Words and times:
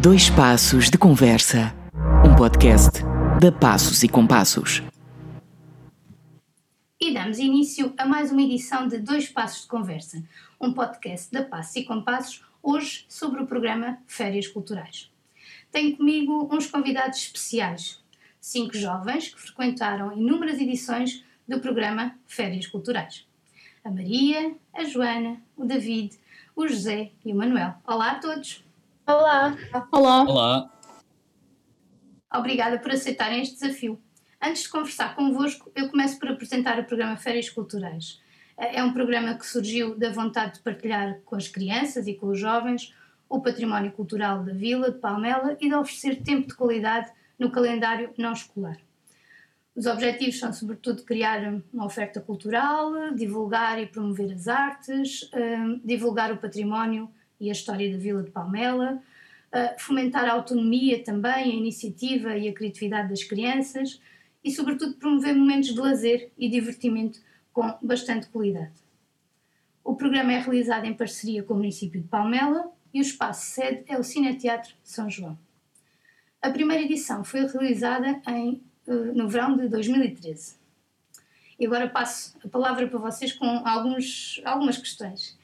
Dois 0.00 0.30
Passos 0.30 0.90
de 0.90 0.96
Conversa, 0.96 1.74
um 2.24 2.36
podcast 2.36 3.00
da 3.40 3.50
Passos 3.50 4.04
e 4.04 4.08
Compassos. 4.08 4.80
E 7.00 7.12
damos 7.12 7.40
início 7.40 7.92
a 7.98 8.06
mais 8.06 8.30
uma 8.30 8.42
edição 8.42 8.86
de 8.86 8.98
Dois 8.98 9.28
Passos 9.28 9.62
de 9.62 9.66
Conversa, 9.66 10.22
um 10.60 10.72
podcast 10.72 11.32
da 11.32 11.42
Passos 11.42 11.74
e 11.74 11.82
Compassos, 11.82 12.44
hoje 12.62 13.06
sobre 13.08 13.42
o 13.42 13.46
programa 13.48 13.98
Férias 14.06 14.46
Culturais. 14.46 15.10
Tenho 15.72 15.96
comigo 15.96 16.48
uns 16.52 16.68
convidados 16.68 17.18
especiais, 17.18 18.00
cinco 18.40 18.76
jovens 18.76 19.34
que 19.34 19.40
frequentaram 19.40 20.16
inúmeras 20.16 20.60
edições 20.60 21.24
do 21.48 21.58
programa 21.58 22.16
Férias 22.24 22.68
Culturais. 22.68 23.26
A 23.82 23.90
Maria, 23.90 24.54
a 24.72 24.84
Joana, 24.84 25.42
o 25.56 25.64
David, 25.64 26.16
o 26.54 26.68
José 26.68 27.10
e 27.24 27.32
o 27.32 27.36
Manuel. 27.36 27.74
Olá 27.84 28.12
a 28.12 28.20
todos! 28.20 28.67
Olá. 29.08 29.56
Olá. 29.90 30.22
Olá. 30.24 30.70
Obrigada 32.30 32.78
por 32.78 32.90
aceitarem 32.90 33.40
este 33.40 33.58
desafio. 33.58 33.98
Antes 34.38 34.64
de 34.64 34.68
conversar 34.68 35.16
convosco, 35.16 35.72
eu 35.74 35.88
começo 35.88 36.18
por 36.18 36.28
apresentar 36.28 36.78
o 36.78 36.84
programa 36.84 37.16
Férias 37.16 37.48
Culturais. 37.48 38.20
É 38.58 38.84
um 38.84 38.92
programa 38.92 39.32
que 39.32 39.46
surgiu 39.46 39.98
da 39.98 40.12
vontade 40.12 40.56
de 40.56 40.60
partilhar 40.60 41.20
com 41.24 41.36
as 41.36 41.48
crianças 41.48 42.06
e 42.06 42.12
com 42.12 42.26
os 42.26 42.38
jovens 42.38 42.94
o 43.30 43.40
património 43.40 43.92
cultural 43.92 44.44
da 44.44 44.52
vila 44.52 44.92
de 44.92 44.98
Palmela 44.98 45.56
e 45.58 45.70
de 45.70 45.74
oferecer 45.74 46.22
tempo 46.22 46.48
de 46.48 46.54
qualidade 46.54 47.10
no 47.38 47.50
calendário 47.50 48.12
não 48.18 48.34
escolar. 48.34 48.76
Os 49.74 49.86
objetivos 49.86 50.38
são, 50.38 50.52
sobretudo, 50.52 51.02
criar 51.02 51.40
uma 51.72 51.86
oferta 51.86 52.20
cultural, 52.20 53.14
divulgar 53.14 53.80
e 53.80 53.86
promover 53.86 54.34
as 54.34 54.48
artes, 54.48 55.30
hum, 55.32 55.80
divulgar 55.82 56.30
o 56.30 56.36
património 56.36 57.10
e 57.40 57.48
a 57.48 57.52
história 57.52 57.90
da 57.90 57.98
Vila 57.98 58.22
de 58.22 58.30
Palmela, 58.30 59.02
fomentar 59.78 60.24
a 60.24 60.32
autonomia 60.32 61.02
também, 61.02 61.32
a 61.32 61.46
iniciativa 61.46 62.36
e 62.36 62.48
a 62.48 62.52
criatividade 62.52 63.08
das 63.08 63.24
crianças 63.24 64.00
e, 64.44 64.50
sobretudo, 64.50 64.94
promover 64.94 65.34
momentos 65.34 65.68
de 65.68 65.78
lazer 65.78 66.30
e 66.36 66.48
divertimento 66.48 67.20
com 67.52 67.78
bastante 67.82 68.28
qualidade. 68.28 68.72
O 69.82 69.96
programa 69.96 70.34
é 70.34 70.38
realizado 70.38 70.84
em 70.84 70.92
parceria 70.92 71.42
com 71.42 71.54
o 71.54 71.56
município 71.56 72.00
de 72.00 72.06
Palmela 72.08 72.70
e 72.92 73.00
o 73.00 73.02
espaço 73.02 73.46
sede 73.46 73.84
é 73.88 73.98
o 73.98 74.04
Cineteatro 74.04 74.74
São 74.84 75.08
João. 75.08 75.38
A 76.42 76.50
primeira 76.50 76.84
edição 76.84 77.24
foi 77.24 77.46
realizada 77.46 78.20
em, 78.28 78.62
uh, 78.86 79.14
no 79.14 79.28
verão 79.28 79.56
de 79.56 79.66
2013. 79.66 80.56
E 81.58 81.66
agora 81.66 81.88
passo 81.88 82.36
a 82.44 82.48
palavra 82.48 82.86
para 82.86 82.98
vocês 82.98 83.32
com 83.32 83.46
alguns, 83.66 84.42
algumas 84.44 84.76
questões. 84.76 85.37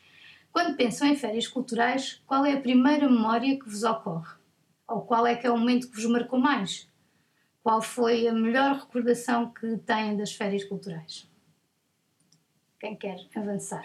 Quando 0.54 0.76
pensam 0.76 1.08
em 1.08 1.16
férias 1.16 1.48
culturais, 1.48 2.22
qual 2.28 2.46
é 2.46 2.52
a 2.52 2.60
primeira 2.60 3.08
memória 3.10 3.58
que 3.58 3.68
vos 3.68 3.82
ocorre? 3.82 4.36
Ou 4.88 5.00
qual 5.00 5.26
é 5.26 5.34
que 5.34 5.44
é 5.44 5.50
o 5.50 5.58
momento 5.58 5.90
que 5.90 5.96
vos 5.96 6.06
marcou 6.06 6.38
mais? 6.38 6.88
Qual 7.60 7.82
foi 7.82 8.28
a 8.28 8.32
melhor 8.32 8.76
recordação 8.76 9.52
que 9.52 9.76
têm 9.78 10.16
das 10.16 10.32
férias 10.32 10.62
culturais? 10.62 11.28
Quem 12.78 12.94
quer 12.94 13.16
avançar? 13.34 13.82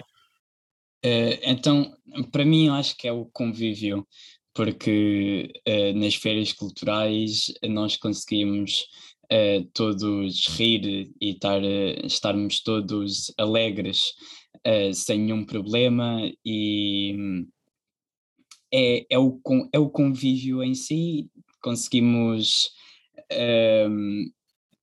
Uh, 1.04 1.42
então, 1.42 1.98
para 2.32 2.46
mim, 2.46 2.68
eu 2.68 2.74
acho 2.74 2.96
que 2.96 3.08
é 3.08 3.12
o 3.12 3.26
convívio, 3.26 4.08
porque 4.54 5.52
uh, 5.68 5.98
nas 5.98 6.14
férias 6.14 6.54
culturais 6.54 7.52
nós 7.64 7.98
conseguimos 7.98 8.86
uh, 9.24 9.66
todos 9.74 10.46
rir 10.50 11.12
e 11.20 11.32
estar, 11.32 11.64
estarmos 11.64 12.62
todos 12.62 13.34
alegres 13.40 14.14
uh, 14.66 14.94
sem 14.94 15.20
nenhum 15.20 15.46
problema 15.46 16.20
e 16.46 17.16
hum, 17.18 17.48
é, 18.72 19.06
é, 19.10 19.20
o, 19.20 19.40
é 19.74 19.80
o 19.80 19.90
convívio 19.90 20.64
em 20.64 20.76
si, 20.76 21.30
conseguimos 21.62 22.70
uh, 23.32 24.32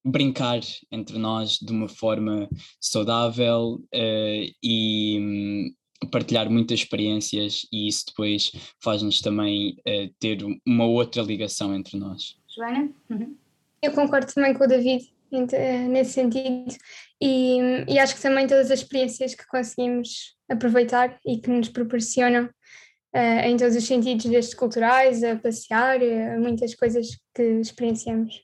brincar 0.05 0.61
entre 0.91 1.19
nós 1.19 1.59
de 1.59 1.73
uma 1.73 1.89
forma 1.89 2.49
saudável 2.81 3.81
uh, 3.95 4.55
e 4.63 5.19
um, 5.21 6.09
partilhar 6.11 6.51
muitas 6.51 6.81
experiências 6.81 7.67
e 7.73 7.89
isso 7.89 8.05
depois 8.09 8.53
faz-nos 8.83 9.21
também 9.21 9.77
uh, 9.81 10.13
ter 10.19 10.39
uma 10.67 10.85
outra 10.85 11.23
ligação 11.23 11.75
entre 11.75 11.97
nós. 11.99 12.37
Joana? 12.55 12.91
Uhum. 13.11 13.37
Eu 13.83 13.93
concordo 13.93 14.33
também 14.33 14.55
com 14.55 14.65
o 14.65 14.69
David 14.69 15.13
nesse 15.31 16.13
sentido 16.13 16.75
e, 17.21 17.59
e, 17.89 17.99
acho 17.99 18.15
que 18.15 18.23
também 18.23 18.47
todas 18.47 18.71
as 18.71 18.81
experiências 18.81 19.35
que 19.35 19.47
conseguimos 19.47 20.37
aproveitar 20.51 21.19
e 21.25 21.39
que 21.39 21.51
nos 21.51 21.69
proporcionam 21.69 22.45
uh, 22.45 23.41
em 23.45 23.57
todos 23.57 23.75
os 23.75 23.87
sentidos, 23.87 24.27
desde 24.27 24.55
culturais, 24.55 25.25
a 25.25 25.37
passear, 25.37 25.99
a 26.01 26.39
muitas 26.39 26.75
coisas 26.75 27.09
que 27.35 27.43
experienciamos. 27.43 28.43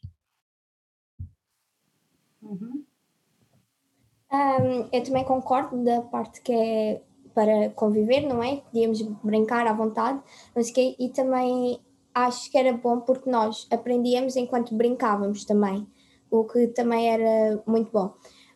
Uhum. 2.40 2.84
Um, 4.32 4.88
eu 4.90 5.04
também 5.04 5.24
concordo 5.24 5.84
da 5.84 6.00
parte 6.00 6.40
que 6.40 6.52
é 6.52 7.02
para 7.34 7.70
conviver, 7.70 8.22
não 8.22 8.42
é? 8.42 8.56
Podíamos 8.56 9.02
brincar 9.22 9.66
à 9.66 9.72
vontade, 9.72 10.22
mas 10.54 10.70
que, 10.70 10.96
e 10.98 11.10
também 11.10 11.80
acho 12.14 12.50
que 12.50 12.58
era 12.58 12.72
bom 12.72 13.00
porque 13.00 13.30
nós 13.30 13.66
aprendíamos 13.70 14.36
enquanto 14.36 14.74
brincávamos 14.74 15.44
também, 15.44 15.86
o 16.32 16.44
que 16.44 16.68
também 16.68 17.10
era 17.10 17.62
muito 17.66 17.92
bom. 17.92 18.14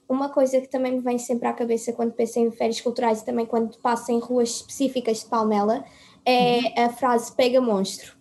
Uma 0.09 0.31
coisa 0.31 0.61
que 0.61 0.69
também 0.69 0.93
me 0.93 1.01
vem 1.01 1.19
sempre 1.19 1.47
à 1.47 1.53
cabeça 1.53 1.93
quando 1.93 2.13
penso 2.13 2.39
em 2.39 2.51
férias 2.51 2.81
culturais 2.81 3.21
e 3.21 3.27
também 3.27 3.45
quando 3.45 3.77
passo 3.79 4.11
em 4.11 4.19
ruas 4.19 4.61
específicas 4.61 5.21
de 5.21 5.27
Palmela 5.27 5.85
é 6.25 6.59
uhum. 6.59 6.85
a 6.85 6.89
frase 6.89 7.37
pega 7.37 7.61
monstro. 7.61 8.17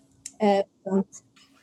Uh, 0.86 1.06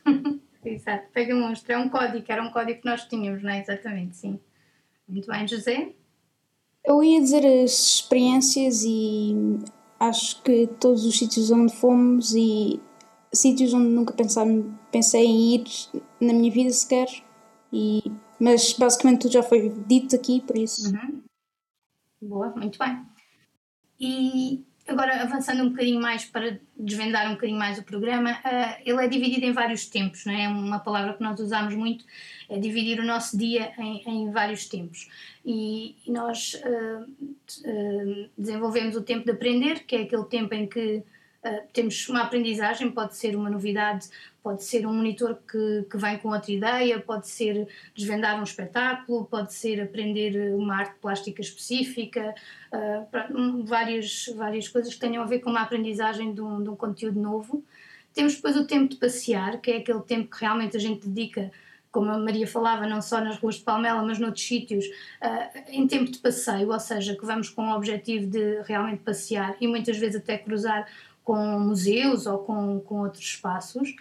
Exato, 0.65 1.09
pega 1.13 1.35
monstro, 1.35 1.73
é 1.73 1.79
um 1.79 1.89
código, 1.89 2.25
era 2.29 2.43
um 2.43 2.51
código 2.51 2.81
que 2.81 2.89
nós 2.89 3.05
tínhamos, 3.05 3.43
não 3.43 3.51
é? 3.51 3.61
Exatamente, 3.61 4.17
sim. 4.17 4.41
Muito 5.07 5.27
bem, 5.27 5.47
José? 5.47 5.93
Eu 6.85 7.03
ia 7.03 7.21
dizer 7.21 7.45
as 7.45 7.73
experiências 7.73 8.85
e 8.85 9.35
acho 10.01 10.43
que 10.43 10.69
todos 10.81 11.05
os 11.05 11.19
sítios 11.19 11.51
onde 11.51 11.75
fomos 11.75 12.33
e 12.33 12.81
sítios 13.33 13.75
onde 13.75 13.89
nunca 13.89 14.15
pensei, 14.15 14.65
pensei 14.91 15.27
em 15.27 15.57
ir 15.57 15.65
na 16.21 16.33
minha 16.33 16.51
vida 16.51 16.71
sequer 16.71 17.09
e 17.73 18.03
mas 18.39 18.73
basicamente 18.73 19.21
tudo 19.21 19.33
já 19.33 19.43
foi 19.43 19.69
dito 19.87 20.17
aqui, 20.17 20.41
por 20.41 20.59
isso. 20.59 20.93
Uhum. 20.93 21.23
Boa, 22.21 22.51
muito 22.51 22.77
bem. 22.77 23.01
E 24.01 24.65
agora 24.87 25.23
avançando 25.23 25.63
um 25.63 25.71
bocadinho 25.71 26.01
mais 26.01 26.25
para 26.25 26.59
desvendar 26.77 27.29
um 27.29 27.35
bocadinho 27.35 27.59
mais 27.59 27.79
o 27.79 27.85
programa, 27.85 28.33
uh, 28.33 28.83
ele 28.85 29.05
é 29.05 29.07
dividido 29.07 29.47
em 29.47 29.53
vários 29.53 29.87
tempos, 29.87 30.25
não 30.27 30.33
é? 30.33 30.43
é? 30.43 30.49
Uma 30.49 30.81
palavra 30.81 31.15
que 31.15 31.23
nós 31.23 31.39
usamos 31.39 31.73
muito 31.75 32.05
é 32.49 32.59
dividir 32.59 32.99
o 32.99 33.07
nosso 33.07 33.39
dia 33.39 33.73
em, 33.79 34.03
em 34.07 34.31
vários 34.33 34.67
tempos. 34.69 35.09
E, 35.45 35.97
e 36.05 36.11
nós 36.11 36.55
uh, 36.55 37.03
uh, 37.05 38.31
desenvolvemos 38.37 38.97
o 38.97 39.03
tempo 39.03 39.25
de 39.25 39.31
aprender, 39.31 39.85
que 39.85 39.95
é 39.95 40.03
aquele 40.03 40.25
tempo 40.25 40.53
em 40.53 40.67
que 40.67 41.05
Uh, 41.45 41.67
temos 41.73 42.09
uma 42.09 42.23
aprendizagem, 42.23 42.91
pode 42.91 43.17
ser 43.17 43.35
uma 43.35 43.51
novidade, 43.51 44.09
pode 44.43 44.63
ser 44.63 44.87
um 44.87 44.93
monitor 44.93 45.39
que, 45.51 45.87
que 45.91 45.97
vem 45.97 46.17
com 46.19 46.31
outra 46.31 46.53
ideia, 46.53 47.01
pode 47.01 47.29
ser 47.29 47.67
desvendar 47.95 48.39
um 48.39 48.45
espetáculo, 48.45 49.25
pode 49.25 49.53
ser 49.53 49.81
aprender 49.81 50.55
uma 50.55 50.77
arte 50.77 50.95
plástica 51.01 51.41
específica, 51.41 52.35
uh, 52.73 53.65
várias, 53.65 54.27
várias 54.37 54.69
coisas 54.69 54.95
que 54.95 55.01
tenham 55.01 55.23
a 55.23 55.27
ver 55.27 55.41
com 55.41 55.51
uma 55.51 55.63
aprendizagem 55.63 56.33
de 56.33 56.41
um, 56.41 56.63
de 56.63 56.69
um 56.69 56.77
conteúdo 56.77 57.21
novo. 57.21 57.65
Temos 58.15 58.37
depois 58.37 58.57
o 58.57 58.67
tempo 58.67 58.91
de 58.91 58.97
passear, 58.97 59.61
que 59.61 59.71
é 59.71 59.77
aquele 59.79 60.03
tempo 60.03 60.31
que 60.31 60.41
realmente 60.41 60.77
a 60.77 60.81
gente 60.81 61.09
dedica 61.09 61.51
como 61.91 62.11
a 62.11 62.19
Maria 62.19 62.47
falava, 62.47 62.87
não 62.87 63.03
só 63.03 63.21
nas 63.21 63.37
ruas 63.37 63.57
de 63.57 63.63
Palmela, 63.63 64.03
mas 64.03 64.19
noutros 64.19 64.47
sítios, 64.47 64.87
uh, 64.87 65.59
em 65.69 65.87
tempo 65.87 66.11
de 66.11 66.19
passeio, 66.19 66.71
ou 66.71 66.81
seja, 66.81 67.15
que 67.15 67.25
vamos 67.25 67.51
com 67.51 67.69
o 67.69 67.77
objetivo 67.77 68.27
de 68.27 68.63
realmente 68.63 69.01
passear 69.01 69.55
e 69.61 69.69
muitas 69.69 69.99
vezes 69.99 70.17
até 70.17 70.39
cruzar 70.39 70.89
com 71.25 71.37
museus 71.61 72.27
ou 72.27 72.39
com, 72.39 72.81
com 72.81 73.01
outros 73.01 73.25
espaços. 73.25 73.95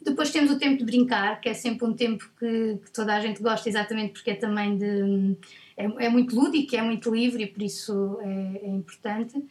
Depois 0.00 0.30
temos 0.30 0.50
o 0.50 0.58
tempo 0.58 0.78
de 0.78 0.84
brincar, 0.84 1.40
que 1.40 1.48
é 1.48 1.54
sempre 1.54 1.86
um 1.86 1.92
tempo 1.92 2.30
que, 2.38 2.78
que 2.84 2.90
toda 2.92 3.14
a 3.14 3.20
gente 3.20 3.42
gosta, 3.42 3.68
exatamente 3.68 4.12
porque 4.12 4.30
é 4.30 4.34
também 4.34 4.76
de. 4.76 5.36
É, 5.76 6.06
é, 6.06 6.08
muito 6.08 6.34
lúdico, 6.34 6.74
é 6.74 6.82
muito 6.82 7.14
livre 7.14 7.44
e 7.44 7.46
por 7.46 7.62
isso 7.62 8.18
é, 8.20 8.60
é, 8.64 8.68
importante. 8.68 9.42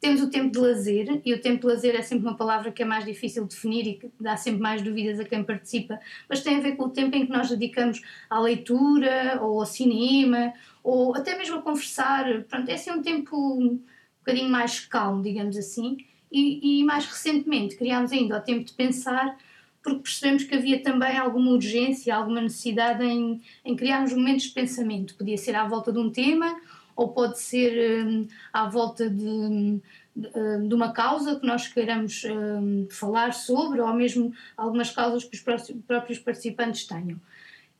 Temos 0.00 0.20
o 0.20 0.28
tempo 0.28 0.50
de 0.50 0.58
lazer, 0.58 1.22
e 1.24 1.32
o 1.32 1.40
tempo 1.40 1.62
de 1.62 1.66
lazer 1.66 1.94
é 1.94 2.02
sempre 2.02 2.26
uma 2.26 2.36
palavra 2.36 2.70
que 2.70 2.82
é 2.82 2.84
mais 2.84 3.06
difícil 3.06 3.44
de 3.44 3.54
definir 3.54 3.86
e 3.86 3.94
que 3.94 4.10
dá 4.20 4.36
sempre 4.36 4.60
mais 4.60 4.82
dúvidas 4.82 5.18
a 5.18 5.24
quem 5.24 5.42
participa, 5.42 5.98
mas 6.28 6.42
tem 6.42 6.56
a 6.56 6.60
ver 6.60 6.76
com 6.76 6.84
o 6.84 6.90
tempo 6.90 7.16
em 7.16 7.24
que 7.24 7.32
nós 7.32 7.48
dedicamos 7.48 8.02
à 8.28 8.38
leitura, 8.38 9.38
ou 9.40 9.60
ao 9.60 9.66
cinema, 9.66 10.52
ou 10.82 11.14
até 11.16 11.38
mesmo 11.38 11.56
a 11.56 11.62
conversar. 11.62 12.42
Pronto, 12.44 12.68
é 12.68 12.74
assim 12.74 12.90
um 12.90 13.00
tempo 13.00 13.34
um 13.34 13.80
bocadinho 14.18 14.50
mais 14.50 14.80
calmo, 14.80 15.22
digamos 15.22 15.56
assim 15.56 15.96
e, 16.34 16.80
e 16.80 16.84
mais 16.84 17.06
recentemente 17.06 17.76
criámos 17.76 18.12
ainda 18.12 18.38
o 18.38 18.40
tempo 18.40 18.64
de 18.64 18.72
pensar 18.72 19.36
porque 19.84 20.00
percebemos 20.00 20.44
que 20.44 20.54
havia 20.54 20.82
também 20.82 21.18
alguma 21.18 21.50
urgência, 21.50 22.16
alguma 22.16 22.40
necessidade 22.40 23.04
em, 23.04 23.42
em 23.62 23.76
criarmos 23.76 24.14
momentos 24.14 24.44
de 24.44 24.52
pensamento. 24.52 25.14
Podia 25.14 25.36
ser 25.36 25.54
à 25.54 25.68
volta 25.68 25.92
de 25.92 25.98
um 25.98 26.10
tema, 26.10 26.58
ou 26.96 27.08
pode 27.08 27.38
ser 27.38 28.06
um, 28.06 28.26
à 28.50 28.66
volta 28.66 29.10
de, 29.10 29.78
de, 30.16 30.68
de 30.68 30.74
uma 30.74 30.90
causa 30.92 31.38
que 31.38 31.46
nós 31.46 31.68
queiramos 31.68 32.24
um, 32.24 32.86
falar 32.90 33.34
sobre, 33.34 33.82
ou 33.82 33.92
mesmo 33.92 34.32
algumas 34.56 34.90
causas 34.90 35.22
que 35.22 35.36
os 35.36 35.42
próprios 35.86 36.18
participantes 36.18 36.86
tenham. 36.86 37.20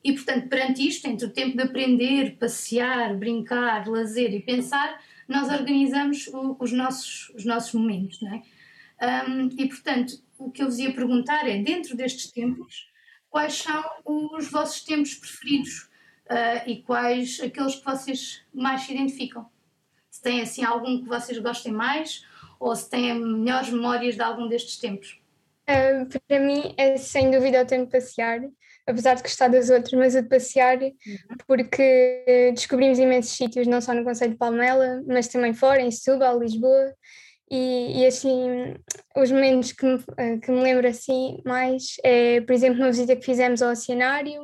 E, 0.04 0.12
portanto, 0.12 0.48
perante 0.48 0.86
isto, 0.86 1.06
entre 1.06 1.26
o 1.26 1.30
tempo 1.30 1.56
de 1.56 1.62
aprender, 1.62 2.36
passear, 2.38 3.16
brincar, 3.16 3.88
lazer 3.88 4.34
e 4.34 4.40
pensar, 4.40 5.00
nós 5.29 5.49
organizamos 5.49 6.26
o, 6.29 6.56
os, 6.59 6.73
nossos, 6.73 7.31
os 7.35 7.44
nossos 7.44 7.73
momentos, 7.73 8.21
não 8.21 8.35
é? 8.35 8.43
Um, 9.29 9.49
e, 9.59 9.69
portanto, 9.69 10.23
o 10.38 10.50
que 10.50 10.62
eu 10.62 10.67
vos 10.67 10.79
ia 10.79 10.93
perguntar 10.93 11.49
é, 11.49 11.59
dentro 11.62 11.97
destes 11.97 12.31
tempos, 12.31 12.88
quais 13.29 13.55
são 13.55 13.85
os 14.05 14.49
vossos 14.50 14.82
tempos 14.85 15.15
preferidos 15.15 15.91
uh, 16.31 16.69
e 16.69 16.82
quais 16.82 17.41
aqueles 17.41 17.75
que 17.76 17.85
vocês 17.85 18.43
mais 18.53 18.82
se 18.82 18.94
identificam? 18.94 19.49
Se 20.11 20.23
têm, 20.23 20.41
assim, 20.41 20.65
algum 20.65 21.03
que 21.03 21.09
vocês 21.09 21.38
gostem 21.38 21.73
mais 21.73 22.25
ou 22.61 22.75
se 22.75 22.88
têm 22.88 23.15
melhores 23.15 23.71
memórias 23.71 24.15
de 24.15 24.23
algum 24.23 24.49
destes 24.49 24.79
tempos? 24.79 25.21
Uh, 25.69 26.06
para 26.29 26.41
mim 26.41 26.75
é 26.76 26.97
sem 26.97 27.31
dúvida 27.31 27.62
o 27.62 27.67
tempo 27.67 27.87
de 27.87 27.93
passear 27.93 28.41
apesar 28.86 29.14
de 29.14 29.22
gostar 29.22 29.48
das 29.48 29.70
outras, 29.70 29.92
mas 29.94 30.16
a 30.16 30.20
de 30.20 30.28
passear, 30.28 30.78
uhum. 30.78 30.92
porque 31.46 32.52
descobrimos 32.54 32.98
imensos 32.98 33.36
sítios, 33.36 33.66
não 33.66 33.81
só 33.81 33.94
no 33.94 34.04
Conselho 34.04 34.32
de 34.32 34.38
Palmela, 34.38 35.02
mas 35.06 35.28
também 35.28 35.54
fora, 35.54 35.81
em 35.81 35.90
Setúbal, 35.90 36.38
Lisboa, 36.38 36.94
e, 37.50 38.00
e, 38.00 38.06
assim, 38.06 38.75
os 39.16 39.31
momentos 39.31 39.72
que 39.72 39.84
me, 39.84 40.02
eh, 40.16 40.38
que 40.38 40.50
me 40.50 40.62
lembro 40.62 40.88
assim 40.88 41.40
mais 41.44 41.96
é, 42.02 42.40
por 42.40 42.52
exemplo, 42.52 42.81
uma 42.81 42.90
visita 42.90 43.14
que 43.14 43.25
fizemos 43.25 43.62
ao 43.62 43.72
Oceanário, 43.72 44.40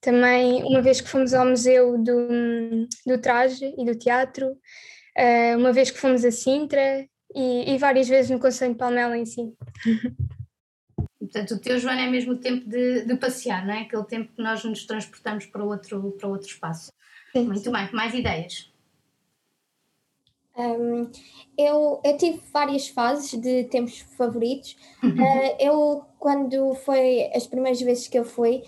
também 0.00 0.62
uma 0.64 0.80
vez 0.80 1.00
que 1.00 1.08
fomos 1.08 1.34
ao 1.34 1.46
Museu 1.46 1.98
do, 1.98 2.86
do 3.06 3.20
Traje 3.20 3.74
e 3.76 3.84
do 3.84 3.98
Teatro, 3.98 4.56
eh, 5.16 5.56
uma 5.56 5.72
vez 5.72 5.90
que 5.90 5.98
fomos 5.98 6.24
a 6.24 6.30
Sintra 6.30 7.04
e, 7.34 7.74
e 7.74 7.78
várias 7.78 8.08
vezes 8.08 8.30
no 8.30 8.40
Conselho 8.40 8.72
de 8.72 8.78
Palmela 8.78 9.18
em 9.18 9.26
si. 9.26 9.52
Portanto, 11.30 11.54
o 11.54 11.58
teu, 11.60 11.78
Joana, 11.78 12.02
é 12.02 12.10
mesmo 12.10 12.32
o 12.32 12.36
tempo 12.36 12.68
de, 12.68 13.04
de, 13.04 13.16
passear, 13.16 13.64
não 13.64 13.72
é? 13.72 13.82
Aquele 13.82 14.04
tempo 14.04 14.32
que 14.34 14.42
nós 14.42 14.64
nos 14.64 14.84
transportamos 14.84 15.46
para 15.46 15.62
outro, 15.62 16.10
para 16.18 16.28
outro 16.28 16.48
espaço. 16.48 16.92
Sim, 17.32 17.44
Muito 17.44 17.60
sim. 17.60 17.72
bem, 17.72 17.88
mais 17.92 18.12
ideias? 18.12 18.68
Um, 20.56 21.08
eu, 21.56 22.00
eu 22.04 22.16
tive 22.16 22.40
várias 22.52 22.88
fases 22.88 23.40
de 23.40 23.64
tempos 23.64 24.00
favoritos. 24.18 24.76
Uh, 25.04 25.56
eu, 25.60 26.04
quando 26.18 26.74
foi 26.74 27.30
as 27.32 27.46
primeiras 27.46 27.80
vezes 27.80 28.08
que 28.08 28.18
eu 28.18 28.24
fui, 28.24 28.64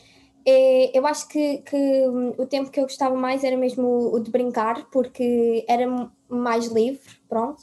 eh, 0.46 0.96
eu 0.96 1.06
acho 1.06 1.28
que, 1.28 1.58
que 1.58 2.04
o 2.38 2.46
tempo 2.46 2.70
que 2.70 2.78
eu 2.78 2.84
gostava 2.84 3.14
mais 3.14 3.44
era 3.44 3.56
mesmo 3.56 4.14
o 4.14 4.20
de 4.20 4.30
brincar, 4.30 4.88
porque 4.90 5.64
era 5.68 5.84
mais 6.28 6.66
livre, 6.66 7.00
pronto. 7.28 7.60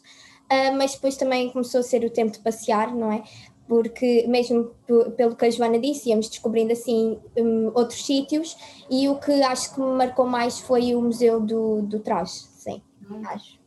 Uh, 0.52 0.75
mas 0.78 0.94
depois 0.94 1.16
também 1.16 1.52
começou 1.52 1.80
a 1.80 1.84
ser 1.84 2.04
o 2.04 2.10
tempo 2.10 2.31
de 2.31 2.40
passear, 2.40 2.94
não 2.94 3.12
é? 3.12 3.24
Porque 3.69 4.25
mesmo 4.27 4.74
pelo 5.16 5.36
que 5.36 5.45
a 5.45 5.50
Joana 5.51 5.80
disse, 5.80 6.10
íamos 6.10 6.27
descobrindo 6.27 6.74
assim 6.74 7.19
um, 7.38 7.68
outros 7.68 8.04
sítios 8.04 8.57
e 8.89 9.07
o 9.07 9.19
que 9.19 9.31
acho 9.44 9.75
que 9.75 9.80
me 9.80 9.94
marcou 9.94 10.25
mais 10.25 10.60
foi 10.60 10.95
o 10.95 11.01
Museu 11.01 11.39
do, 11.39 11.83
do 11.83 12.00
Traje, 12.00 12.33
sim, 12.33 12.81
hum. 13.10 13.21
acho. 13.25 13.60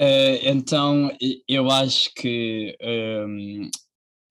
Uh, 0.00 0.38
então, 0.42 1.10
eu 1.48 1.70
acho 1.70 2.12
que 2.14 2.76
um, 2.82 3.70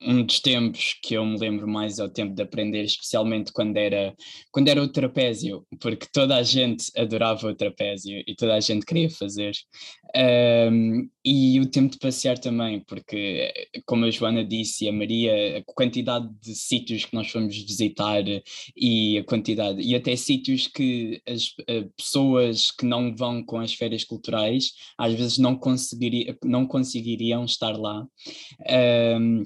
um 0.06 0.24
dos 0.24 0.40
tempos 0.40 0.96
que 1.02 1.14
eu 1.14 1.24
me 1.24 1.38
lembro 1.38 1.66
mais 1.66 1.98
é 1.98 2.04
o 2.04 2.08
tempo 2.08 2.34
de 2.34 2.42
aprender, 2.42 2.84
especialmente 2.84 3.52
quando 3.52 3.76
era, 3.76 4.14
quando 4.50 4.68
era 4.68 4.82
o 4.82 4.88
trapézio, 4.88 5.66
porque 5.80 6.06
toda 6.12 6.36
a 6.36 6.42
gente 6.42 6.90
adorava 6.96 7.48
o 7.48 7.54
trapézio 7.54 8.22
e 8.26 8.34
toda 8.34 8.54
a 8.54 8.60
gente 8.60 8.86
queria 8.86 9.10
fazer. 9.10 9.52
Um, 10.16 11.08
e 11.24 11.58
o 11.58 11.66
tempo 11.66 11.92
de 11.92 11.98
passear 11.98 12.38
também, 12.38 12.80
porque, 12.80 13.52
como 13.86 14.04
a 14.04 14.10
Joana 14.10 14.44
disse 14.44 14.84
e 14.84 14.88
a 14.88 14.92
Maria, 14.92 15.58
a 15.58 15.62
quantidade 15.64 16.28
de 16.40 16.54
sítios 16.54 17.04
que 17.04 17.14
nós 17.14 17.30
fomos 17.30 17.56
visitar 17.56 18.22
e 18.76 19.18
a 19.18 19.24
quantidade, 19.24 19.80
e 19.80 19.94
até 19.94 20.14
sítios 20.14 20.68
que 20.68 21.20
as 21.26 21.48
uh, 21.68 21.90
pessoas 21.96 22.70
que 22.70 22.84
não 22.84 23.14
vão 23.14 23.42
com 23.42 23.58
as 23.58 23.72
férias 23.72 24.04
culturais 24.04 24.72
às 24.98 25.14
vezes 25.14 25.38
não, 25.38 25.56
conseguiria, 25.56 26.36
não 26.44 26.66
conseguiriam 26.66 27.44
estar 27.44 27.76
lá. 27.76 28.06
Um, 29.20 29.44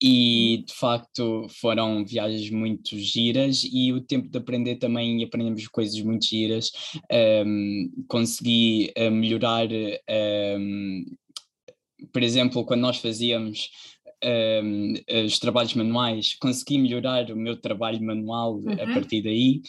e 0.00 0.64
de 0.66 0.74
facto 0.74 1.46
foram 1.60 2.04
viagens 2.04 2.50
muito 2.50 2.98
giras 2.98 3.62
e 3.64 3.92
o 3.92 4.00
tempo 4.00 4.28
de 4.28 4.38
aprender 4.38 4.76
também 4.76 5.22
aprendemos 5.24 5.66
coisas 5.68 5.98
muito 6.02 6.26
giras. 6.26 6.70
Um, 7.46 8.04
consegui 8.06 8.92
uh, 8.98 9.10
melhorar 9.10 9.68
um, 10.58 11.04
por 12.12 12.22
exemplo 12.22 12.64
quando 12.64 12.82
nós 12.82 12.98
fazíamos 12.98 13.70
um, 14.62 14.94
os 15.24 15.38
trabalhos 15.38 15.74
manuais 15.74 16.34
consegui 16.34 16.78
melhorar 16.78 17.30
o 17.30 17.36
meu 17.36 17.56
trabalho 17.56 18.02
manual 18.02 18.56
uhum. 18.56 18.72
a 18.72 18.86
partir 18.92 19.22
daí. 19.22 19.62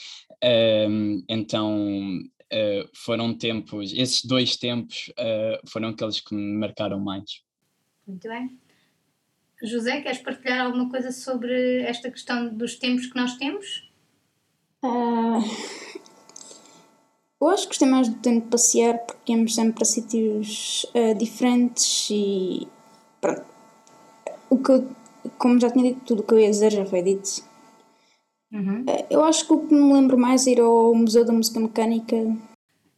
Então 1.29 2.19
uh, 2.53 2.89
foram 2.94 3.33
tempos 3.33 3.94
esses 3.94 4.25
dois 4.25 4.57
tempos 4.57 5.09
uh, 5.19 5.69
foram 5.69 5.89
aqueles 5.89 6.19
que 6.19 6.35
me 6.35 6.57
marcaram 6.57 7.00
mais. 7.00 7.41
Muito 8.06 8.27
bem 8.27 8.66
José, 9.63 10.01
queres 10.01 10.19
partilhar 10.19 10.65
alguma 10.65 10.89
coisa 10.89 11.12
sobre 11.12 11.81
esta 11.81 12.12
questão 12.12 12.48
dos 12.50 12.75
tempos 12.75 13.07
que 13.07 13.15
nós 13.15 13.36
temos? 13.38 13.89
Uh, 14.83 15.44
eu 17.42 17.50
acho 17.50 17.63
que 17.63 17.69
gostei 17.69 17.88
mais 17.88 18.07
do 18.07 18.15
tempo 18.15 18.45
de 18.45 18.51
passear 18.51 19.00
porque 19.00 19.31
íamos 19.31 19.56
sempre 19.56 19.74
para 19.74 19.86
sítios 19.86 20.86
uh, 20.94 21.15
diferentes 21.18 22.09
e 22.12 22.68
pronto. 23.19 23.45
O 24.50 24.57
que, 24.57 24.83
como 25.38 25.60
já 25.60 25.71
tinha 25.71 25.94
dito, 25.94 26.06
tudo 26.06 26.21
o 26.21 26.24
que 26.24 26.33
eu 26.36 26.39
ia 26.39 26.50
dizer 26.50 26.71
já 26.71 26.86
foi 26.86 27.01
dito. 27.01 27.44
Uhum. 28.51 28.81
Uh, 28.81 29.07
eu 29.10 29.24
acho 29.25 29.45
que 29.45 29.53
o 29.53 29.68
que 29.68 29.74
me 29.74 29.92
lembro 29.92 30.18
mais 30.18 30.45
é 30.45 30.51
ir 30.51 30.60
ao 30.60 30.94
Museu 30.94 31.25
da 31.25 31.33
Música 31.33 31.60
Mecânica. 31.60 32.15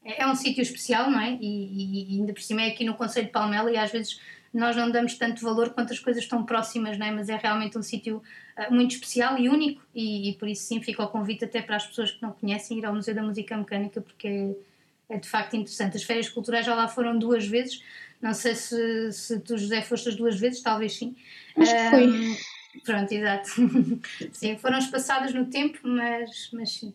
É, 0.04 0.24
é 0.24 0.28
um 0.28 0.36
sítio 0.36 0.62
especial, 0.62 1.10
não 1.10 1.22
é? 1.22 1.38
E, 1.40 1.46
e, 1.46 2.16
e 2.16 2.20
ainda 2.20 2.34
por 2.34 2.42
cima 2.42 2.64
é 2.64 2.68
aqui 2.68 2.84
no 2.84 2.96
Conselho 2.96 3.28
de 3.28 3.32
Palmela 3.32 3.72
e 3.72 3.78
às 3.78 3.92
vezes 3.92 4.20
nós 4.54 4.76
não 4.76 4.90
damos 4.90 5.16
tanto 5.16 5.44
valor 5.44 5.70
quanto 5.72 5.94
as 5.94 6.00
coisas 6.00 6.24
estão 6.24 6.44
próximas, 6.44 6.98
não 6.98 7.06
é? 7.06 7.12
mas 7.12 7.30
é 7.30 7.36
realmente 7.36 7.78
um 7.78 7.84
sítio 7.84 8.22
uh, 8.58 8.74
muito 8.74 8.96
especial 8.96 9.38
e 9.38 9.48
único 9.48 9.82
e, 9.94 10.30
e, 10.30 10.34
por 10.36 10.48
isso 10.48 10.64
sim 10.64 10.82
fica 10.82 11.04
o 11.04 11.08
convite 11.08 11.46
até 11.46 11.62
para 11.62 11.76
as 11.76 11.86
pessoas 11.86 12.12
que 12.12 12.22
não 12.22 12.32
conhecem 12.32 12.80
ir 12.80 12.86
ao 12.86 12.94
Museu 12.94 13.14
da 13.14 13.22
Música 13.22 13.56
Mecânica 13.56 14.02
porque 14.02 14.28
é, 14.28 15.16
é 15.16 15.18
de 15.18 15.28
facto 15.28 15.56
interessante. 15.56 15.98
As 15.98 16.04
férias 16.04 16.30
culturais 16.30 16.66
já 16.66 16.74
lá 16.74 16.88
foram 16.88 17.18
duas 17.18 17.46
vezes, 17.48 17.84
não 18.22 18.34
sei 18.34 18.56
se, 18.56 19.12
se 19.14 19.40
tu 19.40 19.58
José 19.58 19.82
foste 19.82 20.10
as 20.10 20.16
duas 20.16 20.40
vezes, 20.40 20.62
talvez 20.62 20.94
sim. 20.94 21.16
Acho 21.56 21.72
que 21.72 21.90
foi. 21.90 22.38
Pronto, 22.84 23.12
exato. 23.12 23.50
sim, 24.32 24.58
foram 24.58 24.78
espaçadas 24.78 25.34
no 25.34 25.46
tempo, 25.46 25.80
mas, 25.84 26.50
mas 26.54 26.72
sim. 26.72 26.94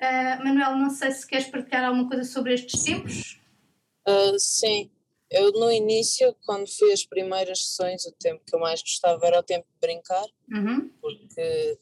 Uh, 0.00 0.44
Manuel, 0.44 0.76
não 0.76 0.90
sei 0.90 1.10
se 1.12 1.26
queres 1.26 1.46
partilhar 1.46 1.84
alguma 1.84 2.08
coisa 2.08 2.24
sobre 2.24 2.54
estes 2.54 2.82
tempos. 2.82 3.40
Uh, 4.06 4.38
sim, 4.38 4.90
eu, 5.34 5.50
no 5.52 5.70
início, 5.70 6.32
quando 6.46 6.68
fui 6.68 6.92
as 6.92 7.04
primeiras 7.04 7.66
sessões, 7.66 8.04
o 8.04 8.12
tempo 8.12 8.44
que 8.46 8.54
eu 8.54 8.60
mais 8.60 8.80
gostava 8.80 9.26
era 9.26 9.40
o 9.40 9.42
tempo 9.42 9.66
de 9.66 9.80
brincar, 9.80 10.26
uhum. 10.48 10.88
porque, 11.00 11.78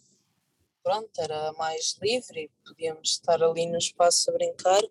pronto, 0.82 1.10
era 1.18 1.52
mais 1.52 1.96
livre 2.00 2.44
e 2.44 2.50
podíamos 2.66 3.10
estar 3.10 3.42
ali 3.42 3.66
no 3.66 3.76
espaço 3.76 4.30
a 4.30 4.32
brincar, 4.32 4.82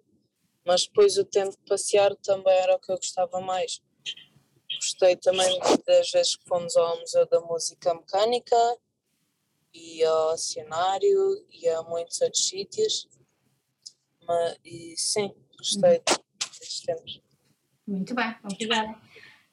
mas 0.63 0.86
depois 0.86 1.18
o 1.18 1.25
tempo 1.25 1.51
de 1.51 1.63
passear 1.68 2.15
também 2.18 2.53
era 2.53 2.75
o 2.75 2.80
que 2.80 2.91
eu 2.91 2.98
gostava 2.98 3.41
mais. 3.41 3.82
Gostei 4.75 5.15
também 5.15 5.60
das 5.88 6.12
vezes 6.12 6.36
que 6.36 6.48
fomos 6.48 6.75
ao 6.77 7.00
Museu 7.00 7.25
da 7.25 7.41
Música 7.41 7.96
Mecânica 7.96 8.77
e 9.74 10.03
ao 10.03 10.34
Oceanário 10.34 11.46
e 11.50 11.68
a 11.68 11.82
muitos 11.82 12.22
outros 12.22 12.48
sítios, 12.48 13.08
mas, 14.27 14.58
e 14.63 14.96
sim, 14.96 15.34
gostei 15.58 15.98
uhum. 15.98 16.03
destes 16.60 16.82
tempos. 16.82 17.30
Muito 17.88 18.13
bem, 18.15 18.35
obrigada. 18.43 18.95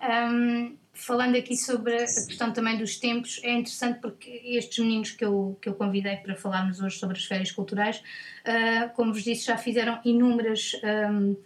Um, 0.01 0.77
falando 0.93 1.37
aqui 1.37 1.57
sobre 1.57 1.95
a 1.95 2.07
questão 2.07 2.53
também 2.53 2.79
dos 2.79 2.99
tempos, 2.99 3.41
é 3.43 3.53
interessante 3.53 4.01
porque 4.01 4.31
estes 4.45 4.79
meninos 4.79 5.11
que 5.11 5.25
eu, 5.25 5.59
que 5.61 5.69
eu 5.69 5.75
convidei 5.75 6.17
para 6.17 6.37
falarmos 6.37 6.81
hoje 6.81 6.99
sobre 6.99 7.17
as 7.17 7.25
férias 7.25 7.51
culturais, 7.51 7.99
uh, 7.99 8.95
como 8.95 9.13
vos 9.13 9.25
disse, 9.25 9.47
já 9.47 9.57
fizeram 9.57 10.01
inúmeras 10.05 10.73
um, 11.11 11.37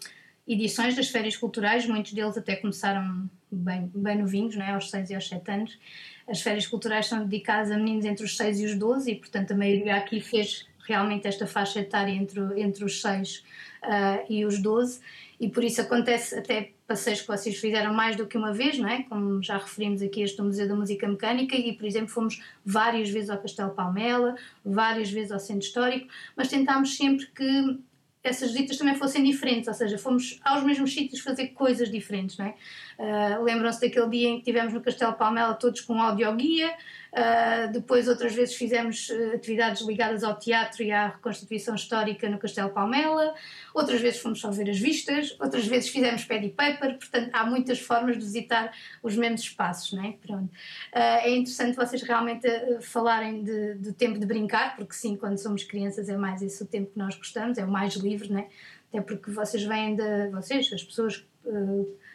edições 0.47 0.97
das 0.97 1.09
férias 1.09 1.37
culturais, 1.37 1.87
muitos 1.87 2.13
deles 2.13 2.37
até 2.37 2.57
começaram 2.57 3.31
bem, 3.51 3.91
bem 3.95 4.19
novinhos, 4.19 4.57
não 4.57 4.65
é? 4.65 4.73
aos 4.73 4.91
6 4.91 5.11
e 5.11 5.15
aos 5.15 5.29
7 5.29 5.51
anos. 5.51 5.79
As 6.27 6.41
férias 6.41 6.67
culturais 6.67 7.07
são 7.07 7.25
dedicadas 7.25 7.71
a 7.71 7.77
meninos 7.77 8.05
entre 8.05 8.25
os 8.25 8.37
6 8.37 8.61
e 8.61 8.67
os 8.67 8.79
12 8.79 9.11
e, 9.11 9.15
portanto, 9.17 9.53
a 9.53 9.57
maioria 9.57 9.97
aqui 9.97 10.21
fez 10.21 10.67
realmente 10.87 11.27
esta 11.27 11.47
faixa 11.47 11.81
etária 11.81 12.13
entre, 12.13 12.41
entre 12.61 12.85
os 12.85 13.01
6 13.01 13.45
uh, 13.83 14.27
e 14.29 14.45
os 14.45 14.61
12 14.61 15.01
e 15.43 15.49
por 15.49 15.65
isso 15.65 15.81
acontece 15.81 16.39
até 16.39 16.71
passeios 16.87 17.21
que 17.23 17.27
vocês 17.27 17.59
fizeram 17.59 17.93
mais 17.93 18.15
do 18.15 18.29
que 18.29 18.39
uma 18.39 18.53
vez, 18.53 18.79
não 18.79 18.89
é? 18.89 19.03
Como 19.03 19.43
já 19.43 19.59
referimos 19.59 20.01
aqui 20.01 20.23
este 20.23 20.41
Museu 20.41 20.69
da 20.69 20.77
Música 20.77 21.09
Mecânica 21.09 21.57
e, 21.57 21.73
por 21.73 21.85
exemplo, 21.85 22.11
fomos 22.11 22.41
várias 22.65 23.11
vezes 23.11 23.29
ao 23.29 23.39
Castelo 23.39 23.71
Palmela, 23.71 24.37
várias 24.65 25.11
vezes 25.11 25.33
ao 25.33 25.41
Centro 25.41 25.67
Histórico, 25.67 26.07
mas 26.37 26.47
tentámos 26.47 26.97
sempre 26.97 27.27
que 27.27 27.77
essas 28.23 28.53
visitas 28.53 28.77
também 28.77 28.95
fossem 28.95 29.25
diferentes, 29.25 29.67
ou 29.67 29.75
seja, 29.75 29.99
fomos 29.99 30.39
aos 30.45 30.63
mesmos 30.63 30.95
sítios 30.95 31.21
fazer 31.21 31.49
coisas 31.49 31.91
diferentes, 31.91 32.39
não 32.39 32.47
é? 32.47 32.55
Uh, 32.99 33.43
Lembram-se 33.43 33.81
daquele 33.81 34.09
dia 34.09 34.29
em 34.29 34.35
que 34.35 34.41
estivemos 34.41 34.73
no 34.73 34.81
Castelo 34.81 35.15
Palmela 35.15 35.55
todos 35.55 35.81
com 35.81 36.01
audioguia, 36.01 36.71
uh, 36.71 37.73
depois 37.73 38.07
outras 38.07 38.33
vezes 38.33 38.55
fizemos 38.55 39.09
uh, 39.09 39.35
atividades 39.35 39.83
ligadas 39.83 40.23
ao 40.23 40.39
teatro 40.39 40.85
e 40.85 40.93
à 40.93 41.09
reconstituição 41.09 41.75
histórica 41.75 42.29
no 42.29 42.39
Castelo 42.39 42.71
Palmela, 42.71 43.35
outras 43.75 44.01
vezes 44.01 44.21
fomos 44.21 44.41
só 44.41 44.53
ver 44.53 44.71
as 44.71 44.79
vistas, 44.79 45.35
outras 45.41 45.67
vezes 45.67 45.89
fizemos 45.89 46.25
pad 46.25 46.49
paper, 46.51 46.99
portanto 46.99 47.31
há 47.33 47.45
muitas 47.45 47.81
formas 47.81 48.17
de 48.17 48.23
visitar 48.23 48.73
os 49.03 49.17
mesmos 49.17 49.41
espaços, 49.41 49.93
não 49.93 50.05
é? 50.05 50.13
Pronto. 50.25 50.51
é 50.93 51.31
interessante 51.31 51.75
vocês 51.75 52.03
realmente 52.03 52.47
falarem 52.83 53.43
de, 53.43 53.75
do 53.75 53.93
tempo 53.93 54.19
de 54.19 54.27
brincar, 54.27 54.77
porque 54.77 54.93
sim, 54.93 55.17
quando 55.17 55.39
somos 55.39 55.65
crianças 55.65 56.09
é 56.09 56.17
mais 56.17 56.41
esse 56.41 56.63
o 56.63 56.67
tempo 56.67 56.93
que 56.93 56.99
nós 56.99 57.17
gostamos, 57.17 57.59
é 57.59 57.65
o 57.65 57.71
mais 57.71 57.95
livre, 57.95 58.12
não 58.31 58.41
é? 58.41 58.49
Até 58.89 59.01
porque 59.01 59.31
vocês 59.31 59.63
vêm 59.63 59.97
de, 59.97 60.29
vocês, 60.31 60.71
as 60.73 60.83
pessoas 60.83 61.25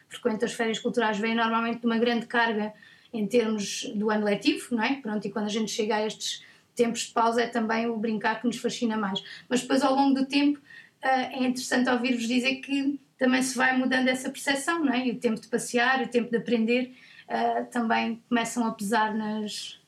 frequentam 0.08 0.46
as 0.46 0.54
férias 0.54 0.80
culturais, 0.80 1.18
vêm 1.18 1.36
normalmente 1.36 1.80
de 1.80 1.86
uma 1.86 1.98
grande 1.98 2.26
carga 2.26 2.74
em 3.14 3.26
termos 3.28 3.92
do 3.96 4.10
ano 4.10 4.26
letivo, 4.26 4.76
não 4.76 4.84
é? 4.84 4.96
Pronto, 5.02 5.26
e 5.26 5.32
quando 5.32 5.46
a 5.46 5.50
gente 5.50 5.72
chega 5.72 5.96
a 5.96 6.06
estes 6.06 6.44
tempos 6.76 7.02
de 7.02 7.14
pausa 7.14 7.42
é 7.42 7.48
também 7.48 7.88
o 7.88 7.98
brincar 7.98 8.40
que 8.40 8.48
nos 8.48 8.58
fascina 8.58 8.96
mais. 8.96 9.24
Mas 9.50 9.62
depois, 9.62 9.82
ao 9.82 9.96
longo 9.96 10.14
do 10.14 10.26
tempo, 10.26 10.60
eh, 11.02 11.34
é 11.34 11.44
interessante 11.44 11.90
ouvir-vos 11.90 12.28
dizer 12.28 12.56
que 12.58 13.00
também 13.18 13.42
se 13.42 13.58
vai 13.58 13.76
mudando 13.76 14.08
essa 14.08 14.30
percepção, 14.30 14.84
não 14.84 14.94
é? 14.94 15.08
E 15.08 15.12
o 15.12 15.20
tempo 15.20 15.42
de 15.42 15.48
passear, 15.48 16.02
o 16.04 16.08
tempo 16.08 16.30
de 16.30 16.38
aprender 16.38 16.94
eh, 17.28 17.64
também 17.64 18.22
começam 18.30 18.66
a 18.66 18.72
pesar 18.72 19.14
nas, 19.16 19.80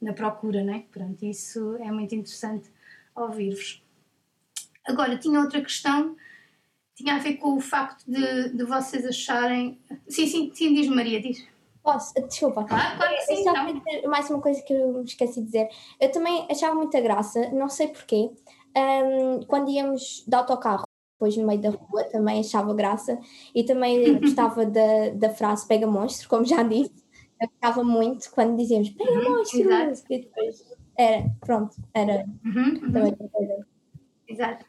na 0.00 0.12
procura, 0.12 0.62
não 0.62 0.74
é? 0.74 0.84
Pronto, 0.90 1.24
isso 1.24 1.76
é 1.80 1.90
muito 1.90 2.14
interessante 2.14 2.70
ouvir-vos. 3.14 3.82
Agora, 4.86 5.16
tinha 5.16 5.40
outra 5.40 5.60
questão 5.60 6.16
tinha 6.96 7.16
a 7.16 7.18
ver 7.18 7.34
com 7.34 7.56
o 7.56 7.60
facto 7.60 8.04
de, 8.10 8.56
de 8.56 8.64
vocês 8.64 9.04
acharem. 9.04 9.78
Sim, 10.08 10.26
sim, 10.26 10.50
sim, 10.54 10.74
diz 10.74 10.88
Maria, 10.88 11.20
diz. 11.20 11.46
Posso? 11.82 12.14
Desculpa. 12.14 12.64
Claro, 12.64 12.96
claro 12.96 13.14
que 13.16 13.22
sim. 13.22 13.44
Só 13.44 13.50
então. 13.50 13.80
dizer 13.80 14.08
mais 14.08 14.30
uma 14.30 14.40
coisa 14.40 14.62
que 14.62 14.72
eu 14.72 14.94
me 14.94 15.04
esqueci 15.04 15.40
de 15.40 15.46
dizer. 15.46 15.68
Eu 16.00 16.10
também 16.10 16.48
achava 16.50 16.74
muita 16.74 17.00
graça, 17.00 17.50
não 17.50 17.68
sei 17.68 17.88
porquê, 17.88 18.30
um, 18.74 19.40
quando 19.46 19.70
íamos 19.70 20.24
de 20.26 20.34
autocarro, 20.34 20.86
depois 21.12 21.36
no 21.36 21.46
meio 21.46 21.60
da 21.60 21.70
rua, 21.70 22.04
também 22.04 22.40
achava 22.40 22.74
graça 22.74 23.20
e 23.54 23.62
também 23.62 24.14
gostava 24.18 24.64
da, 24.64 25.10
da 25.14 25.30
frase 25.30 25.68
pega 25.68 25.86
monstro, 25.86 26.28
como 26.30 26.46
já 26.46 26.62
disse. 26.62 27.04
Eu 27.40 27.48
gostava 27.48 27.84
muito 27.84 28.30
quando 28.30 28.56
dizíamos 28.56 28.88
pega 28.88 29.12
uhum, 29.12 29.36
monstro. 29.36 29.60
Exato. 29.60 30.02
E 30.10 30.18
depois 30.20 30.64
era, 30.96 31.30
pronto, 31.40 31.76
era 31.92 32.24
uhum, 32.42 32.80
uhum. 32.82 33.64
Exato. 34.26 34.64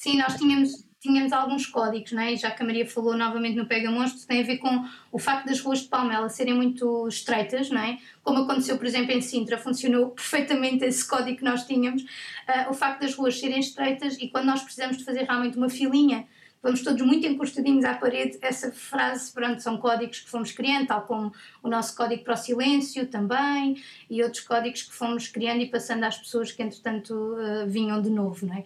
Sim, 0.00 0.16
nós 0.16 0.34
tínhamos 0.36 0.88
tínhamos 0.98 1.30
alguns 1.30 1.66
códigos, 1.66 2.12
não 2.12 2.22
é? 2.22 2.34
já 2.36 2.50
que 2.50 2.62
a 2.62 2.66
Maria 2.66 2.86
falou 2.86 3.16
novamente 3.16 3.56
no 3.56 3.66
Pega 3.66 3.90
Monstro, 3.90 4.26
tem 4.26 4.40
a 4.40 4.42
ver 4.42 4.56
com 4.56 4.84
o 5.12 5.18
facto 5.18 5.46
das 5.46 5.60
ruas 5.60 5.80
de 5.80 5.88
Palmela 5.88 6.28
serem 6.28 6.54
muito 6.54 7.06
estreitas, 7.08 7.70
não 7.70 7.80
é? 7.80 7.98
Como 8.22 8.38
aconteceu, 8.40 8.76
por 8.78 8.86
exemplo, 8.86 9.12
em 9.12 9.20
Sintra, 9.22 9.56
funcionou 9.58 10.10
perfeitamente 10.10 10.84
esse 10.84 11.06
código 11.06 11.38
que 11.38 11.44
nós 11.44 11.66
tínhamos, 11.66 12.02
uh, 12.02 12.70
o 12.70 12.74
facto 12.74 13.00
das 13.00 13.14
ruas 13.14 13.38
serem 13.38 13.60
estreitas 13.60 14.16
e 14.18 14.28
quando 14.28 14.46
nós 14.46 14.62
precisamos 14.62 14.98
de 14.98 15.04
fazer 15.04 15.24
realmente 15.24 15.56
uma 15.56 15.70
filinha, 15.70 16.26
vamos 16.62 16.82
todos 16.82 17.00
muito 17.02 17.26
encostadinhos 17.26 17.84
à 17.84 17.94
parede, 17.94 18.38
essa 18.42 18.72
frase, 18.72 19.32
pronto, 19.32 19.62
são 19.62 19.78
códigos 19.78 20.20
que 20.20 20.30
fomos 20.30 20.52
criando, 20.52 20.86
tal 20.86 21.02
como 21.02 21.32
o 21.62 21.68
nosso 21.68 21.94
código 21.96 22.24
para 22.24 22.34
o 22.34 22.36
silêncio 22.36 23.06
também, 23.06 23.82
e 24.08 24.22
outros 24.22 24.42
códigos 24.42 24.82
que 24.82 24.94
fomos 24.94 25.28
criando 25.28 25.60
e 25.60 25.66
passando 25.66 26.04
às 26.04 26.16
pessoas 26.18 26.52
que, 26.52 26.62
entretanto, 26.62 27.14
uh, 27.14 27.66
vinham 27.66 28.00
de 28.00 28.10
novo, 28.10 28.46
não 28.46 28.54
é? 28.54 28.64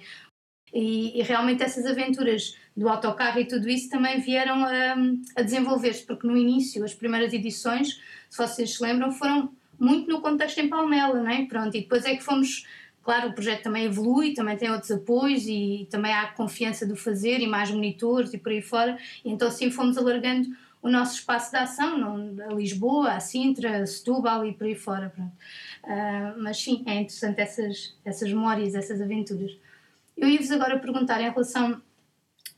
E, 0.74 1.20
e, 1.20 1.22
realmente 1.22 1.62
essas 1.62 1.86
aventuras 1.86 2.56
do 2.76 2.88
autocarro 2.88 3.38
e 3.38 3.44
tudo 3.44 3.68
isso 3.68 3.88
também 3.88 4.20
vieram 4.20 4.64
a, 4.64 4.96
a 5.36 5.42
desenvolver-se, 5.42 6.02
porque 6.02 6.26
no 6.26 6.36
início, 6.36 6.84
as 6.84 6.92
primeiras 6.92 7.32
edições, 7.32 8.00
se 8.28 8.36
vocês 8.36 8.74
se 8.74 8.82
lembram, 8.82 9.12
foram 9.12 9.52
muito 9.78 10.10
no 10.10 10.20
contexto 10.20 10.58
em 10.58 10.68
Palmela, 10.68 11.22
não 11.22 11.30
é? 11.30 11.46
Pronto, 11.46 11.76
e 11.76 11.80
depois 11.80 12.04
é 12.04 12.16
que 12.16 12.24
fomos, 12.24 12.66
claro, 13.04 13.28
o 13.28 13.32
projeto 13.32 13.62
também 13.62 13.84
evolui, 13.84 14.34
também 14.34 14.56
tem 14.56 14.68
outros 14.68 14.90
apoios 14.90 15.46
e 15.46 15.86
também 15.92 16.12
há 16.12 16.26
confiança 16.26 16.84
do 16.84 16.96
fazer 16.96 17.38
e 17.38 17.46
mais 17.46 17.70
monitores 17.70 18.34
e 18.34 18.38
por 18.38 18.50
aí 18.50 18.60
fora, 18.60 18.98
e 19.24 19.30
então 19.30 19.46
assim 19.46 19.70
fomos 19.70 19.96
alargando 19.96 20.48
o 20.82 20.90
nosso 20.90 21.14
espaço 21.14 21.50
de 21.50 21.56
ação, 21.56 21.96
não, 21.96 22.44
a 22.46 22.52
Lisboa, 22.52 23.12
a 23.12 23.20
Sintra, 23.20 23.78
a 23.78 23.86
Setúbal 23.86 24.44
e 24.44 24.52
por 24.52 24.66
aí 24.66 24.74
fora, 24.74 25.10
pronto. 25.14 25.32
Uh, 25.82 26.42
mas 26.42 26.58
sim, 26.58 26.82
é 26.84 26.96
interessante 26.96 27.40
essas, 27.40 27.96
essas 28.04 28.28
memórias, 28.28 28.74
essas 28.74 29.00
aventuras. 29.00 29.56
Eu 30.16 30.28
ia-vos 30.28 30.50
agora 30.50 30.78
perguntar 30.78 31.20
em 31.20 31.30
relação 31.30 31.82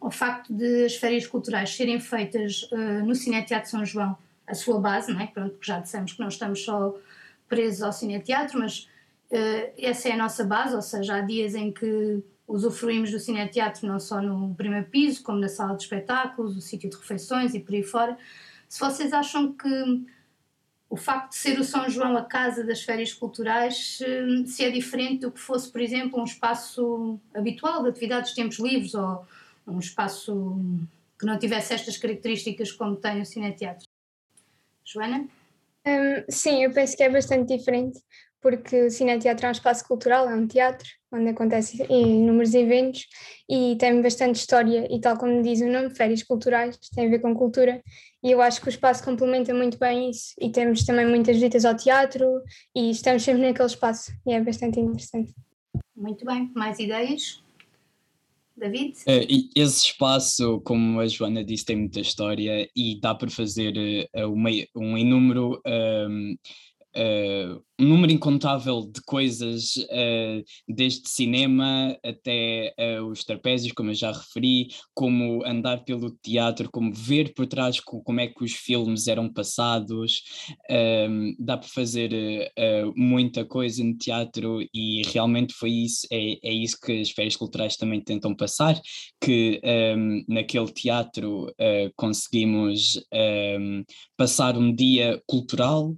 ao 0.00 0.10
facto 0.10 0.52
de 0.52 0.84
as 0.84 0.96
férias 0.96 1.26
culturais 1.26 1.74
serem 1.74 1.98
feitas 1.98 2.68
uh, 2.70 3.04
no 3.04 3.14
Cineteatro 3.14 3.70
São 3.70 3.84
João, 3.84 4.16
a 4.46 4.54
sua 4.54 4.78
base, 4.78 5.12
não 5.12 5.20
é? 5.20 5.26
Pronto, 5.26 5.56
já 5.60 5.80
dissemos 5.80 6.12
que 6.12 6.20
não 6.20 6.28
estamos 6.28 6.62
só 6.62 6.94
presos 7.48 7.82
ao 7.82 7.92
Cineteatro, 7.92 8.58
mas 8.58 8.88
uh, 9.30 9.72
essa 9.78 10.08
é 10.08 10.12
a 10.12 10.16
nossa 10.16 10.44
base, 10.44 10.74
ou 10.74 10.82
seja, 10.82 11.16
há 11.16 11.20
dias 11.22 11.54
em 11.54 11.72
que 11.72 12.22
usufruímos 12.46 13.10
do 13.10 13.18
Cineteatro 13.18 13.86
não 13.86 13.98
só 13.98 14.20
no 14.20 14.54
primeiro 14.54 14.86
piso, 14.86 15.22
como 15.22 15.38
na 15.38 15.48
sala 15.48 15.76
de 15.76 15.82
espetáculos, 15.82 16.56
o 16.56 16.60
sítio 16.60 16.88
de 16.88 16.96
refeições 16.96 17.54
e 17.54 17.60
por 17.60 17.74
aí 17.74 17.82
fora. 17.82 18.16
Se 18.68 18.78
vocês 18.78 19.12
acham 19.12 19.52
que 19.52 20.06
o 20.88 20.96
facto 20.96 21.30
de 21.30 21.36
ser 21.36 21.58
o 21.58 21.64
São 21.64 21.88
João 21.90 22.16
a 22.16 22.24
casa 22.24 22.62
das 22.62 22.82
férias 22.82 23.12
culturais 23.12 23.98
se 24.46 24.64
é 24.64 24.70
diferente 24.70 25.22
do 25.22 25.32
que 25.32 25.40
fosse, 25.40 25.70
por 25.70 25.80
exemplo, 25.80 26.20
um 26.20 26.24
espaço 26.24 27.20
habitual 27.34 27.82
de 27.82 27.88
atividades 27.88 28.30
de 28.30 28.36
tempos 28.36 28.58
livres 28.58 28.94
ou 28.94 29.26
um 29.66 29.78
espaço 29.78 30.60
que 31.18 31.26
não 31.26 31.38
tivesse 31.38 31.74
estas 31.74 31.96
características 31.96 32.70
como 32.72 32.96
tem 32.96 33.20
o 33.20 33.26
Cineteatro. 33.26 33.86
Joana? 34.84 35.26
Um, 35.86 36.24
sim, 36.28 36.62
eu 36.62 36.72
penso 36.72 36.96
que 36.96 37.02
é 37.02 37.10
bastante 37.10 37.56
diferente, 37.56 38.00
porque 38.40 38.86
o 38.86 38.90
Cineteatro 38.90 39.46
é 39.46 39.48
um 39.48 39.52
espaço 39.52 39.86
cultural, 39.86 40.28
é 40.28 40.34
um 40.34 40.46
teatro, 40.46 40.88
onde 41.12 41.30
acontecem 41.30 41.86
inúmeros 41.90 42.54
eventos 42.54 43.06
e 43.48 43.76
tem 43.76 44.00
bastante 44.02 44.36
história 44.36 44.86
e 44.90 45.00
tal 45.00 45.16
como 45.16 45.42
diz 45.42 45.60
o 45.60 45.66
nome, 45.66 45.94
férias 45.94 46.22
culturais, 46.22 46.78
tem 46.94 47.06
a 47.06 47.10
ver 47.10 47.20
com 47.20 47.34
cultura 47.34 47.82
e 48.22 48.30
eu 48.30 48.40
acho 48.40 48.60
que 48.60 48.68
o 48.68 48.70
espaço 48.70 49.04
complementa 49.04 49.54
muito 49.54 49.78
bem 49.78 50.10
isso 50.10 50.34
e 50.40 50.50
temos 50.50 50.84
também 50.84 51.06
muitas 51.06 51.36
visitas 51.36 51.64
ao 51.64 51.76
teatro 51.76 52.42
e 52.74 52.90
estamos 52.90 53.22
sempre 53.22 53.42
naquele 53.42 53.68
espaço 53.68 54.12
e 54.26 54.32
é 54.32 54.40
bastante 54.40 54.80
interessante. 54.80 55.32
Muito 55.94 56.24
bem, 56.24 56.50
mais 56.54 56.78
ideias? 56.78 57.42
David? 58.56 58.94
Uh, 59.06 59.50
esse 59.54 59.86
espaço, 59.86 60.60
como 60.62 61.00
a 61.00 61.06
Joana 61.06 61.44
disse, 61.44 61.64
tem 61.64 61.76
muita 61.76 62.00
história 62.00 62.68
e 62.74 62.98
dá 63.00 63.14
para 63.14 63.30
fazer 63.30 64.08
uh, 64.14 64.32
uma, 64.32 64.48
um 64.74 64.96
inúmero 64.96 65.60
um, 65.66 66.36
uh, 66.96 67.62
um 67.78 67.88
número 67.88 68.10
incontável 68.10 68.90
de 68.90 69.02
coisas, 69.02 69.76
uh, 69.76 70.42
desde 70.66 71.08
cinema 71.08 71.96
até 72.02 72.74
uh, 72.78 73.04
os 73.04 73.22
trapézios, 73.22 73.72
como 73.72 73.90
eu 73.90 73.94
já 73.94 74.12
referi, 74.12 74.68
como 74.94 75.44
andar 75.44 75.84
pelo 75.84 76.10
teatro, 76.22 76.70
como 76.70 76.92
ver 76.92 77.34
por 77.34 77.46
trás 77.46 77.78
como 77.80 78.20
é 78.20 78.28
que 78.28 78.42
os 78.42 78.52
filmes 78.52 79.06
eram 79.06 79.30
passados. 79.32 80.22
Um, 80.70 81.36
dá 81.38 81.56
para 81.56 81.68
fazer 81.68 82.10
muita 82.94 83.44
coisa 83.44 83.82
no 83.84 83.96
teatro 83.96 84.60
e 84.72 85.02
realmente 85.12 85.52
foi 85.52 85.70
isso, 85.70 86.06
é, 86.10 86.38
é 86.42 86.52
isso 86.52 86.78
que 86.80 87.00
as 87.00 87.10
férias 87.10 87.36
culturais 87.36 87.76
também 87.76 88.00
tentam 88.00 88.34
passar, 88.34 88.80
que 89.20 89.60
um, 89.96 90.24
naquele 90.28 90.72
teatro 90.72 91.52
conseguimos 91.96 93.00
um, 93.12 93.84
passar 94.16 94.56
um 94.56 94.74
dia 94.74 95.20
cultural 95.26 95.94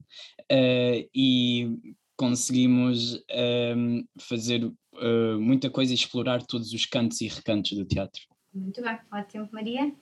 e 0.50 1.94
conseguimos 2.16 3.14
um, 3.14 3.18
ehm, 3.28 4.04
fazer 4.18 4.64
uh, 4.64 5.40
muita 5.40 5.70
coisa 5.70 5.92
e 5.92 5.94
explorar 5.94 6.42
todos 6.42 6.72
os 6.72 6.84
cantos 6.84 7.20
e 7.20 7.28
recantos 7.28 7.72
do 7.72 7.84
teatro. 7.84 8.20
Muito 8.52 8.82
bem, 8.82 8.98
ótimo. 9.12 9.48
Maria? 9.52 9.92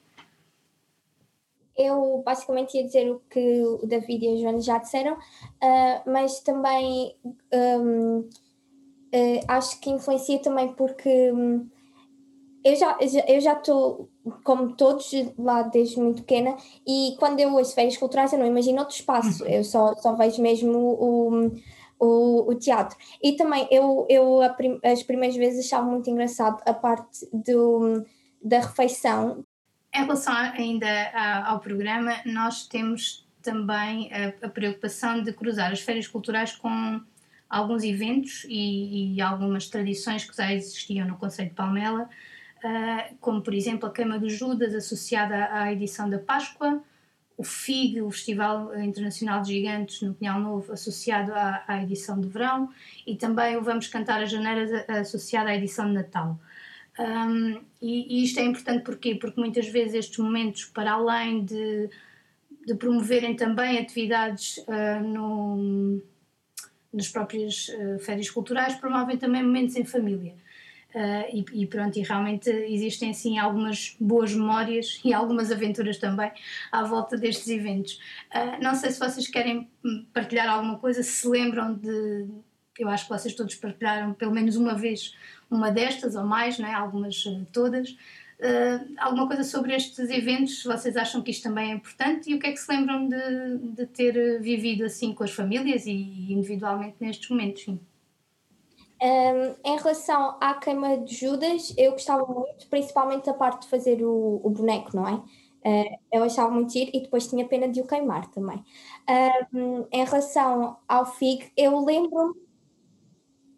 Eu 1.76 2.23
basicamente 2.25 2.75
ia 2.76 2.85
dizer 2.85 3.11
o 3.11 3.21
que 3.29 3.62
o 3.62 3.87
David 3.87 4.25
e 4.25 4.29
a 4.29 4.37
Joana 4.41 4.61
já 4.62 4.79
disseram, 4.79 5.15
uh, 5.15 6.11
mas 6.11 6.41
também 6.41 7.15
um, 7.53 8.21
uh, 8.21 8.31
eh, 9.12 9.41
acho 9.47 9.79
que 9.81 9.91
influencia 9.91 10.38
também 10.38 10.73
porque 10.73 11.31
um, 11.33 11.69
eu 12.67 12.75
já 12.75 12.99
eu 13.29 13.41
já 13.41 13.53
estou 13.53 14.11
como 14.43 14.73
todos 14.73 15.09
lá 15.39 15.63
desde 15.63 16.01
muito 16.01 16.23
pequena 16.23 16.57
e 16.85 17.15
quando 17.19 17.39
eu 17.39 17.55
ouço 17.55 17.75
férias 17.75 17.97
culturais 17.97 18.33
eu 18.33 18.41
não 18.41 18.47
imagino 18.47 18.81
outro 18.81 18.97
espaço. 18.97 19.45
Eu 19.45 19.63
só, 19.63 19.95
só 19.95 20.17
vejo 20.17 20.43
mesmo 20.43 20.77
o, 20.77 21.53
o, 22.01 22.51
o 22.51 22.55
teatro. 22.57 22.99
E 23.23 23.37
também 23.37 23.69
eu, 23.71 24.05
eu 24.11 24.41
as 24.83 25.03
primeiras 25.05 25.37
vezes 25.37 25.67
achava 25.67 25.89
muito 25.89 26.11
engraçado 26.11 26.61
a 26.67 26.75
parte 26.75 27.29
do, 27.33 28.05
da 28.43 28.59
refeição. 28.59 29.45
Em 29.95 29.99
relação 29.99 30.35
ainda 30.35 31.45
ao 31.47 31.61
programa 31.61 32.17
nós 32.27 32.67
temos 32.67 33.25
também 33.43 34.11
a, 34.13 34.47
a 34.47 34.49
preocupação 34.49 35.23
de 35.23 35.33
cruzar 35.33 35.71
as 35.71 35.81
férias 35.81 36.09
culturais 36.09 36.51
com 36.51 37.01
alguns 37.49 37.85
eventos 37.85 38.45
e, 38.49 39.15
e 39.15 39.21
algumas 39.21 39.69
tradições 39.69 40.25
que 40.25 40.37
já 40.37 40.53
existiam 40.53 41.07
no 41.07 41.17
Conselho 41.17 41.51
de 41.51 41.55
Palmela 41.55 42.09
como 43.21 43.43
por 43.43 43.55
exemplo 43.55 43.89
a 43.89 43.93
queima 43.93 44.19
dos 44.19 44.33
Judas 44.33 44.75
associada 44.75 45.49
à 45.53 45.73
edição 45.73 46.09
da 46.09 46.19
Páscoa, 46.19 46.83
o 47.37 47.45
FIG, 47.45 48.01
o 48.01 48.11
Festival 48.11 48.79
Internacional 48.81 49.43
de 49.43 49.53
Gigantes 49.53 50.01
no 50.01 50.15
Pinhal 50.15 50.41
Novo, 50.41 50.73
associado 50.73 51.33
à, 51.35 51.63
à 51.69 51.83
edição 51.83 52.19
de 52.19 52.29
verão, 52.29 52.71
e 53.07 53.15
também 53.15 53.57
o 53.57 53.63
Vamos 53.63 53.89
Cantar 53.89 54.23
as 54.23 54.31
Janeiras, 54.31 54.71
associado 54.89 55.49
à 55.49 55.55
edição 55.55 55.87
de 55.87 55.93
Natal. 55.93 56.39
Um, 56.99 57.61
e, 57.81 58.21
e, 58.21 58.25
isto 58.25 58.41
é 58.41 58.45
importante 58.45 58.83
porquê? 58.83 59.15
porque 59.17 59.39
muitas 59.39 59.69
vezes 59.69 59.95
estes 59.95 60.19
momentos, 60.19 60.65
para 60.65 60.93
além 60.93 61.45
de, 61.45 61.91
de 62.67 62.75
promoverem 62.75 63.37
também 63.37 63.79
atividades 63.79 64.57
uh, 64.59 65.07
no, 65.07 66.03
nas 66.91 67.09
próprias 67.09 67.69
uh, 67.69 67.99
férias 67.99 68.31
culturais, 68.31 68.75
promovem 68.77 69.19
também 69.19 69.43
momentos 69.43 69.77
em 69.77 69.85
família. 69.85 70.35
Uh, 70.97 71.29
e, 71.31 71.62
e, 71.62 71.67
pronto, 71.67 71.99
e 71.99 72.03
realmente 72.03 72.49
existem 72.49 73.11
assim 73.11 73.37
algumas 73.37 73.95
boas 74.00 74.33
memórias 74.33 74.99
e 75.05 75.12
algumas 75.12 75.53
aventuras 75.53 75.99
também 75.99 76.33
à 76.73 76.85
volta 76.85 77.19
destes 77.19 77.49
eventos. 77.49 78.00
Uh, 78.35 78.62
não 78.62 78.75
sei 78.75 78.91
se 78.91 78.99
vocês 78.99 79.29
querem 79.29 79.69
partilhar 80.15 80.49
alguma 80.49 80.79
coisa, 80.79 81.03
se 81.03 81.29
lembram 81.29 81.75
de. 81.75 82.26
Eu 82.79 82.88
acho 82.88 83.05
que 83.05 83.11
vocês 83.11 83.35
todos 83.35 83.55
partilharam 83.57 84.15
pelo 84.15 84.33
menos 84.33 84.57
uma 84.57 84.75
vez 84.75 85.15
uma 85.50 85.71
destas 85.71 86.15
ou 86.15 86.25
mais, 86.25 86.59
né? 86.59 86.73
algumas 86.73 87.26
uh, 87.26 87.47
todas. 87.53 87.95
alguma 88.97 89.26
coisa 89.26 89.45
sobre 89.45 89.75
estes 89.75 90.09
eventos, 90.09 90.65
vocês 90.65 90.97
acham 90.97 91.21
que 91.21 91.31
isto 91.31 91.43
também 91.43 91.73
é 91.73 91.75
importante 91.75 92.31
e 92.31 92.35
o 92.35 92.38
que 92.38 92.47
é 92.47 92.53
que 92.53 92.59
se 92.59 92.73
lembram 92.73 93.07
de, 93.07 93.59
de 93.75 93.87
ter 93.87 94.41
vivido 94.41 94.85
assim 94.85 95.12
com 95.12 95.25
as 95.25 95.31
famílias 95.31 95.85
e 95.85 96.33
individualmente 96.33 96.97
nestes 97.00 97.29
momentos? 97.29 97.65
Sim. 97.65 97.79
Um, 99.03 99.55
em 99.65 99.76
relação 99.76 100.38
à 100.41 100.55
queima 100.55 100.97
de 100.99 101.15
Judas, 101.15 101.75
eu 101.76 101.93
gostava 101.93 102.25
muito, 102.26 102.67
principalmente 102.69 103.26
da 103.26 103.35
parte 103.35 103.62
de 103.62 103.69
fazer 103.69 104.03
o, 104.03 104.41
o 104.43 104.50
boneco, 104.50 104.97
não 104.97 105.07
é? 105.07 105.15
Uh, 105.15 105.99
eu 106.12 106.23
achava 106.23 106.50
muito 106.50 106.73
giro 106.73 106.91
e 106.95 107.00
depois 107.03 107.26
tinha 107.26 107.47
pena 107.47 107.69
de 107.69 107.81
o 107.81 107.87
queimar 107.87 108.31
também. 108.31 108.65
Um, 109.53 109.85
em 109.93 110.05
relação 110.05 110.79
ao 110.88 111.05
FIG, 111.05 111.53
eu 111.57 111.85
lembro 111.85 112.37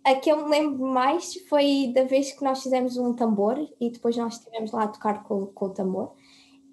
a 0.05 0.15
que 0.15 0.31
eu 0.31 0.43
me 0.45 0.51
lembro 0.51 0.87
mais 0.87 1.35
foi 1.49 1.93
da 1.95 2.05
vez 2.05 2.33
que 2.33 2.43
nós 2.43 2.63
fizemos 2.63 2.97
um 2.97 3.13
tambor 3.15 3.59
e 3.81 3.91
depois 3.91 4.17
nós 4.17 4.35
estivemos 4.39 4.73
lá 4.73 4.85
a 4.85 4.89
tocar 4.89 5.23
com, 5.25 5.47
com 5.47 5.67
o 5.67 5.71
tambor. 5.71 6.15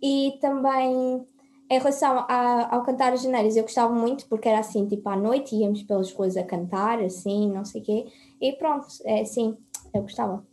E 0.01 0.37
também 0.41 1.25
em 1.69 1.79
relação 1.79 2.25
a, 2.29 2.75
ao 2.75 2.83
cantar 2.83 3.13
as 3.13 3.23
janeiras, 3.23 3.55
eu 3.55 3.63
gostava 3.63 3.93
muito 3.93 4.27
porque 4.27 4.47
era 4.47 4.59
assim, 4.59 4.87
tipo 4.87 5.09
à 5.09 5.15
noite 5.15 5.55
íamos 5.55 5.83
pelas 5.83 6.11
ruas 6.13 6.37
a 6.37 6.43
cantar, 6.43 7.01
assim, 7.01 7.51
não 7.51 7.65
sei 7.65 7.81
o 7.81 7.83
quê. 7.83 8.05
E 8.41 8.53
pronto, 8.53 8.87
é 9.05 9.21
assim, 9.21 9.55
eu 9.93 10.01
gostava. 10.01 10.45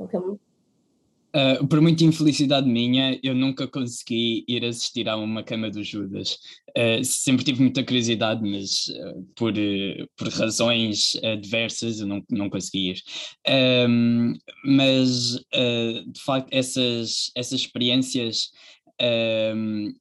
Uh, 0.00 1.66
por 1.66 1.80
muita 1.80 2.04
infelicidade 2.04 2.66
minha, 2.66 3.18
eu 3.22 3.34
nunca 3.34 3.68
consegui 3.68 4.44
ir 4.48 4.64
assistir 4.64 5.08
a 5.08 5.16
uma 5.16 5.42
cama 5.42 5.70
do 5.70 5.84
Judas. 5.84 6.38
Uh, 6.70 7.04
sempre 7.04 7.44
tive 7.44 7.60
muita 7.60 7.84
curiosidade, 7.84 8.40
mas 8.42 8.88
uh, 8.88 9.22
por, 9.36 9.52
por 10.16 10.28
razões 10.28 11.12
diversas 11.42 12.00
eu 12.00 12.06
não, 12.06 12.24
não 12.30 12.48
consegui 12.48 12.92
ir. 12.92 13.02
Um, 13.88 14.34
mas, 14.64 15.36
de 16.06 16.20
facto, 16.24 16.48
essas, 16.50 17.30
essas 17.36 17.60
experiências 17.60 18.50
um, 19.54 19.92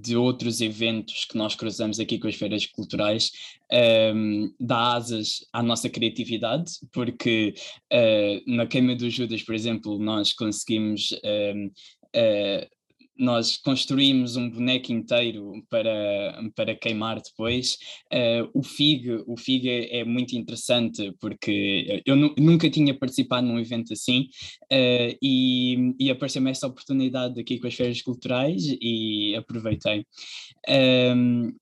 de 0.00 0.16
outros 0.16 0.60
eventos 0.60 1.24
que 1.24 1.36
nós 1.36 1.54
cruzamos 1.54 2.00
aqui 2.00 2.18
com 2.18 2.26
as 2.26 2.34
feiras 2.34 2.66
culturais 2.66 3.30
um, 3.70 3.76
ehm, 3.76 4.54
dá 4.58 4.94
asas 4.94 5.46
à 5.52 5.62
nossa 5.62 5.88
criatividade, 5.88 6.72
porque 6.92 7.54
uh, 7.92 8.50
na 8.50 8.66
Queima 8.66 8.96
dos 8.96 9.12
Judas, 9.14 9.42
por 9.42 9.54
exemplo, 9.54 9.98
nós 9.98 10.32
conseguimos 10.32 11.12
um, 11.12 11.16
ehm, 11.24 11.66
uh, 11.66 11.70
eh, 12.14 12.68
nós 13.16 13.56
construímos 13.56 14.36
um 14.36 14.50
boneco 14.50 14.92
inteiro 14.92 15.64
para, 15.68 16.50
para 16.54 16.74
queimar 16.74 17.20
depois. 17.20 17.78
Uh, 18.12 18.50
o 18.52 18.62
FIG, 18.62 19.22
o 19.26 19.36
FIG 19.36 19.68
é, 19.68 20.00
é, 20.00 20.04
muito 20.04 20.34
interessante 20.34 21.12
porque 21.20 22.02
eu 22.04 22.16
nunca 22.16 22.68
tinha 22.68 22.96
participado 22.96 23.46
num 23.46 23.58
evento 23.58 23.92
assim 23.92 24.28
uh, 24.72 25.16
e, 25.22 25.94
e 25.98 26.10
apareceu-me 26.10 26.50
essa 26.50 26.66
oportunidade 26.66 27.40
aqui 27.40 27.58
com 27.58 27.66
as 27.66 27.74
feiras 27.74 28.02
culturais 28.02 28.62
e 28.80 29.34
aproveitei. 29.36 30.04
Um, 30.68 30.74
ehm, 30.74 31.52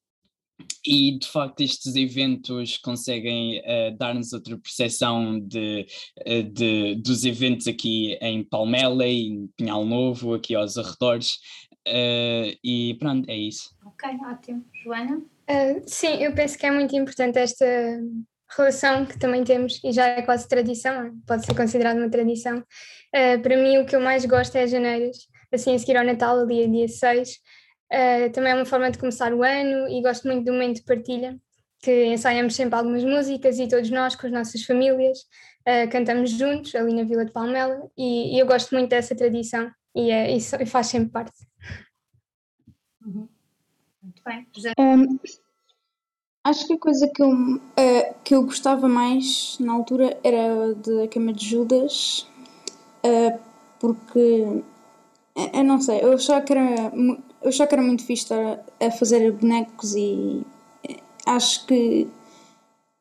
e 0.86 1.18
de 1.18 1.26
facto 1.26 1.60
estes 1.60 1.94
eventos 1.94 2.78
conseguem 2.78 3.60
uh, 3.60 3.96
dar-nos 3.96 4.32
outra 4.32 4.56
percepção 4.58 5.40
de, 5.40 5.86
uh, 6.26 6.42
de, 6.42 6.94
dos 6.96 7.24
eventos 7.24 7.66
aqui 7.66 8.18
em 8.20 8.42
Palmela 8.42 9.06
e 9.06 9.28
em 9.28 9.46
Pinhal 9.56 9.84
Novo, 9.84 10.34
aqui 10.34 10.54
aos 10.54 10.76
arredores, 10.76 11.34
uh, 11.88 12.58
e 12.62 12.96
pronto, 12.98 13.28
é 13.28 13.36
isso. 13.36 13.74
Ok, 13.84 14.10
ótimo. 14.30 14.64
Joana? 14.82 15.22
sim, 15.86 16.22
eu 16.22 16.34
penso 16.34 16.56
que 16.56 16.64
é 16.64 16.70
muito 16.70 16.96
importante 16.96 17.38
esta 17.38 17.66
relação 18.56 19.04
que 19.04 19.18
também 19.18 19.44
temos, 19.44 19.80
e 19.84 19.92
já 19.92 20.06
é 20.06 20.22
quase 20.22 20.48
tradição, 20.48 21.14
pode 21.26 21.44
ser 21.44 21.54
considerado 21.54 21.98
uma 21.98 22.08
tradição. 22.08 22.64
para 23.42 23.56
mim 23.56 23.76
o 23.76 23.84
que 23.84 23.94
eu 23.94 24.00
mais 24.00 24.24
gosto 24.24 24.56
é 24.56 24.62
as 24.62 24.70
janeiras, 24.70 25.16
assim 25.52 25.74
a 25.74 25.78
seguir 25.78 25.96
ao 25.98 26.06
Natal, 26.06 26.46
dia, 26.46 26.66
dia 26.66 26.88
6, 26.88 27.38
Uh, 27.92 28.32
também 28.32 28.52
é 28.52 28.54
uma 28.54 28.64
forma 28.64 28.90
de 28.90 28.96
começar 28.96 29.34
o 29.34 29.42
ano 29.42 29.86
e 29.86 30.00
gosto 30.00 30.26
muito 30.26 30.46
do 30.46 30.52
momento 30.52 30.76
de 30.76 30.82
partilha, 30.82 31.38
que 31.78 32.06
ensaiamos 32.06 32.54
sempre 32.54 32.74
algumas 32.74 33.04
músicas 33.04 33.58
e 33.58 33.68
todos 33.68 33.90
nós, 33.90 34.16
com 34.16 34.26
as 34.26 34.32
nossas 34.32 34.62
famílias, 34.62 35.18
uh, 35.68 35.90
cantamos 35.90 36.30
juntos 36.30 36.74
ali 36.74 36.94
na 36.94 37.04
Vila 37.04 37.26
de 37.26 37.32
Palmela 37.32 37.86
e, 37.94 38.34
e 38.34 38.38
eu 38.38 38.46
gosto 38.46 38.74
muito 38.74 38.88
dessa 38.88 39.14
tradição 39.14 39.70
e, 39.94 40.10
é, 40.10 40.34
isso 40.34 40.56
faz 40.64 40.86
sempre 40.86 41.10
parte. 41.10 41.36
Uhum. 43.04 43.28
Muito 44.02 44.22
bem. 44.24 44.46
Um, 44.78 45.18
acho 46.44 46.66
que 46.66 46.72
a 46.72 46.78
coisa 46.78 47.10
que 47.14 47.22
eu, 47.22 47.30
uh, 47.30 48.14
que 48.24 48.34
eu 48.34 48.42
gostava 48.44 48.88
mais 48.88 49.58
na 49.60 49.74
altura 49.74 50.18
era 50.24 50.74
da 50.76 51.08
Cama 51.08 51.30
de 51.34 51.44
Judas, 51.44 52.26
porque 53.78 54.62
eu 55.52 55.64
não 55.64 55.80
sei, 55.80 56.02
eu 56.02 56.14
achava 56.14 56.40
que 56.40 56.52
era 56.52 56.90
eu 57.42 57.48
achava 57.48 57.68
que 57.68 57.74
era 57.74 57.82
muito 57.82 58.04
fixe 58.04 58.22
estar 58.22 58.64
a 58.80 58.90
fazer 58.90 59.30
bonecos 59.32 59.94
e 59.94 60.42
eh, 60.88 60.96
acho 61.26 61.66
que 61.66 62.08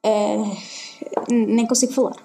uh, 0.05 0.57
nem 1.29 1.65
consigo 1.65 1.93
falar. 1.93 2.15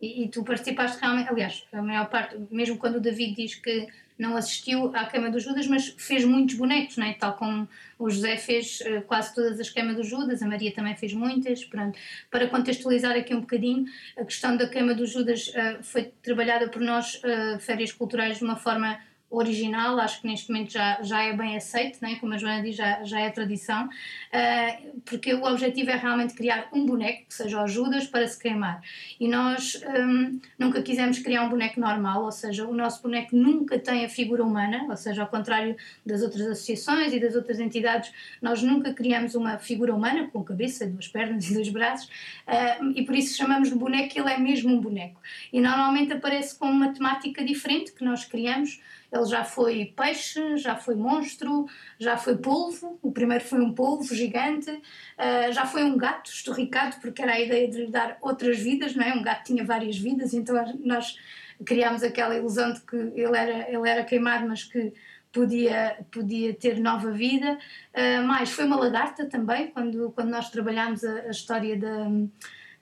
E, 0.00 0.24
e, 0.24 0.28
tu 0.28 0.42
participaste 0.42 1.00
realmente, 1.00 1.28
aliás, 1.28 1.64
a 1.72 1.80
maior 1.80 2.08
parte, 2.08 2.36
mesmo 2.50 2.76
quando 2.76 2.96
o 2.96 3.00
David 3.00 3.36
diz 3.36 3.54
que 3.54 3.86
não 4.18 4.36
assistiu 4.36 4.94
à 4.94 5.06
queima 5.06 5.30
dos 5.30 5.42
Judas, 5.42 5.66
mas 5.66 5.94
fez 5.96 6.24
muitos 6.24 6.56
bonecos, 6.56 6.96
não 6.96 7.06
é? 7.06 7.14
tal 7.14 7.34
como 7.34 7.68
o 7.98 8.10
José 8.10 8.36
fez 8.36 8.80
uh, 8.80 9.02
quase 9.02 9.34
todas 9.34 9.58
as 9.58 9.70
queimas 9.70 9.96
dos 9.96 10.08
Judas, 10.08 10.42
a 10.42 10.46
Maria 10.46 10.72
também 10.72 10.94
fez 10.96 11.12
muitas. 11.12 11.64
Pronto. 11.64 11.98
Para 12.30 12.48
contextualizar 12.48 13.16
aqui 13.16 13.34
um 13.34 13.40
bocadinho, 13.40 13.84
a 14.16 14.24
questão 14.24 14.56
da 14.56 14.68
queima 14.68 14.94
dos 14.94 15.10
Judas 15.10 15.48
uh, 15.48 15.82
foi 15.82 16.12
trabalhada 16.22 16.68
por 16.68 16.82
nós, 16.82 17.20
férias 17.60 17.92
culturais, 17.92 18.38
de 18.38 18.44
uma 18.44 18.56
forma 18.56 18.98
original, 19.32 19.98
acho 19.98 20.20
que 20.20 20.26
neste 20.26 20.52
momento 20.52 20.72
já, 20.72 21.02
já 21.02 21.22
é 21.22 21.32
bem 21.32 21.56
aceito, 21.56 21.98
né? 22.02 22.16
como 22.20 22.34
a 22.34 22.36
Joana 22.36 22.62
diz, 22.62 22.76
já, 22.76 23.02
já 23.02 23.20
é 23.20 23.30
tradição, 23.30 23.86
uh, 23.86 25.00
porque 25.06 25.32
o 25.32 25.44
objetivo 25.44 25.90
é 25.90 25.96
realmente 25.96 26.34
criar 26.34 26.68
um 26.72 26.84
boneco 26.84 27.26
que 27.26 27.34
seja 27.34 27.62
o 27.62 27.66
Judas 27.66 28.06
para 28.06 28.26
se 28.28 28.38
queimar. 28.38 28.82
E 29.18 29.26
nós 29.26 29.82
um, 29.86 30.38
nunca 30.58 30.82
quisemos 30.82 31.18
criar 31.18 31.44
um 31.44 31.48
boneco 31.48 31.80
normal, 31.80 32.24
ou 32.24 32.30
seja, 32.30 32.66
o 32.66 32.74
nosso 32.74 33.02
boneco 33.02 33.34
nunca 33.34 33.78
tem 33.78 34.04
a 34.04 34.08
figura 34.08 34.44
humana, 34.44 34.86
ou 34.88 34.96
seja, 34.96 35.22
ao 35.22 35.28
contrário 35.28 35.76
das 36.04 36.22
outras 36.22 36.42
associações 36.42 37.14
e 37.14 37.18
das 37.18 37.34
outras 37.34 37.58
entidades, 37.58 38.12
nós 38.40 38.62
nunca 38.62 38.92
criamos 38.92 39.34
uma 39.34 39.56
figura 39.56 39.94
humana 39.94 40.28
com 40.30 40.44
cabeça, 40.44 40.86
duas 40.86 41.08
pernas 41.08 41.48
e 41.50 41.54
dois 41.54 41.70
braços, 41.70 42.06
uh, 42.46 42.92
e 42.94 43.02
por 43.02 43.14
isso 43.14 43.36
chamamos 43.36 43.70
de 43.70 43.74
boneco 43.74 44.12
ele 44.18 44.30
é 44.30 44.38
mesmo 44.38 44.74
um 44.74 44.80
boneco. 44.80 45.20
E 45.50 45.60
normalmente 45.60 46.12
aparece 46.12 46.58
com 46.58 46.66
uma 46.66 46.92
temática 46.92 47.42
diferente 47.42 47.92
que 47.92 48.04
nós 48.04 48.24
criamos 48.24 48.80
ele 49.12 49.26
já 49.26 49.44
foi 49.44 49.92
peixe, 49.94 50.56
já 50.56 50.74
foi 50.74 50.94
monstro, 50.94 51.66
já 51.98 52.16
foi 52.16 52.36
polvo. 52.36 52.98
O 53.02 53.12
primeiro 53.12 53.44
foi 53.44 53.60
um 53.60 53.74
polvo 53.74 54.14
gigante, 54.14 54.70
uh, 54.70 55.52
já 55.52 55.66
foi 55.66 55.84
um 55.84 55.96
gato 55.98 56.30
estorricado, 56.30 56.96
porque 57.00 57.20
era 57.20 57.32
a 57.32 57.40
ideia 57.40 57.68
de 57.68 57.84
lhe 57.84 57.90
dar 57.90 58.16
outras 58.22 58.58
vidas, 58.58 58.96
não 58.96 59.04
é? 59.04 59.12
Um 59.12 59.22
gato 59.22 59.44
tinha 59.44 59.64
várias 59.64 59.98
vidas, 59.98 60.32
então 60.32 60.56
nós 60.82 61.18
criámos 61.64 62.02
aquela 62.02 62.34
ilusão 62.34 62.72
de 62.72 62.80
que 62.80 62.96
ele 62.96 63.36
era, 63.36 63.70
ele 63.70 63.88
era 63.88 64.02
queimado, 64.02 64.48
mas 64.48 64.64
que 64.64 64.92
podia, 65.30 65.98
podia 66.10 66.54
ter 66.54 66.80
nova 66.80 67.10
vida. 67.10 67.58
Uh, 67.94 68.26
mais, 68.26 68.50
foi 68.50 68.64
uma 68.64 68.76
lagarta 68.76 69.26
também, 69.26 69.68
quando, 69.68 70.10
quando 70.12 70.30
nós 70.30 70.48
trabalhámos 70.50 71.04
a, 71.04 71.12
a 71.20 71.30
história 71.30 71.76
da 71.76 72.08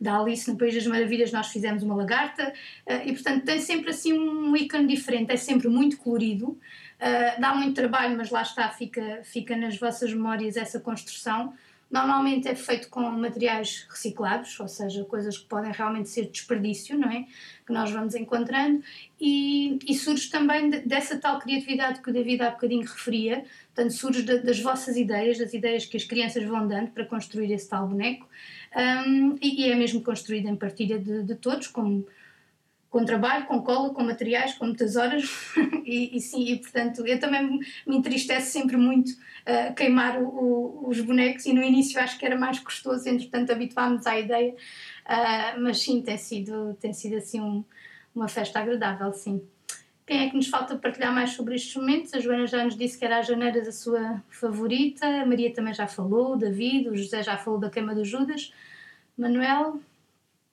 da 0.00 0.18
Alice 0.18 0.50
no 0.50 0.56
País 0.56 0.74
das 0.74 0.86
Maravilhas 0.86 1.30
nós 1.30 1.48
fizemos 1.48 1.82
uma 1.82 1.94
lagarta. 1.94 2.52
Uh, 2.86 3.08
e 3.08 3.12
portanto 3.12 3.44
tem 3.44 3.60
sempre 3.60 3.90
assim 3.90 4.12
um 4.12 4.56
ícone 4.56 4.86
diferente, 4.86 5.32
é 5.32 5.36
sempre 5.36 5.68
muito 5.68 5.98
colorido, 5.98 6.48
uh, 6.48 7.40
dá 7.40 7.54
muito 7.54 7.74
trabalho, 7.74 8.16
mas 8.16 8.30
lá 8.30 8.42
está, 8.42 8.68
fica, 8.70 9.20
fica 9.24 9.56
nas 9.56 9.76
vossas 9.76 10.12
memórias 10.12 10.56
essa 10.56 10.80
construção, 10.80 11.52
Normalmente 11.90 12.46
é 12.46 12.54
feito 12.54 12.88
com 12.88 13.00
materiais 13.10 13.84
reciclados, 13.90 14.58
ou 14.60 14.68
seja, 14.68 15.04
coisas 15.04 15.36
que 15.36 15.46
podem 15.46 15.72
realmente 15.72 16.08
ser 16.08 16.26
desperdício, 16.26 16.96
não 16.96 17.10
é? 17.10 17.26
Que 17.66 17.72
nós 17.72 17.90
vamos 17.90 18.14
encontrando, 18.14 18.80
e, 19.20 19.76
e 19.84 19.94
surge 19.94 20.30
também 20.30 20.70
de, 20.70 20.80
dessa 20.80 21.18
tal 21.18 21.40
criatividade 21.40 22.00
que 22.00 22.08
o 22.08 22.12
David 22.12 22.42
há 22.42 22.50
bocadinho 22.50 22.82
referia, 22.82 23.44
portanto, 23.74 23.92
surge 23.92 24.22
de, 24.22 24.38
das 24.38 24.60
vossas 24.60 24.96
ideias, 24.96 25.38
das 25.38 25.52
ideias 25.52 25.84
que 25.84 25.96
as 25.96 26.04
crianças 26.04 26.44
vão 26.44 26.68
dando 26.68 26.92
para 26.92 27.04
construir 27.04 27.52
esse 27.52 27.68
tal 27.68 27.88
boneco, 27.88 28.28
um, 28.76 29.36
e, 29.42 29.62
e, 29.62 29.72
é 29.72 29.74
mesmo 29.74 30.00
construído 30.00 30.46
em 30.46 30.54
partilha 30.54 30.96
de, 30.96 31.24
de 31.24 31.34
todos, 31.34 31.66
como 31.66 32.06
com 32.90 33.04
trabalho, 33.04 33.46
com 33.46 33.62
cola, 33.62 33.94
com 33.94 34.02
materiais, 34.02 34.54
com 34.54 34.66
muitas 34.66 34.96
horas 34.96 35.24
e, 35.86 36.16
e, 36.16 36.20
sim, 36.20 36.44
e 36.44 36.58
portanto 36.58 37.06
eu 37.06 37.18
também 37.20 37.60
me 37.86 37.96
entristece 37.96 38.50
sempre 38.50 38.76
muito 38.76 39.10
uh, 39.10 39.72
queimar 39.76 40.20
o, 40.20 40.26
o, 40.26 40.88
os 40.88 41.00
bonecos 41.00 41.46
e 41.46 41.52
no 41.52 41.62
início 41.62 42.00
acho 42.00 42.18
que 42.18 42.26
era 42.26 42.36
mais 42.36 42.58
custoso, 42.58 43.08
entretanto 43.08 43.52
habituámos 43.52 44.06
à 44.06 44.18
ideia, 44.18 44.52
uh, 44.52 45.60
mas 45.60 45.80
sim, 45.80 46.02
tem 46.02 46.18
sido, 46.18 46.76
tem 46.80 46.92
sido 46.92 47.16
assim 47.16 47.40
um, 47.40 47.64
uma 48.14 48.26
festa 48.26 48.58
agradável, 48.58 49.12
sim. 49.12 49.40
Quem 50.04 50.26
é 50.26 50.28
que 50.28 50.34
nos 50.34 50.48
falta 50.48 50.74
partilhar 50.74 51.14
mais 51.14 51.30
sobre 51.30 51.54
estes 51.54 51.76
momentos? 51.76 52.12
A 52.12 52.18
Joana 52.18 52.44
já 52.44 52.64
nos 52.64 52.76
disse 52.76 52.98
que 52.98 53.04
era 53.04 53.18
a 53.18 53.22
janeira 53.22 53.62
da 53.62 53.70
sua 53.70 54.20
favorita, 54.28 55.06
a 55.06 55.24
Maria 55.24 55.54
também 55.54 55.72
já 55.72 55.86
falou, 55.86 56.32
o 56.32 56.36
David, 56.36 56.88
o 56.88 56.96
José 56.96 57.22
já 57.22 57.36
falou 57.36 57.60
da 57.60 57.70
queima 57.70 57.94
do 57.94 58.04
Judas. 58.04 58.52
Manuel, 59.16 59.80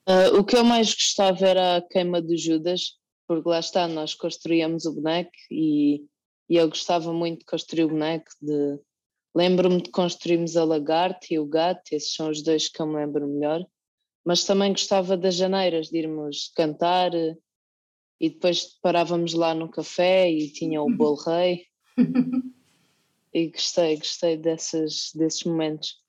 Uh, 0.08 0.40
o 0.40 0.44
que 0.46 0.56
eu 0.56 0.64
mais 0.64 0.94
gostava 0.94 1.46
era 1.46 1.76
a 1.76 1.82
queima 1.82 2.22
de 2.22 2.38
Judas, 2.38 2.98
porque 3.28 3.50
lá 3.50 3.60
está, 3.60 3.90
nós 3.90 4.14
construíamos 4.14 4.86
o 4.86 4.94
boneco 4.94 5.32
e, 5.52 6.06
e 6.50 6.56
eu 6.56 6.70
gostava 6.70 7.12
muito 7.12 7.40
de 7.40 7.46
construir 7.46 7.84
o 7.84 7.90
boneco. 7.90 8.30
De... 8.42 8.80
Lembro-me 9.36 9.82
de 9.82 9.92
construirmos 9.92 10.56
a 10.56 10.64
lagarta 10.64 11.28
e 11.30 11.38
o 11.38 11.46
gato, 11.46 11.92
esses 11.92 12.14
são 12.14 12.30
os 12.30 12.42
dois 12.42 12.70
que 12.70 12.82
eu 12.82 12.88
me 12.88 12.96
lembro 12.96 13.28
melhor. 13.28 13.66
Mas 14.26 14.46
também 14.46 14.72
gostava 14.72 15.18
das 15.18 15.36
janeiras, 15.36 15.90
de 15.90 15.98
irmos 15.98 16.52
cantar 16.56 17.12
e 17.14 18.30
depois 18.30 18.80
parávamos 18.82 19.34
lá 19.34 19.54
no 19.54 19.70
café 19.70 20.32
e 20.32 20.50
tinha 20.52 20.82
o 20.82 20.90
bolo 20.90 21.18
rei. 21.18 21.66
e 23.34 23.50
gostei, 23.50 23.98
gostei 23.98 24.38
dessas, 24.38 25.12
desses 25.14 25.44
momentos. 25.44 26.02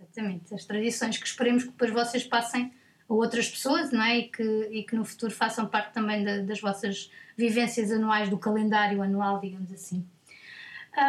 Exatamente, 0.00 0.54
as 0.54 0.64
tradições 0.64 1.18
que 1.18 1.26
esperemos 1.26 1.64
que 1.64 1.70
depois 1.70 1.90
vocês 1.92 2.24
passem 2.24 2.72
a 3.12 3.16
outras 3.16 3.48
pessoas, 3.48 3.90
não 3.90 4.02
é? 4.02 4.18
E 4.18 4.22
que, 4.24 4.68
e 4.70 4.82
que 4.84 4.96
no 4.96 5.04
futuro 5.04 5.32
façam 5.32 5.66
parte 5.66 5.92
também 5.92 6.24
da, 6.24 6.38
das 6.38 6.60
vossas 6.60 7.10
vivências 7.36 7.90
anuais, 7.90 8.28
do 8.28 8.38
calendário 8.38 9.02
anual, 9.02 9.40
digamos 9.40 9.72
assim. 9.72 10.04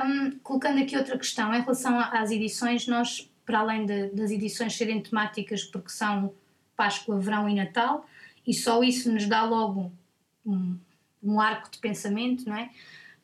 Um, 0.06 0.32
colocando 0.40 0.82
aqui 0.82 0.96
outra 0.96 1.18
questão, 1.18 1.54
em 1.54 1.62
relação 1.62 2.00
às 2.00 2.32
edições, 2.32 2.88
nós, 2.88 3.30
para 3.46 3.60
além 3.60 3.86
de, 3.86 4.08
das 4.10 4.32
edições 4.32 4.76
serem 4.76 5.02
temáticas, 5.02 5.64
porque 5.64 5.90
são 5.90 6.34
Páscoa, 6.76 7.20
Verão 7.20 7.48
e 7.50 7.56
Natal, 7.56 8.06
e 8.46 8.54
só 8.54 8.82
isso 8.84 9.12
nos 9.12 9.28
dá 9.28 9.44
logo 9.44 9.92
um, 10.46 10.78
um 11.22 11.40
arco 11.40 11.70
de 11.70 11.78
pensamento, 11.80 12.48
não 12.48 12.56
é? 12.56 12.70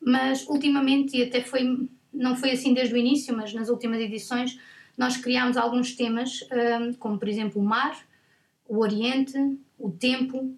Mas 0.02 0.48
ultimamente, 0.48 1.18
e 1.18 1.24
até 1.24 1.42
foi, 1.42 1.90
não 2.14 2.36
foi 2.36 2.52
assim 2.52 2.74
desde 2.74 2.94
o 2.94 2.98
início, 2.98 3.36
mas 3.36 3.54
nas 3.54 3.70
últimas 3.70 4.00
edições, 4.00 4.60
nós 4.98 5.18
criámos 5.18 5.58
alguns 5.58 5.94
temas, 5.96 6.42
como 7.00 7.18
por 7.18 7.28
exemplo 7.28 7.62
o 7.62 7.66
mar, 7.66 7.98
o 8.70 8.80
Oriente, 8.80 9.38
o 9.78 9.92
Tempo, 9.92 10.56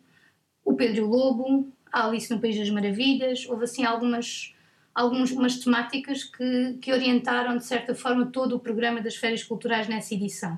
o 0.64 0.76
Pedro 0.76 1.08
Lobo, 1.08 1.72
a 1.92 2.06
Alice 2.06 2.32
no 2.32 2.40
País 2.40 2.58
das 2.58 2.70
Maravilhas, 2.70 3.48
houve 3.48 3.64
assim 3.64 3.84
algumas 3.86 4.54
algumas 4.94 5.58
temáticas 5.58 6.26
que, 6.26 6.78
que 6.82 6.92
orientaram 6.92 7.58
de 7.58 7.66
certa 7.66 7.96
forma 7.96 8.26
todo 8.26 8.58
o 8.58 8.60
programa 8.60 9.02
das 9.02 9.16
férias 9.16 9.42
culturais 9.42 9.88
nessa 9.88 10.14
edição. 10.14 10.54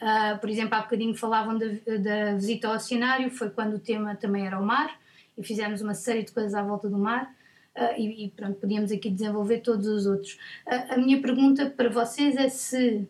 Uh, 0.00 0.38
por 0.38 0.50
exemplo, 0.50 0.74
há 0.74 0.82
bocadinho 0.82 1.14
falavam 1.14 1.56
da, 1.56 1.66
da 1.66 2.34
visita 2.34 2.68
ao 2.68 2.74
oceanário, 2.74 3.30
foi 3.30 3.50
quando 3.50 3.74
o 3.76 3.78
tema 3.78 4.14
também 4.14 4.46
era 4.46 4.58
o 4.58 4.64
mar, 4.64 5.00
e 5.38 5.42
fizemos 5.42 5.80
uma 5.80 5.94
série 5.94 6.22
de 6.22 6.32
coisas 6.32 6.54
à 6.54 6.62
volta 6.62 6.88
do 6.88 6.98
mar, 6.98 7.34
uh, 7.76 7.98
e, 7.98 8.26
e, 8.26 8.30
pronto, 8.30 8.58
podíamos 8.60 8.92
aqui 8.92 9.08
desenvolver 9.08 9.60
todos 9.60 9.86
os 9.86 10.04
outros. 10.04 10.32
Uh, 10.66 10.94
a 10.94 10.96
minha 10.98 11.22
pergunta 11.22 11.70
para 11.70 11.88
vocês 11.88 12.36
é 12.36 12.48
se 12.48 13.08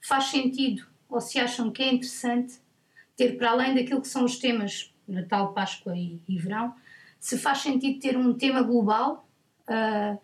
faz 0.00 0.24
sentido, 0.24 0.84
ou 1.08 1.20
se 1.20 1.38
acham 1.38 1.70
que 1.70 1.82
é 1.82 1.92
interessante, 1.92 2.56
ter 3.16 3.36
para 3.36 3.50
além 3.50 3.74
daquilo 3.74 4.00
que 4.00 4.08
são 4.08 4.24
os 4.24 4.38
temas 4.38 4.92
Natal, 5.06 5.52
Páscoa 5.52 5.96
e, 5.96 6.20
e 6.28 6.38
Verão, 6.38 6.74
se 7.20 7.38
faz 7.38 7.58
sentido 7.58 8.00
ter 8.00 8.16
um 8.16 8.34
tema 8.34 8.62
global 8.62 9.26
uh, 9.68 10.18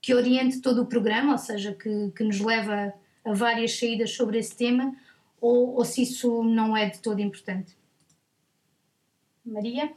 que 0.00 0.14
oriente 0.14 0.60
todo 0.60 0.82
o 0.82 0.86
programa, 0.86 1.32
ou 1.32 1.38
seja, 1.38 1.74
que, 1.74 2.10
que 2.16 2.24
nos 2.24 2.40
leva 2.40 2.92
a 3.24 3.32
várias 3.32 3.78
saídas 3.78 4.14
sobre 4.14 4.38
esse 4.38 4.56
tema, 4.56 4.94
ou, 5.40 5.74
ou 5.74 5.84
se 5.84 6.02
isso 6.02 6.42
não 6.42 6.76
é 6.76 6.88
de 6.88 7.00
todo 7.00 7.20
importante. 7.20 7.76
Maria? 9.44 9.92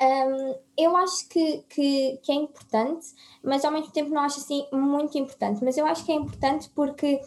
Um, 0.00 0.54
eu 0.76 0.96
acho 0.96 1.28
que, 1.28 1.64
que, 1.68 2.18
que, 2.22 2.32
é 2.32 2.34
importante, 2.34 3.08
mas 3.42 3.64
ao 3.64 3.72
mesmo 3.72 3.90
tempo 3.90 4.10
não 4.10 4.22
acho 4.22 4.38
assim 4.38 4.66
muito 4.72 5.18
importante. 5.18 5.62
Mas 5.62 5.76
eu 5.76 5.86
acho 5.86 6.04
que 6.04 6.12
é 6.12 6.14
importante 6.14 6.70
porque 6.74 7.20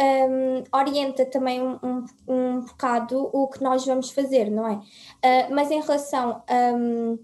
um, 0.00 0.64
orienta 0.72 1.26
também 1.26 1.60
um, 1.60 1.78
um, 1.82 2.04
um 2.26 2.60
bocado 2.60 3.30
o 3.32 3.48
que 3.48 3.62
nós 3.62 3.84
vamos 3.84 4.10
fazer, 4.10 4.50
não 4.50 4.66
é? 4.66 4.74
Uh, 4.74 5.54
mas 5.54 5.70
em 5.70 5.80
relação, 5.80 6.42
um, 6.74 7.18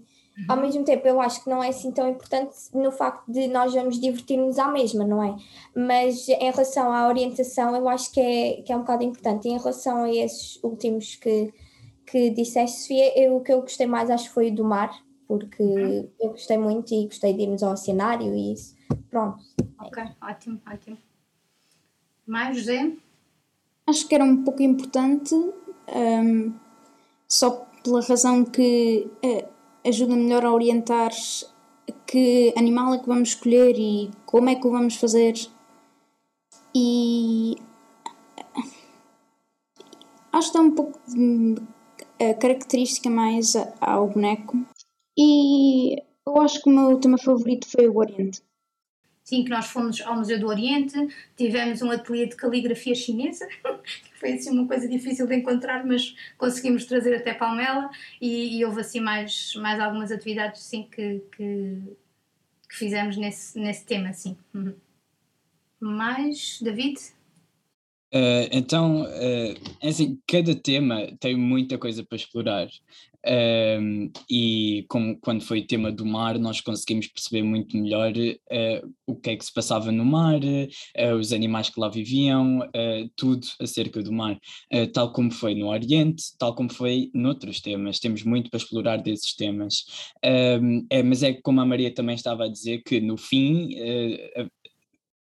ao 0.47 0.57
mesmo 0.57 0.83
tempo, 0.83 1.07
eu 1.07 1.19
acho 1.19 1.43
que 1.43 1.49
não 1.49 1.63
é 1.63 1.69
assim 1.69 1.91
tão 1.91 2.07
importante 2.07 2.55
no 2.73 2.91
facto 2.91 3.31
de 3.31 3.47
nós 3.47 3.73
vamos 3.73 3.99
divertir-nos 3.99 4.59
à 4.59 4.67
mesma, 4.67 5.03
não 5.03 5.23
é? 5.23 5.35
Mas 5.75 6.29
em 6.29 6.51
relação 6.51 6.91
à 6.91 7.07
orientação, 7.07 7.75
eu 7.75 7.89
acho 7.89 8.11
que 8.11 8.19
é, 8.19 8.61
que 8.61 8.71
é 8.71 8.75
um 8.75 8.81
bocado 8.81 9.03
importante. 9.03 9.47
E 9.47 9.51
em 9.51 9.57
relação 9.57 10.03
a 10.03 10.13
esses 10.13 10.61
últimos 10.63 11.15
que, 11.15 11.51
que 12.05 12.29
disseste, 12.29 12.81
Sofia, 12.81 13.19
eu, 13.19 13.37
o 13.37 13.41
que 13.41 13.51
eu 13.51 13.61
gostei 13.61 13.87
mais 13.87 14.11
acho 14.11 14.25
que 14.25 14.33
foi 14.33 14.51
o 14.51 14.55
do 14.55 14.63
mar, 14.63 14.91
porque 15.27 15.63
uhum. 15.63 16.09
eu 16.21 16.29
gostei 16.29 16.57
muito 16.57 16.93
e 16.93 17.05
gostei 17.05 17.33
de 17.33 17.41
irmos 17.41 17.63
ao 17.63 17.75
cenário 17.75 18.35
e 18.35 18.53
isso. 18.53 18.75
Pronto. 19.09 19.39
Ok, 19.79 20.03
ótimo, 20.21 20.61
ótimo. 20.71 21.06
Mais, 22.27 22.57
José? 22.57 22.91
Acho 23.87 24.05
que 24.05 24.13
era 24.13 24.23
um 24.23 24.43
pouco 24.43 24.61
importante, 24.61 25.33
um, 25.33 26.53
só 27.25 27.65
pela 27.81 28.01
razão 28.01 28.43
que 28.43 29.07
uh, 29.23 29.47
ajuda 29.87 30.13
melhor 30.13 30.45
a 30.45 30.51
orientar 30.51 31.11
que 32.05 32.53
animal 32.57 32.93
é 32.93 32.99
que 32.99 33.07
vamos 33.07 33.29
escolher 33.29 33.75
e 33.77 34.11
como 34.25 34.49
é 34.49 34.55
que 34.55 34.67
o 34.67 34.71
vamos 34.71 34.95
fazer. 34.95 35.35
E 36.75 37.55
acho 40.33 40.51
que 40.51 40.57
dá 40.57 40.63
um 40.63 40.71
pouco 40.71 40.99
de 41.07 41.55
uh, 41.55 42.39
característica 42.39 43.09
mais 43.09 43.53
ao 43.79 44.09
boneco. 44.09 44.57
E 45.17 46.03
eu 46.25 46.41
acho 46.41 46.61
que 46.61 46.69
o 46.69 46.73
meu 46.73 46.99
tema 46.99 47.17
favorito 47.17 47.67
foi 47.69 47.87
o 47.87 47.97
Oriente. 47.97 48.41
Sim, 49.27 49.43
que 49.43 49.49
nós 49.49 49.65
fomos 49.65 49.99
ao 49.99 50.15
Museu 50.15 50.39
do 50.39 50.47
Oriente, 50.47 50.95
tivemos 51.35 51.81
um 51.81 51.91
ateliê 51.91 52.27
de 52.27 52.37
caligrafia 52.37 52.95
chinesa, 52.95 53.45
que 53.83 54.17
foi 54.17 54.31
assim 54.31 54.51
uma 54.51 54.65
coisa 54.65 54.87
difícil 54.87 55.27
de 55.27 55.35
encontrar, 55.35 55.85
mas 55.85 56.15
conseguimos 56.37 56.85
trazer 56.85 57.13
até 57.13 57.33
Palmela 57.33 57.89
e, 58.21 58.57
e 58.57 58.63
houve 58.63 58.79
assim 58.79 59.01
mais, 59.01 59.53
mais 59.55 59.81
algumas 59.81 60.13
atividades 60.13 60.61
sim, 60.61 60.87
que, 60.89 61.21
que, 61.35 61.77
que 62.69 62.75
fizemos 62.77 63.17
nesse, 63.17 63.59
nesse 63.59 63.85
tema, 63.85 64.13
sim. 64.13 64.37
Uhum. 64.53 64.73
Mais, 65.81 66.61
David? 66.61 66.97
Uh, 68.13 68.47
então, 68.49 69.01
uh, 69.01 69.85
assim, 69.85 70.21
cada 70.25 70.55
tema 70.55 71.05
tem 71.19 71.35
muita 71.35 71.77
coisa 71.77 72.01
para 72.01 72.15
explorar. 72.15 72.69
Um, 73.25 74.11
e 74.29 74.85
como 74.87 75.19
quando 75.19 75.43
foi 75.43 75.61
tema 75.61 75.91
do 75.91 76.05
mar, 76.05 76.37
nós 76.39 76.61
conseguimos 76.61 77.07
perceber 77.07 77.43
muito 77.43 77.75
melhor 77.77 78.11
uh, 78.11 78.93
o 79.05 79.15
que 79.15 79.31
é 79.31 79.35
que 79.35 79.45
se 79.45 79.53
passava 79.53 79.91
no 79.91 80.05
mar, 80.05 80.39
uh, 80.39 81.15
os 81.19 81.33
animais 81.33 81.69
que 81.69 81.79
lá 81.79 81.89
viviam, 81.89 82.59
uh, 82.59 83.09
tudo 83.15 83.45
acerca 83.59 84.01
do 84.01 84.11
mar, 84.11 84.39
tal 84.93 85.11
como 85.11 85.31
foi 85.31 85.55
no 85.55 85.67
Oriente, 85.67 86.23
tal 86.37 86.55
como 86.55 86.71
foi 86.71 87.09
noutros 87.13 87.59
temas. 87.59 87.99
Temos 87.99 88.23
muito 88.23 88.49
para 88.49 88.57
explorar 88.57 88.97
desses 88.97 89.33
temas. 89.35 89.85
Um, 90.23 90.85
é, 90.89 91.03
mas 91.03 91.23
é 91.23 91.33
como 91.33 91.61
a 91.61 91.65
Maria 91.65 91.93
também 91.93 92.15
estava 92.15 92.45
a 92.45 92.49
dizer, 92.49 92.81
que 92.83 92.99
no 92.99 93.17
fim 93.17 93.69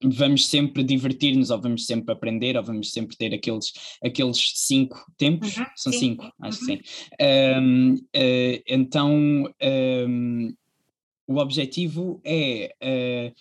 vamos 0.03 0.47
sempre 0.47 0.83
divertir-nos, 0.85 1.51
ou 1.51 1.61
vamos 1.61 1.87
sempre 1.87 2.13
aprender, 2.13 2.57
ou 2.57 2.63
vamos 2.63 2.93
sempre 2.93 3.17
ter 3.17 3.35
aqueles, 3.35 3.73
aqueles 4.05 4.53
cinco 4.55 5.05
tempos, 5.17 5.57
uhum, 5.57 5.67
são 5.75 5.93
sim. 5.93 5.99
cinco, 5.99 6.33
acho 6.41 6.61
uhum. 6.61 6.67
que 6.67 6.89
sim. 6.89 7.07
Um, 7.61 7.95
uh, 7.95 8.07
eh, 8.13 8.63
então, 8.69 9.53
um, 10.09 10.55
o 11.27 11.39
objetivo 11.39 12.21
é 12.25 12.75
uh, 12.83 13.35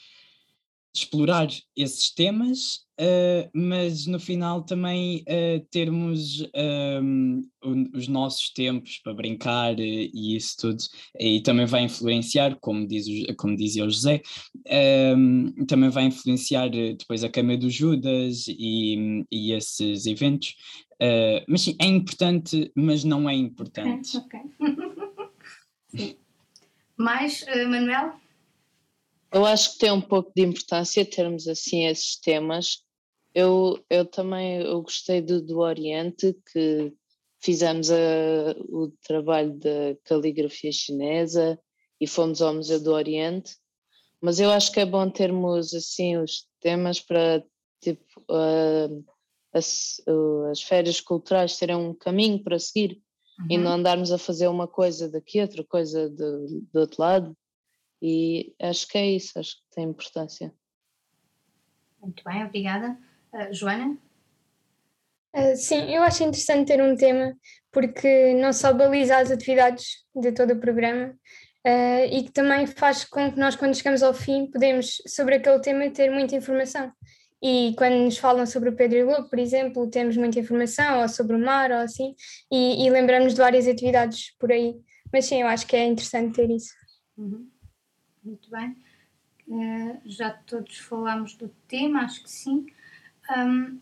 explorar 0.97 1.47
esses 1.75 2.13
temas, 2.13 2.85
uh, 2.99 3.49
mas 3.53 4.05
no 4.07 4.19
final 4.19 4.63
também 4.63 5.23
uh, 5.23 5.65
termos 5.69 6.41
um, 7.01 7.41
ehm, 7.63 7.89
os 7.93 8.07
nossos 8.07 8.51
tempos 8.51 8.99
para 9.03 9.13
brincar 9.13 9.79
e 9.79 10.35
isso 10.35 10.55
tudo, 10.59 10.83
e 11.19 11.41
também 11.41 11.65
vai 11.65 11.83
influenciar, 11.83 12.57
como, 12.61 12.87
diz, 12.87 13.05
como 13.37 13.55
dizia 13.55 13.85
o 13.85 13.89
José, 13.89 14.21
um, 15.15 15.53
ehm, 15.57 15.65
também 15.67 15.89
vai 15.89 16.05
influenciar 16.05 16.69
depois 16.69 17.23
a 17.23 17.29
Cama 17.29 17.57
do 17.57 17.69
Judas 17.69 18.45
e, 18.47 19.25
e 19.31 19.51
esses 19.51 20.05
eventos. 20.05 20.55
Uh, 20.95 21.43
mas 21.49 21.61
sim, 21.61 21.75
é 21.81 21.85
importante, 21.85 22.71
mas 22.73 23.03
não 23.03 23.29
é 23.29 23.33
importante. 23.33 24.17
Ok. 24.17 24.39
okay. 25.93 26.17
Mais, 26.97 27.41
uh, 27.41 27.69
Manuel? 27.69 28.13
Eu 29.31 29.45
acho 29.45 29.73
que 29.73 29.79
tem 29.79 29.91
um 29.91 30.01
pouco 30.01 30.31
de 30.35 30.43
importância 30.43 31.05
termos 31.05 31.47
assim 31.47 31.85
esses 31.85 32.17
temas. 32.17 32.83
Eu, 33.33 33.83
eu 33.89 34.05
também 34.05 34.61
eu 34.61 34.81
gostei 34.81 35.21
do, 35.21 35.41
do 35.41 35.59
Oriente, 35.59 36.35
que 36.51 36.93
fizemos 37.41 37.91
a, 37.91 37.95
o 38.69 38.91
trabalho 39.05 39.53
da 39.59 39.95
caligrafia 40.05 40.71
chinesa 40.71 41.59
e 41.99 42.07
fomos 42.07 42.41
ao 42.41 42.53
Museu 42.53 42.81
do 42.81 42.91
Oriente, 42.91 43.55
mas 44.21 44.39
eu 44.39 44.49
acho 44.49 44.71
que 44.71 44.79
é 44.79 44.85
bom 44.85 45.09
termos 45.09 45.73
assim 45.73 46.17
os 46.17 46.47
temas 46.59 46.99
para 46.99 47.43
tipo 47.81 48.03
uh, 48.21 49.05
as, 49.53 50.01
uh, 50.07 50.45
as 50.51 50.61
férias 50.61 50.99
culturais 50.99 51.57
terem 51.57 51.75
um 51.75 51.93
caminho 51.93 52.43
para 52.43 52.57
seguir 52.57 53.01
uhum. 53.39 53.47
e 53.49 53.57
não 53.57 53.73
andarmos 53.73 54.11
a 54.11 54.17
fazer 54.17 54.47
uma 54.47 54.67
coisa 54.67 55.09
daqui, 55.09 55.39
outra 55.41 55.63
coisa 55.63 56.09
do, 56.09 56.61
do 56.73 56.79
outro 56.79 57.01
lado. 57.01 57.37
E 58.07 58.53
acho 58.61 58.87
que 58.87 58.99
é 58.99 59.07
isso, 59.07 59.39
acho 59.39 59.55
que 59.55 59.63
tem 59.71 59.85
importância. 59.85 60.53
Muito 61.99 62.23
bem, 62.23 62.45
obrigada. 62.45 62.95
Uh, 63.33 63.51
Joana? 63.51 63.97
Uh, 65.35 65.55
sim, 65.55 65.91
eu 65.91 66.03
acho 66.03 66.21
interessante 66.21 66.67
ter 66.67 66.83
um 66.83 66.95
tema 66.95 67.35
porque 67.71 68.35
não 68.35 68.53
só 68.53 68.71
baliza 68.71 69.17
as 69.17 69.31
atividades 69.31 70.05
de 70.15 70.31
todo 70.31 70.53
o 70.53 70.59
programa 70.59 71.15
uh, 71.65 72.05
e 72.11 72.25
que 72.25 72.31
também 72.31 72.67
faz 72.67 73.03
com 73.05 73.31
que 73.31 73.39
nós, 73.39 73.55
quando 73.55 73.75
chegamos 73.75 74.03
ao 74.03 74.13
fim, 74.13 74.51
podemos, 74.51 75.01
sobre 75.07 75.37
aquele 75.37 75.59
tema, 75.59 75.89
ter 75.89 76.11
muita 76.11 76.35
informação. 76.35 76.91
E 77.41 77.73
quando 77.75 77.95
nos 77.95 78.19
falam 78.19 78.45
sobre 78.45 78.69
o 78.69 78.75
Pedro 78.75 78.99
e 78.99 79.03
Lobo, 79.03 79.27
por 79.31 79.39
exemplo, 79.39 79.89
temos 79.89 80.15
muita 80.15 80.39
informação, 80.39 81.01
ou 81.01 81.09
sobre 81.09 81.35
o 81.35 81.39
mar, 81.39 81.71
ou 81.71 81.77
assim, 81.77 82.13
e, 82.51 82.85
e 82.85 82.89
lembramos 82.91 83.33
de 83.33 83.41
várias 83.41 83.67
atividades 83.67 84.35
por 84.37 84.51
aí. 84.51 84.75
Mas 85.11 85.25
sim, 85.25 85.41
eu 85.41 85.47
acho 85.47 85.65
que 85.65 85.75
é 85.75 85.87
interessante 85.87 86.35
ter 86.35 86.51
isso. 86.51 86.71
Uhum. 87.17 87.54
Muito 88.25 88.49
bem. 88.49 88.75
Uh, 89.47 90.01
já 90.03 90.31
todos 90.31 90.79
falámos 90.79 91.35
do 91.35 91.47
tema, 91.67 92.01
acho 92.01 92.23
que 92.23 92.31
sim. 92.31 92.65
Um, 93.37 93.79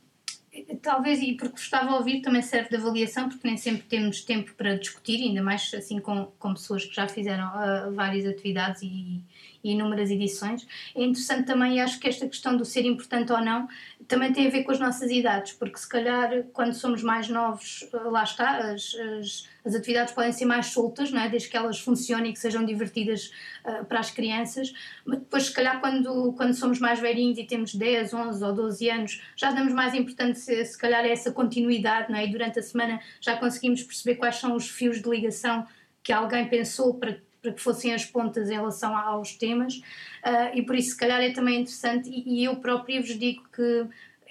talvez, 0.81 1.21
e 1.21 1.33
porque 1.33 1.53
gostava 1.53 1.87
de 1.87 1.93
ouvir, 1.93 2.21
também 2.21 2.41
serve 2.41 2.69
de 2.69 2.75
avaliação, 2.75 3.29
porque 3.29 3.47
nem 3.47 3.55
sempre 3.55 3.83
temos 3.83 4.21
tempo 4.21 4.53
para 4.55 4.77
discutir, 4.77 5.23
ainda 5.23 5.41
mais 5.41 5.73
assim 5.73 5.99
com, 6.01 6.25
com 6.37 6.53
pessoas 6.53 6.85
que 6.85 6.93
já 6.93 7.07
fizeram 7.07 7.47
uh, 7.47 7.93
várias 7.93 8.25
atividades 8.25 8.81
e 8.83 9.23
inúmeras 9.63 10.11
edições. 10.11 10.67
É 10.95 11.03
interessante 11.03 11.45
também, 11.45 11.81
acho 11.81 11.99
que 11.99 12.07
esta 12.07 12.27
questão 12.27 12.57
do 12.57 12.65
ser 12.65 12.85
importante 12.85 13.31
ou 13.31 13.39
não 13.39 13.67
também 14.07 14.33
tem 14.33 14.47
a 14.47 14.49
ver 14.49 14.63
com 14.63 14.71
as 14.71 14.79
nossas 14.79 15.09
idades, 15.09 15.53
porque 15.53 15.77
se 15.77 15.87
calhar 15.87 16.43
quando 16.51 16.73
somos 16.73 17.01
mais 17.01 17.29
novos, 17.29 17.87
lá 17.93 18.23
está, 18.23 18.57
as, 18.57 18.93
as, 18.95 19.47
as 19.63 19.75
atividades 19.75 20.13
podem 20.13 20.31
ser 20.31 20.45
mais 20.45 20.67
soltas, 20.67 21.11
não 21.11 21.21
é? 21.21 21.29
desde 21.29 21.47
que 21.47 21.55
elas 21.55 21.79
funcionem 21.79 22.31
e 22.31 22.33
que 22.33 22.39
sejam 22.39 22.65
divertidas 22.65 23.31
uh, 23.65 23.85
para 23.85 23.99
as 23.99 24.11
crianças, 24.11 24.73
mas 25.05 25.19
depois 25.19 25.43
se 25.43 25.53
calhar 25.53 25.79
quando, 25.79 26.33
quando 26.33 26.53
somos 26.53 26.79
mais 26.79 26.99
velhinhos 26.99 27.37
e 27.37 27.45
temos 27.45 27.73
10, 27.73 28.13
11 28.13 28.43
ou 28.43 28.53
12 28.53 28.89
anos, 28.89 29.21
já 29.35 29.51
damos 29.51 29.73
mais 29.73 29.93
importância 29.93 30.63
se 30.65 30.77
calhar 30.77 31.03
a 31.03 31.07
essa 31.07 31.31
continuidade, 31.31 32.11
não 32.11 32.17
é? 32.17 32.25
e 32.25 32.31
durante 32.31 32.59
a 32.59 32.61
semana 32.61 32.99
já 33.21 33.37
conseguimos 33.37 33.83
perceber 33.83 34.15
quais 34.15 34.35
são 34.35 34.55
os 34.55 34.67
fios 34.67 35.01
de 35.01 35.09
ligação 35.09 35.65
que 36.03 36.11
alguém 36.11 36.47
pensou 36.49 36.95
para 36.95 37.17
para 37.43 37.51
que 37.51 37.61
fossem 37.61 37.93
as 37.93 38.05
pontas 38.05 38.49
em 38.49 38.53
relação 38.53 38.97
aos 38.97 39.35
temas, 39.35 39.75
uh, 39.75 40.55
e 40.55 40.63
por 40.63 40.75
isso, 40.75 40.91
se 40.91 40.97
calhar, 40.97 41.21
é 41.21 41.29
também 41.31 41.59
interessante. 41.61 42.09
E, 42.09 42.39
e 42.39 42.45
eu 42.45 42.55
própria 42.55 42.99
vos 42.99 43.19
digo 43.19 43.43
que 43.55 43.87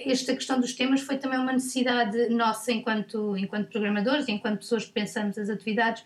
esta 0.07 0.35
questão 0.35 0.61
dos 0.61 0.73
temas 0.75 1.01
foi 1.03 1.17
também 1.17 1.39
uma 1.39 1.53
necessidade 1.53 2.29
nossa 2.31 2.73
enquanto, 2.73 3.37
enquanto 3.37 3.69
programadores, 3.69 4.29
enquanto 4.29 4.61
pessoas 4.61 4.85
que 4.85 4.93
pensamos 4.93 5.39
as 5.39 5.49
atividades, 5.49 6.03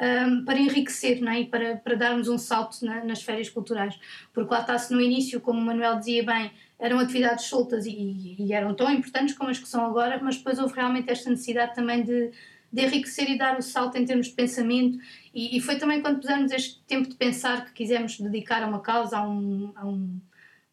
um, 0.00 0.44
para 0.44 0.58
enriquecer 0.58 1.20
não 1.20 1.32
é? 1.32 1.40
e 1.40 1.46
para, 1.46 1.76
para 1.76 1.94
darmos 1.94 2.28
um 2.28 2.38
salto 2.38 2.84
na, 2.84 3.04
nas 3.04 3.22
férias 3.22 3.48
culturais. 3.48 3.98
Porque 4.32 4.52
lá 4.52 4.60
está-se 4.60 4.92
no 4.92 5.00
início, 5.00 5.40
como 5.40 5.58
o 5.58 5.64
Manuel 5.64 5.98
dizia 5.98 6.22
bem, 6.22 6.50
eram 6.78 6.98
atividades 6.98 7.46
soltas 7.46 7.86
e, 7.86 8.36
e, 8.38 8.52
eram 8.52 8.74
tão 8.74 8.90
importantes 8.90 9.34
como 9.34 9.50
as 9.50 9.58
que 9.58 9.68
são 9.68 9.84
agora, 9.84 10.18
mas 10.22 10.36
depois 10.36 10.58
houve 10.58 10.74
realmente 10.74 11.10
esta 11.10 11.28
necessidade 11.28 11.74
também 11.74 12.02
de, 12.02 12.30
de 12.72 12.82
enriquecer 12.82 13.28
e 13.28 13.36
dar 13.36 13.58
o 13.58 13.62
salto 13.62 13.96
em 13.96 14.04
termos 14.04 14.28
de 14.28 14.32
pensamento. 14.32 14.98
E, 15.32 15.56
e, 15.56 15.60
foi 15.60 15.76
também 15.76 16.02
quando 16.02 16.20
pusemos 16.20 16.50
este 16.50 16.80
tempo 16.86 17.08
de 17.08 17.14
pensar 17.14 17.64
que 17.64 17.72
quisemos 17.72 18.18
dedicar 18.18 18.62
a 18.62 18.66
uma 18.66 18.80
causa, 18.80 19.18
a 19.18 19.28
um, 19.28 19.72
a 19.76 19.86
um, 19.86 20.20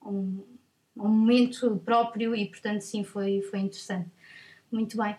a 0.01 0.09
um, 0.09 0.43
a 0.97 1.03
um 1.03 1.09
momento 1.09 1.81
próprio, 1.85 2.35
e 2.35 2.47
portanto, 2.47 2.81
sim, 2.81 3.03
foi, 3.03 3.41
foi 3.41 3.59
interessante. 3.59 4.09
Muito 4.71 4.97
bem. 4.97 5.15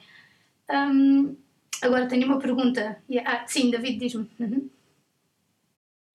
Um, 0.71 1.37
agora 1.81 2.09
tenho 2.09 2.27
uma 2.27 2.39
pergunta. 2.39 3.01
Ah, 3.25 3.45
sim, 3.47 3.71
David, 3.71 3.99
diz-me. 3.99 4.29
Uhum. 4.41 4.69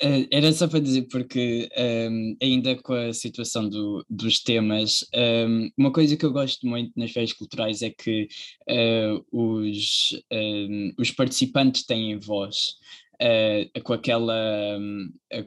Uh, 0.04 0.28
era 0.32 0.52
só 0.52 0.68
para 0.68 0.82
dizer, 0.82 1.04
porque 1.04 1.70
um, 2.12 2.36
ainda 2.42 2.76
com 2.76 2.94
a 2.94 3.14
situação 3.14 3.70
do, 3.70 4.06
dos 4.10 4.42
temas, 4.42 5.06
um, 5.16 5.70
uma 5.78 5.94
coisa 5.94 6.18
que 6.18 6.26
eu 6.26 6.34
gosto 6.34 6.68
muito 6.68 6.92
nas 6.98 7.12
férias 7.12 7.32
culturais 7.32 7.82
é 7.82 7.90
que 7.90 8.28
uh, 8.70 9.26
os, 9.32 10.22
um, 10.30 10.94
os 10.98 11.10
participantes 11.12 11.86
têm 11.86 12.20
voz. 12.20 12.76
Uh, 13.24 13.82
com, 13.84 13.94
aquela, 13.94 14.78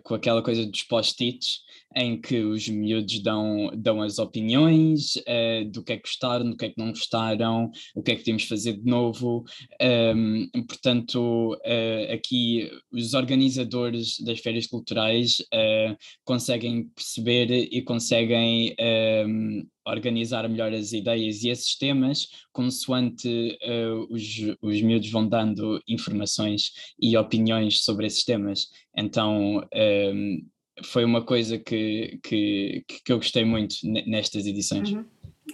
com 0.02 0.14
aquela 0.14 0.42
coisa 0.42 0.64
dos 0.64 0.82
post-its, 0.84 1.60
em 1.94 2.20
que 2.20 2.40
os 2.40 2.68
miúdos 2.68 3.20
dão, 3.20 3.70
dão 3.74 4.02
as 4.02 4.18
opiniões 4.18 5.16
uh, 5.16 5.70
do 5.70 5.82
que 5.82 5.94
é 5.94 5.96
que 5.96 6.02
gostaram, 6.02 6.50
do 6.50 6.56
que 6.56 6.66
é 6.66 6.68
que 6.68 6.78
não 6.78 6.90
gostaram, 6.90 7.70
o 7.94 8.02
que 8.02 8.12
é 8.12 8.16
que 8.16 8.24
temos 8.24 8.42
de 8.42 8.48
fazer 8.48 8.74
de 8.74 8.84
novo. 8.84 9.44
Um, 9.80 10.48
portanto, 10.68 11.54
uh, 11.54 12.12
aqui 12.12 12.70
os 12.92 13.14
organizadores 13.14 14.20
das 14.20 14.40
férias 14.40 14.66
culturais 14.66 15.38
uh, 15.40 15.96
conseguem 16.24 16.88
perceber 16.88 17.50
e 17.50 17.80
conseguem 17.82 18.74
um, 19.26 19.66
organizar 19.86 20.46
melhor 20.48 20.74
as 20.74 20.92
ideias 20.92 21.44
e 21.44 21.48
esses 21.48 21.78
temas, 21.78 22.26
consoante 22.52 23.56
os, 24.10 24.22
os 24.60 24.82
miúdos 24.82 25.08
vão 25.10 25.28
dando 25.28 25.80
informações 25.86 26.72
e 27.00 27.16
opiniões 27.16 27.84
sobre 27.84 28.06
esses 28.06 28.24
temas. 28.24 28.66
Então, 28.96 29.64
um, 30.12 30.46
foi 30.84 31.04
uma 31.04 31.22
coisa 31.22 31.58
que, 31.58 32.18
que, 32.22 32.84
que 33.04 33.12
eu 33.12 33.16
gostei 33.16 33.44
muito 33.44 33.76
nestas 33.84 34.46
edições. 34.46 34.90
Uhum. 34.90 35.04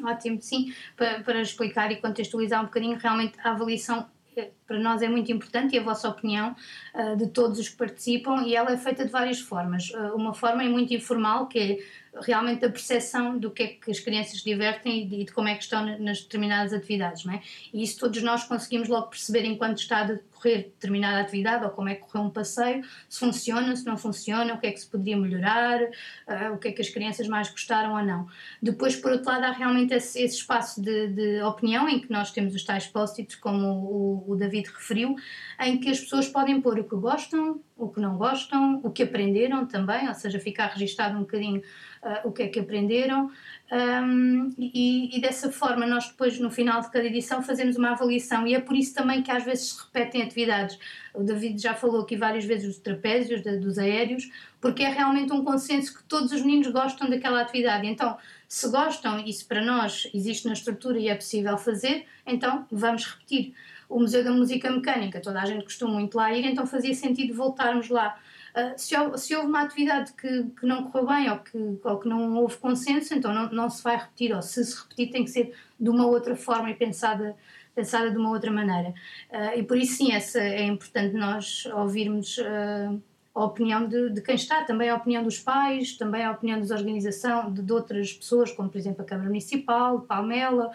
Ótimo, 0.05 0.41
sim, 0.41 0.73
para, 0.97 1.23
para 1.23 1.41
explicar 1.41 1.93
e 1.93 1.97
contextualizar 1.97 2.63
um 2.63 2.67
bocadinho, 2.67 2.99
realmente 2.99 3.39
a 3.41 3.51
avaliação 3.51 4.09
eh, 4.37 4.51
para 4.73 4.81
nós 4.81 5.03
é 5.03 5.09
muito 5.09 5.31
importante 5.31 5.77
e 5.77 5.79
a 5.79 5.83
vossa 5.83 6.09
opinião 6.09 6.57
uh, 6.95 7.15
de 7.15 7.27
todos 7.27 7.59
os 7.59 7.69
que 7.69 7.77
participam 7.77 8.43
e 8.47 8.57
ela 8.57 8.73
é 8.73 8.79
feita 8.79 9.05
de 9.05 9.11
várias 9.11 9.39
formas. 9.39 9.91
Uh, 9.91 10.17
uma 10.17 10.33
forma 10.33 10.65
é 10.65 10.69
muito 10.69 10.95
informal, 10.95 11.47
que 11.47 11.59
é 11.59 11.79
realmente 12.21 12.65
a 12.65 12.71
percepção 12.71 13.39
do 13.39 13.51
que 13.51 13.63
é 13.63 13.67
que 13.69 13.91
as 13.91 13.99
crianças 13.99 14.39
se 14.39 14.45
divertem 14.45 15.03
e 15.03 15.07
de, 15.07 15.25
de 15.25 15.33
como 15.33 15.49
é 15.49 15.55
que 15.55 15.63
estão 15.63 15.99
nas 15.99 16.21
determinadas 16.21 16.73
atividades, 16.73 17.25
não 17.25 17.35
é? 17.35 17.43
E 17.73 17.83
isso 17.83 17.99
todos 17.99 18.23
nós 18.23 18.45
conseguimos 18.45 18.89
logo 18.89 19.09
perceber 19.09 19.45
enquanto 19.45 19.79
está 19.79 20.01
a 20.01 20.05
decorrer 20.05 20.65
determinada 20.65 21.21
atividade 21.21 21.65
ou 21.65 21.71
como 21.71 21.89
é 21.89 21.95
que 21.95 22.03
correu 22.03 22.27
um 22.27 22.31
passeio, 22.31 22.85
se 23.09 23.19
funciona, 23.19 23.75
se 23.77 23.87
não 23.87 23.97
funciona, 23.97 24.55
o 24.55 24.59
que 24.59 24.67
é 24.67 24.73
que 24.73 24.81
se 24.81 24.87
poderia 24.87 25.17
melhorar, 25.17 25.81
uh, 25.81 26.53
o 26.55 26.59
que 26.59 26.69
é 26.69 26.73
que 26.73 26.83
as 26.83 26.91
crianças 26.91 27.27
mais 27.29 27.49
gostaram 27.51 27.95
ou 27.95 28.03
não. 28.05 28.29
Depois, 28.61 28.95
por 28.95 29.13
outro 29.13 29.31
lado, 29.31 29.45
há 29.45 29.53
realmente 29.53 29.95
esse, 29.95 30.21
esse 30.21 30.37
espaço 30.37 30.83
de, 30.83 31.09
de, 31.09 31.43
opinião 31.43 31.89
em 31.89 32.01
que 32.01 32.11
nós 32.11 32.31
temos 32.31 32.55
os 32.55 32.63
tais 32.63 32.87
post-its, 32.87 33.37
como 33.37 33.67
o, 33.67 34.25
o 34.33 34.37
David 34.37 34.62
referiu, 34.71 35.17
em 35.61 35.79
que 35.79 35.91
as 35.91 36.01
pessoas 36.01 36.29
podem 36.29 36.61
pôr 36.61 36.79
o 36.79 36.85
que 36.85 36.97
gostam, 36.97 37.61
o 37.77 37.89
que 37.89 38.01
não 38.01 38.17
gostam, 38.17 38.81
o 38.83 38.91
que 38.91 39.03
aprenderam 39.03 39.67
também, 39.67 40.09
ou 40.09 40.15
seja, 40.15 40.39
ficar 40.39 40.67
registado 40.67 41.17
um 41.17 41.21
bocadinho 41.21 41.63
uh, 42.03 42.29
o 42.29 42.33
que 42.33 42.43
é 42.43 42.49
que 42.49 42.61
aprenderam. 42.61 43.31
Um, 43.73 44.55
e, 44.59 45.17
e, 45.17 45.21
dessa 45.21 45.51
forma, 45.51 45.87
nós 45.87 46.09
depois, 46.09 46.39
no 46.39 46.51
final 46.51 46.81
de 46.81 46.91
cada 46.91 47.07
edição, 47.07 47.43
fazemos 47.43 47.77
uma 47.77 47.93
avaliação, 47.93 48.47
e 48.47 48.55
é 48.55 48.61
por 48.61 48.77
isso 48.77 48.95
também 48.95 49.23
que 49.23 49.31
às 49.31 49.45
vezes 49.45 49.71
se 49.71 49.83
repetem 49.83 50.23
atividades. 50.23 50.79
O 51.15 51.23
David 51.23 51.61
já 51.61 51.75
falou 51.75 52.03
aqui 52.03 52.17
várias 52.17 52.45
vezes 52.45 52.67
dos 52.69 52.79
trapézios, 52.79 53.43
de, 53.43 53.57
dos 53.59 53.79
aéreos, 53.79 54.31
porque 54.61 54.83
é 54.83 54.89
realmente 54.89 55.33
um 55.33 55.43
consenso 55.43 55.97
que 55.97 56.05
todos 56.05 56.33
os 56.33 56.43
meninos 56.43 56.69
gostam 56.69 57.09
daquela 57.09 57.41
atividade. 57.41 57.87
Então, 57.87 58.17
se 58.47 58.69
gostam, 58.69 59.27
se 59.27 59.45
para 59.45 59.65
nós 59.65 60.09
existe 60.13 60.47
na 60.47 60.53
estrutura 60.53 60.99
e 60.99 61.09
é 61.09 61.15
possível 61.15 61.57
fazer, 61.57 62.05
então 62.27 62.67
vamos 62.71 63.07
repetir 63.07 63.55
o 63.93 64.01
Museu 64.01 64.25
da 64.25 64.33
Música 64.33 64.71
Mecânica, 64.71 65.21
toda 65.21 65.41
a 65.41 65.45
gente 65.45 65.65
costuma 65.65 65.93
muito 65.93 66.17
lá 66.17 66.33
ir, 66.33 66.47
então 66.47 66.67
fazia 66.67 66.95
sentido 66.95 67.35
voltarmos 67.35 67.89
lá. 67.89 68.19
Uh, 68.55 68.79
se, 68.79 68.95
se, 69.17 69.35
houve 69.35 69.49
uma 69.49 69.63
atividade 69.63 70.13
que, 70.13 70.45
que 70.59 70.67
não 70.67 70.85
correu 70.85 71.07
bem 71.07 71.31
ou 71.31 71.39
que, 71.39 71.79
ou 71.83 71.99
que 71.99 72.09
não 72.09 72.37
houve 72.37 72.57
consenso, 72.57 73.15
então 73.15 73.33
não, 73.33 73.51
não 73.51 73.71
se 73.71 73.83
vai 73.83 73.97
repetir, 73.97 74.35
ou 74.35 74.43
se 74.43 74.65
se 74.65 74.79
repetir 74.83 75.11
tem 75.11 75.25
que 75.25 75.31
ser 75.31 75.55
de 75.79 75.89
uma 75.89 76.07
outra 76.07 76.37
forma 76.37 76.71
e 76.71 76.75
pensada, 76.75 77.37
pensada 77.75 78.11
de 78.11 78.17
uma 78.17 78.31
outra 78.31 78.51
maneira. 78.51 78.95
Uh, 79.31 79.59
e 79.59 79.63
por 79.63 79.77
isso, 79.77 79.97
sim, 79.97 80.13
essa, 80.13 80.41
é 80.41 80.65
importante 80.65 81.15
nós 81.15 81.67
ouvirmos 81.67 82.39
uh, 82.39 83.01
a 83.35 83.45
opinião 83.45 83.87
de, 83.87 84.11
de, 84.11 84.21
quem 84.21 84.35
está, 84.35 84.65
também 84.65 84.91
a 84.91 84.97
opinião 84.97 85.23
dos 85.23 85.39
pais, 85.39 85.97
também 85.97 86.25
a 86.25 86.33
opinião 86.33 86.61
das 86.61 86.71
organizações, 86.71 87.55
de, 87.55 87.63
de 87.63 87.73
outras 87.73 88.13
pessoas, 88.13 88.51
como 88.53 88.69
por 88.69 88.79
exemplo 88.79 89.03
a 89.03 89.05
Câmara 89.07 89.29
Municipal, 89.29 90.01
Palmela, 90.01 90.71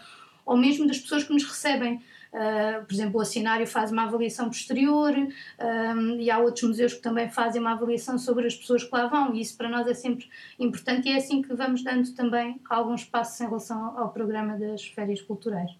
ou 0.45 0.57
mesmo 0.57 0.87
das 0.87 0.99
pessoas 0.99 1.23
que 1.23 1.33
nos 1.33 1.43
recebem. 1.43 2.01
Uh, 2.33 2.85
por 2.85 2.93
exemplo, 2.93 3.17
o 3.17 3.21
Assinário 3.21 3.65
faz 3.65 3.91
uma 3.91 4.03
avaliação 4.03 4.47
posterior 4.47 5.13
um, 5.15 6.19
e 6.19 6.29
há 6.29 6.37
outros 6.39 6.63
museus 6.63 6.93
que 6.93 7.01
também 7.01 7.29
fazem 7.29 7.61
uma 7.61 7.71
avaliação 7.71 8.17
sobre 8.17 8.45
as 8.45 8.55
pessoas 8.55 8.83
que 8.83 8.91
lá 8.91 9.07
vão, 9.07 9.33
e 9.33 9.41
isso 9.41 9.57
para 9.57 9.69
nós 9.69 9.87
é 9.87 9.93
sempre 9.93 10.27
importante 10.59 11.07
e 11.07 11.13
é 11.13 11.17
assim 11.17 11.41
que 11.41 11.53
vamos 11.53 11.83
dando 11.83 12.13
também 12.13 12.59
alguns 12.69 13.03
passos 13.03 13.39
em 13.39 13.45
relação 13.45 13.97
ao 13.97 14.09
programa 14.09 14.57
das 14.57 14.85
férias 14.85 15.21
culturais. 15.21 15.71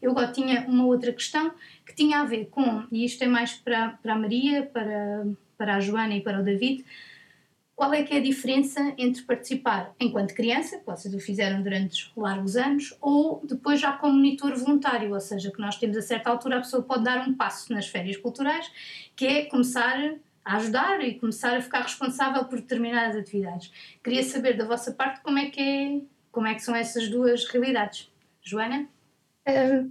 Eu 0.00 0.12
agora 0.12 0.32
tinha 0.32 0.66
uma 0.66 0.86
outra 0.86 1.12
questão 1.12 1.52
que 1.84 1.94
tinha 1.94 2.20
a 2.20 2.24
ver 2.24 2.46
com, 2.46 2.84
e 2.90 3.04
isto 3.04 3.22
é 3.22 3.26
mais 3.26 3.52
para, 3.52 3.98
para 4.02 4.14
a 4.14 4.18
Maria, 4.18 4.62
para, 4.62 5.26
para 5.58 5.76
a 5.76 5.80
Joana 5.80 6.16
e 6.16 6.22
para 6.22 6.40
o 6.40 6.42
David, 6.42 6.84
qual 7.80 7.94
é 7.94 8.02
que 8.02 8.12
é 8.12 8.18
a 8.18 8.22
diferença 8.22 8.92
entre 8.98 9.22
participar 9.22 9.94
enquanto 9.98 10.34
criança, 10.34 10.76
que 10.76 10.84
vocês 10.84 11.14
o 11.14 11.18
fizeram 11.18 11.62
durante 11.62 12.12
largos 12.14 12.54
anos, 12.54 12.94
ou 13.00 13.40
depois 13.42 13.80
já 13.80 13.90
como 13.94 14.12
monitor 14.12 14.54
voluntário, 14.54 15.14
ou 15.14 15.18
seja, 15.18 15.50
que 15.50 15.58
nós 15.58 15.78
temos 15.78 15.96
a 15.96 16.02
certa 16.02 16.28
altura 16.28 16.58
a 16.58 16.60
pessoa 16.60 16.82
pode 16.82 17.04
dar 17.04 17.26
um 17.26 17.32
passo 17.32 17.72
nas 17.72 17.88
férias 17.88 18.18
culturais, 18.18 18.70
que 19.16 19.26
é 19.26 19.44
começar 19.46 19.96
a 20.44 20.56
ajudar 20.56 21.02
e 21.02 21.14
começar 21.14 21.56
a 21.56 21.62
ficar 21.62 21.80
responsável 21.80 22.44
por 22.44 22.60
determinadas 22.60 23.16
atividades. 23.16 23.72
Queria 24.04 24.24
saber 24.24 24.58
da 24.58 24.66
vossa 24.66 24.92
parte 24.92 25.22
como 25.22 25.38
é 25.38 25.48
que, 25.48 25.60
é, 25.62 26.02
como 26.30 26.48
é 26.48 26.54
que 26.54 26.60
são 26.60 26.76
essas 26.76 27.08
duas 27.08 27.46
realidades. 27.46 28.12
Joana? 28.42 28.86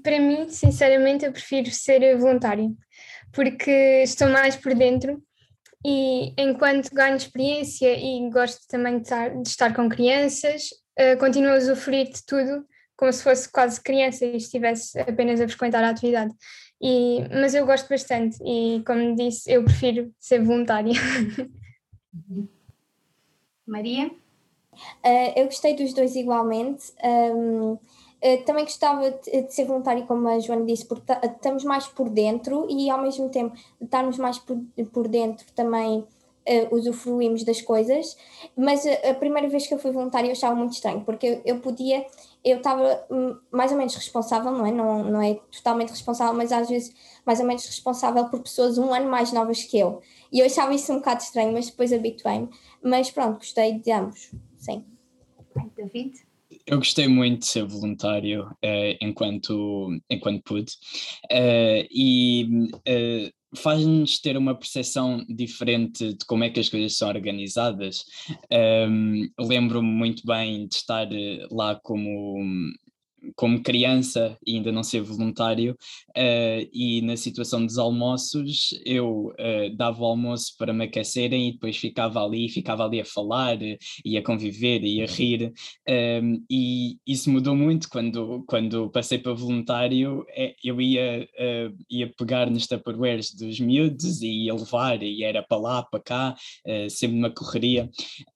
Para 0.03 0.19
mim, 0.19 0.47
sinceramente, 0.47 1.25
eu 1.25 1.31
prefiro 1.31 1.71
ser 1.71 2.15
voluntária, 2.19 2.71
porque 3.33 4.03
estou 4.03 4.29
mais 4.29 4.55
por 4.55 4.75
dentro 4.75 5.19
e 5.85 6.33
enquanto 6.37 6.93
ganho 6.93 7.15
experiência 7.15 7.97
e 7.97 8.29
gosto 8.29 8.67
também 8.67 8.97
de 8.97 9.03
estar, 9.03 9.29
de 9.29 9.47
estar 9.47 9.73
com 9.73 9.87
crianças, 9.89 10.69
uh, 10.99 11.17
continuo 11.19 11.51
a 11.51 11.57
usufruir 11.57 12.11
de 12.11 12.25
tudo 12.25 12.65
como 12.99 13.13
se 13.13 13.23
fosse 13.23 13.49
quase 13.49 13.81
criança 13.81 14.25
e 14.25 14.35
estivesse 14.35 14.99
apenas 14.99 15.39
a 15.39 15.47
frequentar 15.47 15.81
a 15.85 15.89
atividade. 15.89 16.35
E, 16.81 17.21
mas 17.29 17.55
eu 17.55 17.65
gosto 17.65 17.87
bastante 17.87 18.37
e, 18.43 18.83
como 18.85 19.15
disse, 19.15 19.49
eu 19.49 19.63
prefiro 19.63 20.13
ser 20.19 20.43
voluntária. 20.43 20.93
Maria? 23.65 24.07
Uh, 24.07 25.33
eu 25.35 25.45
gostei 25.45 25.75
dos 25.75 25.93
dois 25.93 26.15
igualmente. 26.15 26.91
Um, 27.03 27.77
Uh, 28.21 28.43
também 28.43 28.65
gostava 28.65 29.11
de, 29.11 29.43
de, 29.43 29.53
ser 29.53 29.65
voluntário, 29.65 30.05
como 30.05 30.27
a 30.27 30.39
Joana 30.39 30.65
disse, 30.65 30.85
porque 30.85 31.11
estamos 31.23 31.63
mais 31.63 31.87
por 31.87 32.09
dentro 32.09 32.67
e 32.69 32.89
ao 32.89 33.01
mesmo 33.01 33.29
tempo 33.29 33.55
de 33.55 33.85
estarmos 33.85 34.17
mais 34.17 34.37
por, 34.37 34.57
por 34.91 35.07
dentro 35.07 35.45
também 35.55 35.99
uh, 35.99 36.75
usufruímos 36.75 37.43
das 37.43 37.61
coisas. 37.61 38.17
Mas 38.57 38.85
a, 38.85 39.11
a, 39.11 39.13
primeira 39.13 39.47
vez 39.47 39.67
que 39.67 39.73
eu 39.73 39.79
fui 39.79 39.91
voluntária 39.91 40.27
eu 40.27 40.31
achava 40.31 40.55
muito 40.55 40.73
estranho, 40.73 41.01
porque 41.01 41.25
eu, 41.27 41.41
eu 41.45 41.59
podia, 41.59 42.05
eu 42.43 42.57
estava 42.57 43.05
hum, 43.09 43.37
mais 43.51 43.71
ou 43.71 43.77
menos 43.77 43.95
responsável, 43.95 44.51
não 44.51 44.65
é? 44.65 44.71
Não, 44.71 45.03
não 45.03 45.21
é 45.21 45.35
totalmente 45.51 45.89
responsável, 45.89 46.33
mas 46.33 46.51
às 46.51 46.67
vezes 46.67 46.93
mais 47.25 47.39
ou 47.39 47.45
menos 47.45 47.65
responsável 47.65 48.25
por 48.25 48.41
pessoas 48.41 48.77
um 48.77 48.93
ano 48.93 49.09
mais 49.09 49.31
novas 49.31 49.63
que 49.63 49.79
eu. 49.79 50.01
E 50.31 50.39
eu 50.39 50.45
achava 50.45 50.73
isso 50.73 50.91
um 50.91 50.97
bocado 50.97 51.21
estranho, 51.21 51.53
mas 51.53 51.69
depois 51.69 51.93
habituei-me. 51.93 52.49
Mas 52.81 53.11
pronto, 53.11 53.37
gostei 53.37 53.73
de 53.79 53.91
ambos, 53.91 54.31
sim. 54.57 54.83
David? 55.75 56.28
Eu 56.69 56.77
gostei 56.77 57.07
muito 57.07 57.39
de 57.39 57.45
ser 57.47 57.65
voluntário 57.65 58.43
uh, 58.43 58.97
enquanto, 59.01 59.89
enquanto 60.07 60.43
pude 60.43 60.71
uh, 61.31 61.87
e 61.89 62.47
uh, 62.75 63.57
faz-nos 63.57 64.19
ter 64.19 64.37
uma 64.37 64.53
percepção 64.53 65.25
diferente 65.27 66.13
de 66.13 66.25
como 66.27 66.43
é 66.43 66.49
que 66.51 66.59
as 66.59 66.69
coisas 66.69 66.95
são 66.95 67.09
organizadas. 67.09 68.05
Um, 68.87 69.27
Lembro-me 69.39 69.89
muito 69.89 70.21
bem 70.23 70.67
de 70.67 70.75
estar 70.75 71.07
lá 71.49 71.73
como 71.73 72.37
como 73.35 73.61
criança 73.61 74.37
e 74.45 74.55
ainda 74.55 74.71
não 74.71 74.83
ser 74.83 75.01
voluntário, 75.01 75.77
uh, 76.09 76.69
e 76.73 77.01
na 77.01 77.15
situação 77.17 77.65
dos 77.65 77.77
almoços 77.77 78.69
eu 78.85 79.27
uh, 79.27 79.75
dava 79.75 80.01
o 80.01 80.05
almoço 80.05 80.55
para 80.57 80.73
me 80.73 80.85
aquecerem 80.85 81.49
e 81.49 81.51
depois 81.53 81.77
ficava 81.77 82.23
ali, 82.23 82.49
ficava 82.49 82.85
ali 82.85 83.01
a 83.01 83.05
falar 83.05 83.57
e 84.03 84.17
a 84.17 84.23
conviver 84.23 84.83
e 84.83 85.01
a 85.01 85.05
rir, 85.05 85.53
um, 85.87 85.91
ehm, 85.93 86.43
e 86.49 86.97
isso 87.05 87.29
mudou 87.31 87.55
muito 87.55 87.89
quando, 87.89 88.43
quando 88.47 88.89
passei 88.89 89.17
para 89.17 89.33
voluntário, 89.33 90.25
é, 90.29 90.55
eu 90.63 90.81
ia, 90.81 91.27
uh, 91.35 91.77
ia 91.89 92.11
pegar 92.17 92.49
nos 92.49 92.67
tupperwares 92.67 93.33
dos 93.33 93.59
miúdos 93.59 94.21
e 94.21 94.45
ia 94.45 94.53
levar, 94.53 95.01
e 95.03 95.23
era 95.23 95.43
para 95.43 95.57
lá, 95.57 95.83
para 95.83 95.99
cá, 95.99 96.35
sempre 96.89 97.15
numa 97.17 97.29
correria. 97.29 97.89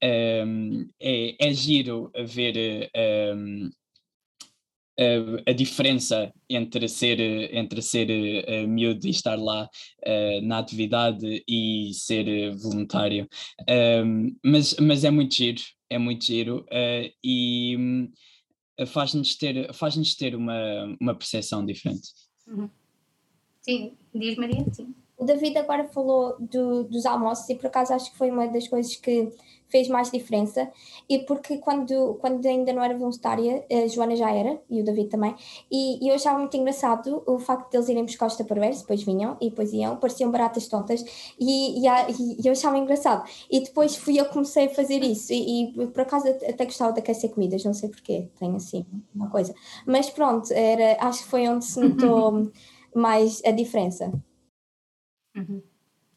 Um, 0.03 0.83
ehm, 0.83 0.89
é, 0.99 1.47
é 1.49 1.53
giro 1.53 2.11
ver 2.25 2.89
um, 3.35 3.69
a, 5.45 5.53
diferença 5.53 6.31
entre 6.49 6.87
ser, 6.87 7.19
entre 7.53 7.81
ser 7.81 8.09
uh, 8.09 8.67
miúdo 8.67 9.07
e 9.07 9.09
estar 9.09 9.39
lá 9.39 9.67
uh, 10.05 10.41
na 10.45 10.59
atividade 10.59 11.43
e 11.47 11.91
ser 11.93 12.55
voluntário. 12.55 13.27
Um, 14.05 14.35
mas, 14.43 14.75
mas 14.75 15.03
é 15.03 15.09
muito 15.09 15.33
giro, 15.33 15.61
é 15.89 15.97
muito 15.97 16.25
giro 16.25 16.65
uh, 16.71 17.11
e 17.23 18.09
faz-nos 18.87 19.35
ter, 19.35 19.73
faz 19.73 19.95
ter 20.15 20.35
uma, 20.35 20.95
uma 20.99 21.15
percepção 21.15 21.65
diferente. 21.65 22.09
Uhum. 22.47 22.69
Sim, 23.61 23.97
diz 24.13 24.35
Maria, 24.35 24.65
sim. 24.71 24.93
O 25.17 25.25
David 25.25 25.57
agora 25.57 25.87
falou 25.87 26.35
do, 26.39 26.83
dos 26.83 27.05
almoços 27.05 27.47
e 27.49 27.55
por 27.55 27.67
acaso 27.67 27.93
acho 27.93 28.11
que 28.11 28.17
foi 28.17 28.29
uma 28.29 28.47
das 28.47 28.67
coisas 28.67 28.95
que 28.95 29.31
fez 29.73 29.87
mais 29.87 30.11
diferença 30.11 30.69
e 31.09 31.17
porque 31.25 31.57
quando, 31.57 32.13
quando 32.21 32.45
ainda 32.45 32.71
não 32.71 32.83
era 32.83 32.95
voluntária, 32.95 33.65
a 33.71 33.87
Joana 33.87 34.15
já 34.15 34.29
era 34.31 34.61
e 34.69 34.81
o 34.81 34.83
David 34.83 35.09
também, 35.09 35.35
e, 35.71 36.05
e 36.05 36.09
eu 36.09 36.13
achava 36.13 36.37
muito 36.37 36.55
engraçado 36.55 37.23
o 37.25 37.39
facto 37.39 37.71
de 37.71 37.77
eles 37.77 37.89
irem 37.89 38.05
buscar 38.05 38.27
os 38.27 38.35
tupperwares, 38.35 38.81
depois 38.81 39.01
vinham 39.01 39.35
e 39.41 39.49
depois 39.49 39.73
iam, 39.73 39.97
pareciam 39.97 40.29
baratas 40.29 40.67
tontas 40.67 41.03
e, 41.39 41.79
e, 41.79 41.87
e, 41.87 42.47
eu 42.47 42.51
achava 42.51 42.77
engraçado. 42.77 43.27
E 43.49 43.61
depois 43.61 43.95
fui 43.95 44.19
eu 44.19 44.25
que 44.25 44.33
comecei 44.33 44.67
a 44.67 44.69
fazer 44.69 45.01
isso 45.01 45.33
e, 45.33 45.63
e 45.63 45.87
por 45.87 46.01
acaso 46.01 46.27
até 46.27 46.65
gostava 46.65 46.93
de 46.93 46.99
aquecer 46.99 47.31
comidas, 47.31 47.65
não 47.65 47.73
sei 47.73 47.89
porquê, 47.89 48.29
tenho 48.37 48.55
assim 48.55 48.85
uma 49.15 49.31
coisa. 49.31 49.55
Mas 49.87 50.07
pronto, 50.11 50.53
era, 50.53 51.03
acho 51.03 51.23
que 51.23 51.29
foi 51.29 51.47
onde 51.47 51.65
se 51.65 51.79
notou 51.79 52.51
mais 52.93 53.41
a 53.43 53.49
diferença. 53.49 54.13
Uhum. 55.35 55.72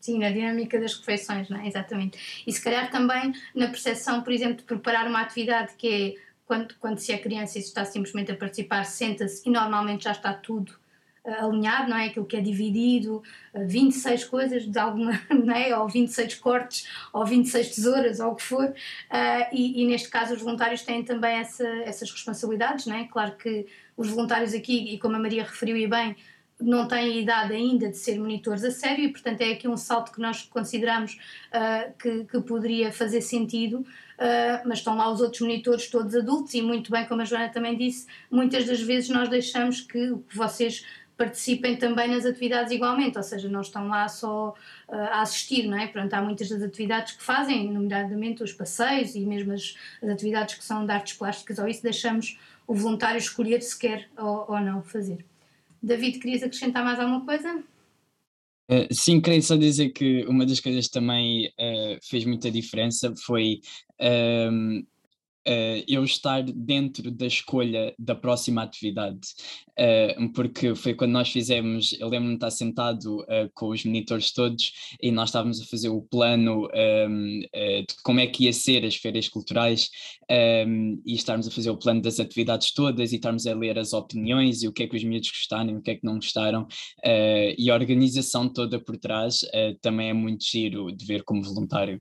Sim, 0.07 0.21
na 0.21 0.31
dinâmica 0.31 0.79
das 0.79 0.95
refeições, 0.95 1.49
não 1.49 1.61
é? 1.61 1.67
Exatamente. 1.67 2.45
E 2.47 2.53
se 2.53 2.63
calhar 2.63 2.89
também 2.93 3.33
na 3.53 3.67
percepção, 3.67 4.23
por 4.23 4.33
exemplo, 4.33 4.59
de 4.59 4.63
preparar 4.63 5.09
uma 5.09 5.21
atividade 5.21 5.73
que 5.77 6.17
é 6.17 6.23
quando, 6.47 6.77
quando 6.79 6.99
se 6.99 7.11
é 7.13 7.19
criança 7.19 7.59
e 7.59 7.63
se 7.63 7.67
está 7.67 7.85
simplesmente 7.85 8.31
a 8.31 8.37
participar, 8.37 8.85
senta-se 8.85 9.43
e 9.49 9.51
normalmente 9.51 10.05
já 10.05 10.13
está 10.13 10.33
tudo 10.33 10.71
uh, 11.25 11.47
alinhado, 11.47 11.91
não 11.91 11.97
é? 11.97 12.07
Aquilo 12.07 12.25
que 12.25 12.37
é 12.37 12.41
dividido, 12.41 13.17
uh, 13.53 13.63
eh, 13.63 13.65
26 13.65 14.25
coisas 14.27 14.65
de 14.65 14.79
alguma, 14.79 15.21
não 15.29 15.53
é? 15.53 15.77
Ou 15.77 15.89
26 15.89 16.37
cortes, 16.37 16.87
ou 17.13 17.27
26 17.27 17.75
tesouras, 17.75 18.21
ou 18.21 18.31
o 18.31 18.37
que 18.37 18.45
for. 18.45 18.69
Uh, 18.69 18.75
e, 19.51 19.83
e, 19.83 19.87
neste 19.89 20.09
caso 20.09 20.35
os 20.35 20.41
voluntários 20.41 20.83
têm 20.83 21.03
também 21.03 21.39
essa, 21.39 21.67
essas 21.83 22.09
responsabilidades, 22.13 22.87
não 22.87 22.95
é? 22.95 23.09
Claro 23.09 23.33
que 23.33 23.67
os 23.97 24.09
voluntários 24.09 24.55
aqui, 24.55 24.95
e 24.95 25.01
como 25.01 25.17
a 25.17 25.19
Maria 25.19 25.43
referiu 25.43 25.77
e 25.77 25.89
bem, 25.89 26.15
não 26.61 26.89
têm 26.89 27.21
idade 27.21 27.53
ainda 27.53 27.89
de 27.89 27.97
ser 27.97 28.19
monitores 28.19 28.65
a 28.65 28.71
sério 28.71 29.05
e, 29.05 29.09
portanto, 29.09 29.41
é 29.43 29.53
aqui 29.53 29.69
um 29.69 29.77
salto 29.77 30.11
que 30.11 30.21
nós 30.21 30.43
consideramos 30.43 31.19
uh, 31.53 31.93
que, 31.99 32.25
que, 32.25 32.41
poderia 32.41 32.91
fazer 32.91 33.21
sentido, 33.21 33.81
uh, 33.81 34.67
mas 34.67 34.79
estão 34.79 34.97
lá 34.97 35.11
os 35.11 35.21
outros 35.21 35.43
monitores 35.43 35.89
todos 35.89 36.15
adultos 36.15 36.55
e, 36.55 36.63
muito 36.63 36.91
bem, 36.91 37.07
como 37.07 37.21
a 37.21 37.25
Joana 37.25 37.51
também 37.51 37.77
disse, 37.77 38.07
muitas 38.31 38.65
das 38.65 38.81
vezes 38.81 39.11
nós 39.11 39.29
deixamos 39.29 39.83
que 39.83 40.15
vocês 40.33 40.85
participem 41.17 41.77
também 41.77 42.09
nas 42.09 42.27
atividades 42.27 42.71
igualmente, 42.73 43.17
ou 43.17 43.23
seja, 43.23 43.49
não 43.49 43.63
estão 43.63 43.89
lá 43.89 44.09
só 44.09 44.55
uh, 44.89 44.95
a 44.95 45.21
assistir, 45.21 45.67
não 45.67 45.79
é? 45.79 45.87
Portanto, 45.87 46.15
há 46.15 46.23
muitas 46.23 46.49
das 46.49 46.63
atividades 46.63 47.15
que 47.15 47.23
fazem, 47.23 47.71
nomeadamente 47.71 48.43
os 48.43 48.53
passeios 48.53 49.15
e 49.15 49.21
mesmo 49.21 49.53
as, 49.53 49.77
as 50.03 50.09
atividades 50.09 50.55
que 50.55 50.65
são 50.65 50.87
de 50.87 50.93
artes 50.93 51.15
plásticas 51.15 51.59
ou 51.59 51.69
isso, 51.69 51.83
deixamos 51.83 52.39
o 52.67 52.75
voluntário 52.75 53.19
escolher 53.19 53.61
se 53.63 53.79
quer 53.79 54.09
ou, 54.17 54.47
ou 54.49 54.61
não 54.61 54.83
fazer. 54.83 55.25
David, 55.83 56.19
querias 56.19 56.43
acrescentar 56.43 56.85
mais 56.85 56.99
alguma 56.99 57.25
coisa? 57.25 57.63
Uh, 58.69 58.93
sim, 58.93 59.21
queria 59.21 59.41
só 59.41 59.57
dizer 59.57 59.91
que 59.91 60.25
uma 60.27 60.45
das 60.45 60.59
coisas 60.59 60.87
que 60.87 60.93
também 60.93 61.49
uh, 61.49 61.99
fez 62.03 62.25
muita 62.25 62.51
diferença 62.51 63.15
foi 63.25 63.61
ehm, 64.01 64.85
uh, 65.47 65.85
eu 65.87 66.05
estar 66.05 66.43
dentro 66.43 67.11
da 67.11 67.27
escolha 67.27 67.95
da 67.99 68.15
próxima 68.15 68.63
atividade, 68.63 69.21
uh, 69.79 70.33
porque 70.33 70.75
foi 70.75 70.95
quando 70.95 71.13
nós 71.13 71.31
fizemos, 71.31 71.95
eu 71.99 72.09
lembro-me 72.09 72.35
de 72.35 72.37
estar 72.37 72.51
sentado 72.51 73.23
uh, 73.23 73.51
com 73.55 73.69
os 73.69 73.85
monitores 73.85 74.33
todos 74.33 74.73
e 75.01 75.11
nós 75.11 75.29
estávamos 75.29 75.61
a 75.61 75.65
fazer 75.65 75.89
o 75.89 76.03
plano 76.03 76.69
um, 77.09 77.41
de 77.41 78.03
como 78.03 78.21
é 78.21 78.27
que 78.27 78.45
ia 78.45 78.53
ser 78.53 78.85
as 78.85 78.97
feiras 78.97 79.29
culturais 79.29 79.91
um, 80.67 81.01
e 81.05 81.15
estarmos 81.15 81.47
a 81.47 81.51
fazer 81.51 81.71
o 81.71 81.77
plano 81.77 82.03
das 82.03 82.19
atividades 82.19 82.73
todas 82.73 83.13
e 83.13 83.17
estarmos 83.17 83.47
a 83.47 83.55
ler 83.55 83.79
as 83.79 83.93
opiniões 83.93 84.63
e 84.63 84.69
o 84.69 84.73
que 84.73 84.83
é 84.83 84.87
que 84.89 84.97
os 84.97 85.05
miúdos 85.05 85.31
gostaram 85.31 85.77
o 85.77 85.83
que 85.83 85.91
é 85.91 85.95
que 85.95 86.05
não 86.05 86.17
gostaram 86.17 86.67
e 87.57 87.71
a 87.71 87.75
organização 87.75 88.49
toda 88.49 88.79
por 88.79 88.97
trás 88.97 89.41
também 89.81 90.11
é 90.11 90.13
muito 90.13 90.45
giro 90.45 90.91
de 90.91 91.05
ver 91.05 91.23
como 91.23 91.43
voluntário. 91.43 92.01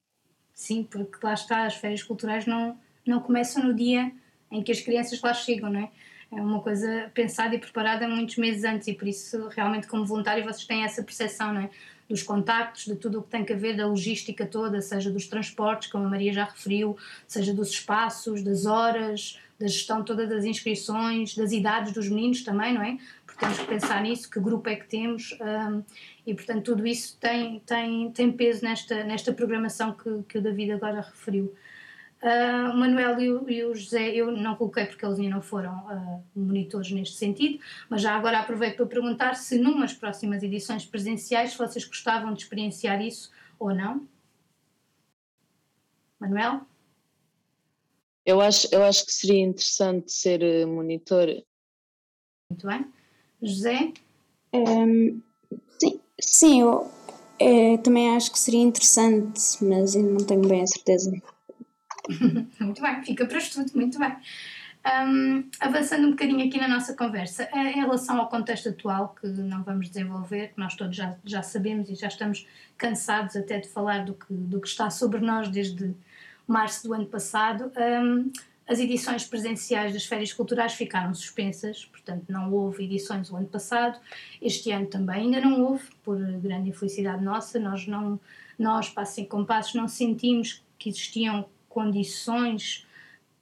Sim, 0.53 0.83
porque 0.83 1.17
lá 1.21 1.33
está, 1.33 1.65
as 1.65 1.75
férias 1.75 2.01
culturais 2.01 2.45
não, 2.45 2.77
não 3.05 3.19
começam 3.19 3.63
no 3.63 3.73
dia 3.73 4.11
em 4.51 4.63
que 4.63 4.71
as 4.71 4.79
crianças 4.79 5.21
lá 5.21 5.33
chegam, 5.33 5.69
não 5.69 5.79
é? 5.79 5.89
É 6.31 6.41
uma 6.41 6.59
coisa 6.59 7.09
pensada 7.13 7.55
e 7.55 7.59
preparada 7.59 8.07
muitos 8.07 8.37
meses 8.37 8.63
antes 8.63 8.87
e 8.87 8.93
por 8.93 9.07
isso 9.07 9.47
realmente 9.49 9.87
como 9.87 10.05
voluntário 10.05 10.43
vocês 10.43 10.65
têm 10.65 10.83
essa 10.83 11.03
percepção, 11.03 11.53
não 11.53 11.61
é? 11.61 11.69
Dos 12.09 12.23
contactos, 12.23 12.85
de 12.85 12.95
tudo 12.95 13.19
o 13.19 13.23
que 13.23 13.29
tem 13.29 13.43
que 13.43 13.53
ver, 13.55 13.75
da 13.75 13.87
logística 13.87 14.45
toda, 14.45 14.81
seja 14.81 15.09
dos 15.09 15.27
transportes, 15.27 15.89
como 15.89 16.05
a 16.05 16.09
Maria 16.09 16.33
já 16.33 16.45
referiu, 16.45 16.97
seja 17.27 17.53
dos 17.53 17.71
espaços, 17.71 18.43
das 18.43 18.65
horas, 18.65 19.39
da 19.59 19.67
gestão 19.67 20.03
toda 20.03 20.27
das 20.27 20.45
inscrições, 20.45 21.35
das 21.35 21.51
idades 21.51 21.93
dos 21.93 22.09
meninos 22.09 22.43
também, 22.43 22.73
não 22.73 22.81
é? 22.81 22.97
Porque 23.25 23.39
temos 23.39 23.57
que 23.57 23.65
pensar 23.65 24.01
nisso, 24.03 24.29
que 24.29 24.39
grupo 24.39 24.69
é 24.69 24.75
que 24.75 24.87
temos 24.87 25.35
um, 25.41 25.83
e 26.27 26.33
portanto 26.33 26.63
tudo 26.63 26.85
isso 26.85 27.17
tem, 27.19 27.59
tem, 27.65 28.11
tem 28.11 28.31
peso 28.31 28.63
nesta, 28.63 29.03
nesta 29.03 29.33
programação 29.33 29.93
que, 29.93 30.23
que 30.27 30.37
o 30.37 30.41
David 30.41 30.73
agora 30.73 31.01
referiu. 31.01 31.53
Uh, 32.25 32.71
o 32.71 32.77
Manuel 32.77 33.19
e 33.19 33.31
o, 33.31 33.47
e 33.47 33.63
o, 33.63 33.75
José 33.75 34.09
eu 34.09 34.31
não 34.31 34.55
coloquei 34.55 34.87
porque 34.87 35.05
eles 35.05 35.19
ainda 35.19 35.35
não 35.35 35.43
foram 35.43 35.77
uh, 35.85 36.23
monitores 36.35 36.89
neste 36.89 37.17
sentido, 37.17 37.63
mas 37.87 38.01
já 38.01 38.15
agora 38.15 38.39
aproveito 38.39 38.77
para 38.77 38.87
perguntar 38.87 39.35
se 39.35 39.59
numas 39.59 39.93
próximas 39.93 40.41
edições 40.41 40.83
presenciais 40.83 41.55
vocês 41.55 41.85
gostavam 41.85 42.33
de 42.33 42.41
experienciar 42.41 42.99
isso 42.99 43.31
ou 43.59 43.75
não. 43.75 44.07
Manuel? 46.19 46.61
Eu 48.25 48.41
acho, 48.41 48.73
eu 48.73 48.83
acho 48.83 49.05
que 49.05 49.13
seria 49.13 49.43
interessante 49.43 50.11
ser 50.11 50.41
eh, 50.41 50.65
monitor. 50.65 51.27
Muito 52.49 52.65
bem. 52.65 52.91
José? 53.39 53.93
Um, 54.51 55.21
sim, 55.79 56.01
sim, 56.19 56.61
eu 56.61 56.91
é, 57.37 57.77
também 57.77 58.15
acho 58.15 58.31
que 58.31 58.39
seria 58.39 58.63
interessante, 58.63 59.63
mas 59.63 59.95
ainda 59.95 60.09
não 60.09 60.25
tenho 60.25 60.47
bem 60.47 60.63
a 60.63 60.67
certeza. 60.67 61.11
muito 62.59 62.81
bem, 62.81 63.03
fica 63.03 63.25
para 63.25 63.37
estudo, 63.37 63.71
muito 63.75 63.97
bem. 63.99 64.15
Um, 64.85 65.49
avançando 65.59 66.05
um 66.05 66.11
bocadinho 66.11 66.47
aqui 66.47 66.59
na 66.59 66.67
nossa 66.67 66.93
conversa, 66.93 67.49
eh, 67.51 67.71
em 67.71 67.81
relação 67.81 68.19
ao 68.19 68.29
contexto 68.29 68.69
atual, 68.69 69.15
que 69.19 69.25
não 69.25 69.63
vamos 69.63 69.89
desenvolver, 69.89 70.49
que 70.49 70.59
nós 70.59 70.75
todos 70.75 70.95
já, 70.95 71.15
já 71.25 71.41
sabemos 71.41 71.89
e 71.89 71.95
já 71.95 72.07
estamos 72.07 72.45
cansados 72.77 73.35
até 73.35 73.59
de 73.59 73.67
falar 73.67 74.05
do 74.05 74.13
que, 74.13 74.31
do 74.31 74.61
que 74.61 74.67
está 74.67 74.91
sobre 74.91 75.19
nós 75.21 75.49
desde 75.49 75.95
março 76.47 76.87
do 76.87 76.93
ano 76.93 77.07
passado, 77.07 77.71
um, 77.75 78.31
as 78.67 78.79
edições 78.79 79.23
presenciais 79.25 79.91
das 79.91 80.05
férias 80.05 80.31
culturais 80.33 80.73
ficaram 80.73 81.13
suspensas, 81.15 81.85
portanto 81.85 82.25
não 82.29 82.51
houve 82.51 82.83
edições 82.83 83.31
o 83.31 83.35
ano 83.35 83.47
passado, 83.47 83.99
este 84.39 84.71
ano 84.71 84.85
também 84.85 85.21
ainda 85.21 85.41
não 85.41 85.63
houve, 85.63 85.83
por 86.03 86.17
grande 86.17 86.69
infelicidade 86.69 87.23
nossa, 87.23 87.59
nós 87.59 87.87
não, 87.87 88.19
nós, 88.57 88.89
Passem 88.89 89.25
Compassos, 89.25 89.73
não 89.73 89.87
sentimos 89.87 90.63
que 90.77 90.89
existiam 90.89 91.47
condições 91.75 92.87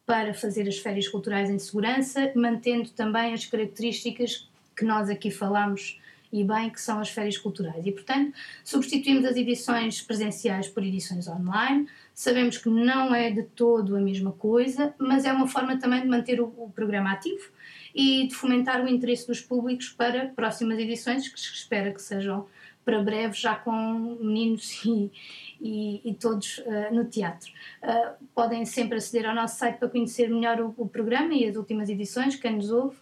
para 0.08 0.34
fazer 0.34 0.68
as 0.68 0.80
férias 0.80 1.08
culturais 1.08 1.52
em 1.52 1.60
segurança, 1.60 2.32
mantendo 2.36 2.90
também 2.90 3.32
as 3.32 3.46
características 3.46 4.50
que 4.76 4.84
nós 4.84 5.08
aqui 5.08 5.30
falamos 5.30 6.02
e 6.32 6.44
bem, 6.44 6.72
que 6.72 6.82
são 6.82 7.00
as 7.00 7.10
férias 7.10 7.38
culturais. 7.38 7.86
E, 7.86 7.92
portanto, 7.92 8.34
substituímos 8.66 9.24
as 9.24 9.38
edições 9.38 10.02
presenciais 10.02 10.68
por 10.68 10.84
edições 10.84 11.28
online. 11.28 11.88
Sabemos 12.12 12.58
que 12.58 12.70
não 12.70 13.14
é 13.14 13.30
de 13.30 13.44
todo 13.44 13.96
a 13.96 14.02
mesma 14.02 14.32
coisa, 14.32 14.96
mas 14.98 15.26
é 15.26 15.32
uma 15.32 15.48
forma 15.48 15.78
também 15.78 16.02
de 16.02 16.08
manter 16.08 16.42
o, 16.42 16.46
o 16.58 16.72
programa 16.74 17.12
ativo 17.12 17.52
e 17.94 18.28
de 18.28 18.34
fomentar 18.34 18.84
o 18.84 18.88
interesse 18.88 19.28
dos 19.28 19.42
públicos 19.42 19.90
para 19.90 20.30
próximas 20.30 20.80
edições, 20.80 21.28
que 21.28 21.40
se 21.40 21.54
espera 21.54 21.94
que 21.94 22.02
sejam 22.02 22.48
para 22.84 23.02
breve, 23.02 23.34
já 23.34 23.56
com 23.56 24.18
meninos 24.20 24.84
e, 24.86 25.12
e, 25.60 26.02
e 26.06 26.14
todos 26.14 26.60
uh, 26.60 26.94
no 26.94 27.06
teatro. 27.06 27.52
Uh, 27.82 28.26
podem 28.34 28.66
sempre 28.66 28.98
aceder 28.98 29.30
ao 29.30 29.36
nosso 29.36 29.58
site 29.58 29.78
para 29.78 29.90
conhecer 29.90 30.30
melhor 30.30 30.60
o, 30.60 30.74
o, 30.78 30.88
programa 30.88 31.34
e 31.34 31.48
as 31.48 31.56
últimas 31.56 31.90
edições, 31.90 32.36
quem 32.36 32.56
nos 32.56 32.72
ouve. 32.72 32.98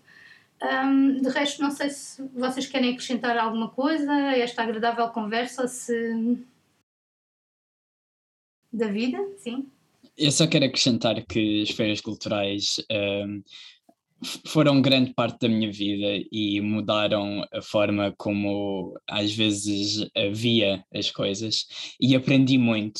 Um, 0.61 1.21
de 1.21 1.29
resto, 1.29 1.61
não 1.61 1.71
sei 1.71 1.89
se 1.89 2.21
vocês 2.35 2.67
querem 2.67 2.91
acrescentar 2.91 3.35
alguma 3.35 3.69
coisa 3.69 4.11
a 4.11 4.37
esta 4.37 4.61
agradável 4.61 5.07
conversa, 5.09 5.67
se. 5.67 6.37
Da 8.71 8.87
vida, 8.87 9.17
sim. 9.37 9.67
Eu 10.17 10.31
só 10.31 10.45
quero 10.47 10.65
acrescentar 10.65 11.21
que 11.25 11.63
as 11.63 11.71
feiras 11.71 11.99
culturais 11.99 12.79
um, 12.91 13.43
foram 14.45 14.81
grande 14.81 15.13
parte 15.13 15.39
da 15.41 15.49
minha 15.49 15.71
vida 15.71 16.23
e 16.31 16.61
mudaram 16.61 17.45
a 17.51 17.61
forma 17.61 18.13
como 18.17 18.93
às 19.09 19.33
vezes 19.33 20.07
via 20.33 20.83
as 20.93 21.09
coisas 21.09 21.65
e 21.99 22.15
aprendi 22.15 22.57
muito. 22.57 22.99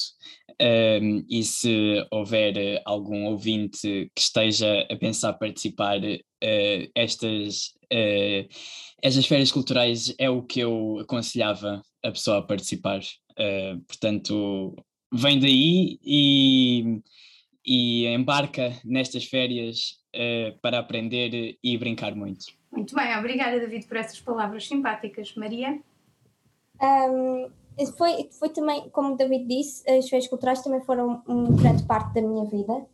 Um, 0.61 1.25
e 1.27 1.43
se 1.43 2.05
houver 2.11 2.81
algum 2.85 3.25
ouvinte 3.25 4.11
que 4.15 4.21
esteja 4.21 4.85
a 4.91 4.95
pensar 4.95 5.33
participar, 5.33 5.99
uh, 5.99 6.91
estas, 6.93 7.69
uh, 7.91 8.47
estas 9.01 9.25
férias 9.25 9.51
culturais 9.51 10.13
é 10.19 10.29
o 10.29 10.43
que 10.43 10.59
eu 10.59 10.99
aconselhava 10.99 11.81
a 12.03 12.11
pessoa 12.11 12.37
a 12.37 12.41
participar. 12.43 12.99
Uh, 13.31 13.81
portanto, 13.87 14.75
vem 15.11 15.39
daí 15.39 15.99
e, 16.03 17.01
e 17.65 18.07
embarca 18.07 18.73
nestas 18.83 19.25
férias 19.25 19.99
para 20.61 20.79
aprender 20.79 21.57
e 21.63 21.77
brincar 21.77 22.15
muito. 22.15 22.45
Muito 22.71 22.95
bem, 22.95 23.17
obrigada 23.17 23.59
David 23.59 23.85
por 23.85 23.97
essas 23.97 24.19
palavras 24.19 24.67
simpáticas. 24.67 25.33
Maria? 25.35 25.79
Um, 26.81 27.49
foi, 27.97 28.29
foi 28.31 28.49
também, 28.49 28.89
como 28.89 29.13
o 29.13 29.17
David 29.17 29.45
disse, 29.45 29.89
as 29.89 30.09
férias 30.09 30.27
culturais 30.27 30.61
também 30.61 30.81
foram 30.81 31.21
uma 31.27 31.55
grande 31.55 31.83
parte 31.83 32.13
da 32.13 32.21
minha 32.21 32.45
vida. 32.45 32.85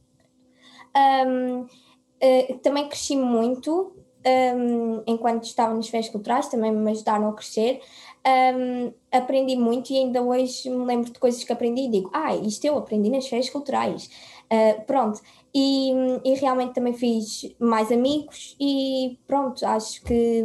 Um, 0.95 1.61
uh, 1.61 2.59
também 2.61 2.87
cresci 2.89 3.15
muito 3.15 3.95
um, 4.25 5.03
enquanto 5.07 5.43
estava 5.43 5.73
nas 5.73 5.87
férias 5.87 6.09
culturais, 6.09 6.47
também 6.47 6.71
me 6.71 6.91
ajudaram 6.91 7.29
a 7.29 7.33
crescer. 7.33 7.81
Um, 8.27 8.91
aprendi 9.11 9.55
muito 9.55 9.93
e 9.93 9.97
ainda 9.97 10.21
hoje 10.21 10.69
me 10.69 10.85
lembro 10.85 11.11
de 11.11 11.19
coisas 11.19 11.43
que 11.43 11.53
aprendi 11.53 11.83
e 11.83 11.91
digo, 11.91 12.09
ah, 12.13 12.35
isto 12.35 12.65
eu 12.65 12.77
aprendi 12.77 13.09
nas 13.09 13.27
férias 13.27 13.49
culturais. 13.49 14.09
Uh, 14.51 14.81
pronto, 14.85 15.21
e, 15.53 15.91
e, 16.23 16.33
realmente 16.35 16.73
também 16.73 16.93
fiz 16.93 17.53
mais 17.59 17.91
amigos 17.91 18.55
e 18.57 19.19
pronto, 19.27 19.65
acho 19.65 20.01
que 20.03 20.41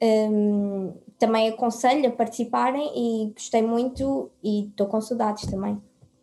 um, 0.00 0.94
também 1.18 1.48
aconselho 1.48 2.08
a 2.08 2.12
participarem 2.12 2.92
e 2.94 3.32
gostei 3.32 3.60
muito 3.60 4.30
e 4.40 4.68
estou 4.68 4.86
com 4.86 5.00
saudades 5.00 5.50
também. 5.50 5.82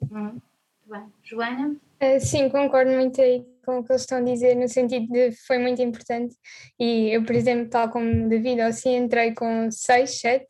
Hum, 0.10 0.40
bem. 0.86 1.04
Joana? 1.22 1.76
Uh, 2.02 2.20
sim, 2.20 2.50
concordo 2.50 2.92
muito 2.92 3.22
aí 3.22 3.46
com 3.66 3.80
o 3.80 3.84
que 3.84 3.92
eles 3.92 4.04
estão 4.04 4.20
a 4.20 4.22
dizer, 4.22 4.56
no 4.56 4.70
sentido 4.70 5.12
de 5.12 5.32
foi 5.46 5.58
muito 5.58 5.82
importante. 5.82 6.36
E 6.80 7.10
eu, 7.10 7.26
por 7.26 7.36
exemplo, 7.36 7.70
tal 7.70 7.90
como 7.90 8.30
David, 8.30 8.62
assim 8.62 8.96
entrei 8.96 9.34
com 9.34 9.70
6, 9.70 10.20
7 10.22 10.46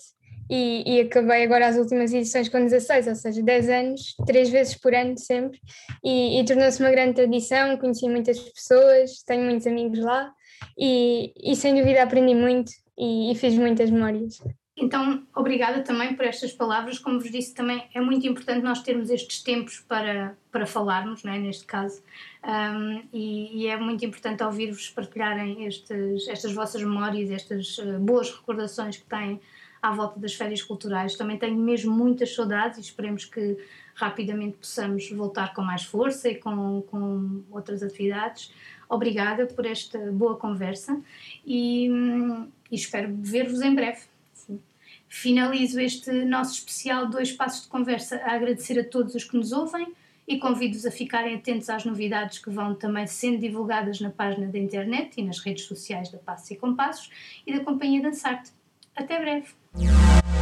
e, 0.49 0.97
e, 0.97 1.01
acabei 1.01 1.43
agora 1.43 1.67
as 1.67 1.77
últimas 1.77 2.13
edições 2.13 2.49
com 2.49 2.59
16, 2.59 3.07
ou 3.07 3.15
seja, 3.15 3.41
10 3.41 3.69
anos, 3.69 4.15
três 4.25 4.49
vezes 4.49 4.75
por 4.75 4.93
ano 4.93 5.17
sempre, 5.17 5.59
e, 6.03 6.39
e 6.39 6.45
tornou-se 6.45 6.79
uma 6.81 6.91
grande 6.91 7.15
tradição, 7.15 7.77
conheci 7.77 8.07
muitas 8.07 8.39
pessoas, 8.39 9.23
tenho 9.25 9.43
muitos 9.43 9.65
amigos 9.65 9.99
lá 9.99 10.31
e, 10.77 11.33
e 11.43 11.55
sem 11.55 11.75
dúvida 11.75 12.03
aprendi 12.03 12.35
muito 12.35 12.71
e, 12.97 13.31
e 13.31 13.35
fiz 13.35 13.55
muitas 13.55 13.89
memórias. 13.89 14.39
Então, 14.77 15.25
obrigada 15.33 15.81
também 15.83 16.15
por 16.15 16.25
estas 16.25 16.51
palavras. 16.51 16.99
Como 16.99 17.17
vos 17.17 17.31
disse, 17.31 17.53
também 17.53 17.87
é 17.93 18.01
muito 18.01 18.27
importante 18.27 18.61
nós 18.61 18.81
termos 18.81 19.09
estes 19.09 19.41
tempos 19.41 19.79
para, 19.79 20.37
para 20.51 20.65
falarmos, 20.65 21.23
não 21.23 21.31
é? 21.31 21.39
neste 21.39 21.65
caso, 21.65 22.03
um, 22.43 23.01
e, 23.13 23.63
e, 23.63 23.67
é 23.67 23.77
muito 23.77 24.05
importante 24.05 24.43
ouvir-vos 24.43 24.89
partilharem 24.89 25.65
estes, 25.65 26.27
estas 26.27 26.53
vossas 26.53 26.83
memórias, 26.83 27.31
estas 27.31 27.77
uh, 27.77 27.97
boas 27.99 28.29
recordações 28.29 28.97
que 28.97 29.05
têm 29.05 29.39
à 29.85 29.91
volta 29.91 30.19
das 30.19 30.33
férias 30.33 30.63
culturais. 30.63 31.15
Também 31.15 31.37
tenho 31.37 31.55
mesmo 31.55 31.95
muitas 31.95 32.33
saudades 32.33 32.79
e 32.79 32.81
esperemos 32.81 33.23
que 33.25 33.57
rapidamente 33.93 34.57
possamos 34.57 35.09
voltar 35.11 35.53
com 35.53 35.61
mais 35.61 35.83
força 35.83 36.27
e 36.27 36.35
com, 36.35 36.81
com 36.87 37.43
outras 37.51 37.83
atividades. 37.83 38.51
Obrigada 38.89 39.45
por 39.45 39.65
esta 39.65 39.99
boa 40.11 40.37
conversa 40.37 40.99
e, 41.45 41.89
hum, 41.89 42.47
e 42.71 42.75
espero 42.75 43.15
ver-vos 43.15 43.61
em 43.61 43.75
breve. 43.75 44.01
Finalizo 45.07 45.79
este 45.79 46.11
nosso 46.25 46.55
especial 46.55 47.07
Dois 47.07 47.31
Passos 47.31 47.63
de 47.63 47.67
Conversa 47.67 48.17
a 48.17 48.33
agradecer 48.33 48.79
a 48.79 48.83
todos 48.83 49.13
os 49.13 49.23
que 49.23 49.37
nos 49.37 49.51
ouvem 49.51 49.93
e 50.27 50.39
convido-vos 50.39 50.85
a 50.87 50.91
ficarem 50.91 51.35
atentos 51.35 51.69
às 51.69 51.85
novidades 51.85 52.39
que 52.39 52.49
vão 52.49 52.73
também 52.73 53.05
sendo 53.05 53.37
divulgadas 53.37 54.01
na 54.01 54.09
página 54.09 54.47
da 54.47 54.57
internet 54.57 55.19
e 55.19 55.23
nas 55.23 55.37
redes 55.37 55.65
sociais 55.65 56.09
da 56.09 56.17
Passos 56.17 56.49
e 56.49 56.55
Compassos 56.55 57.11
e 57.45 57.55
da 57.55 57.63
Companhia 57.63 58.01
Dançarte. 58.01 58.51
Até 58.95 59.19
breve! 59.19 59.64
Yeah. 59.77 60.34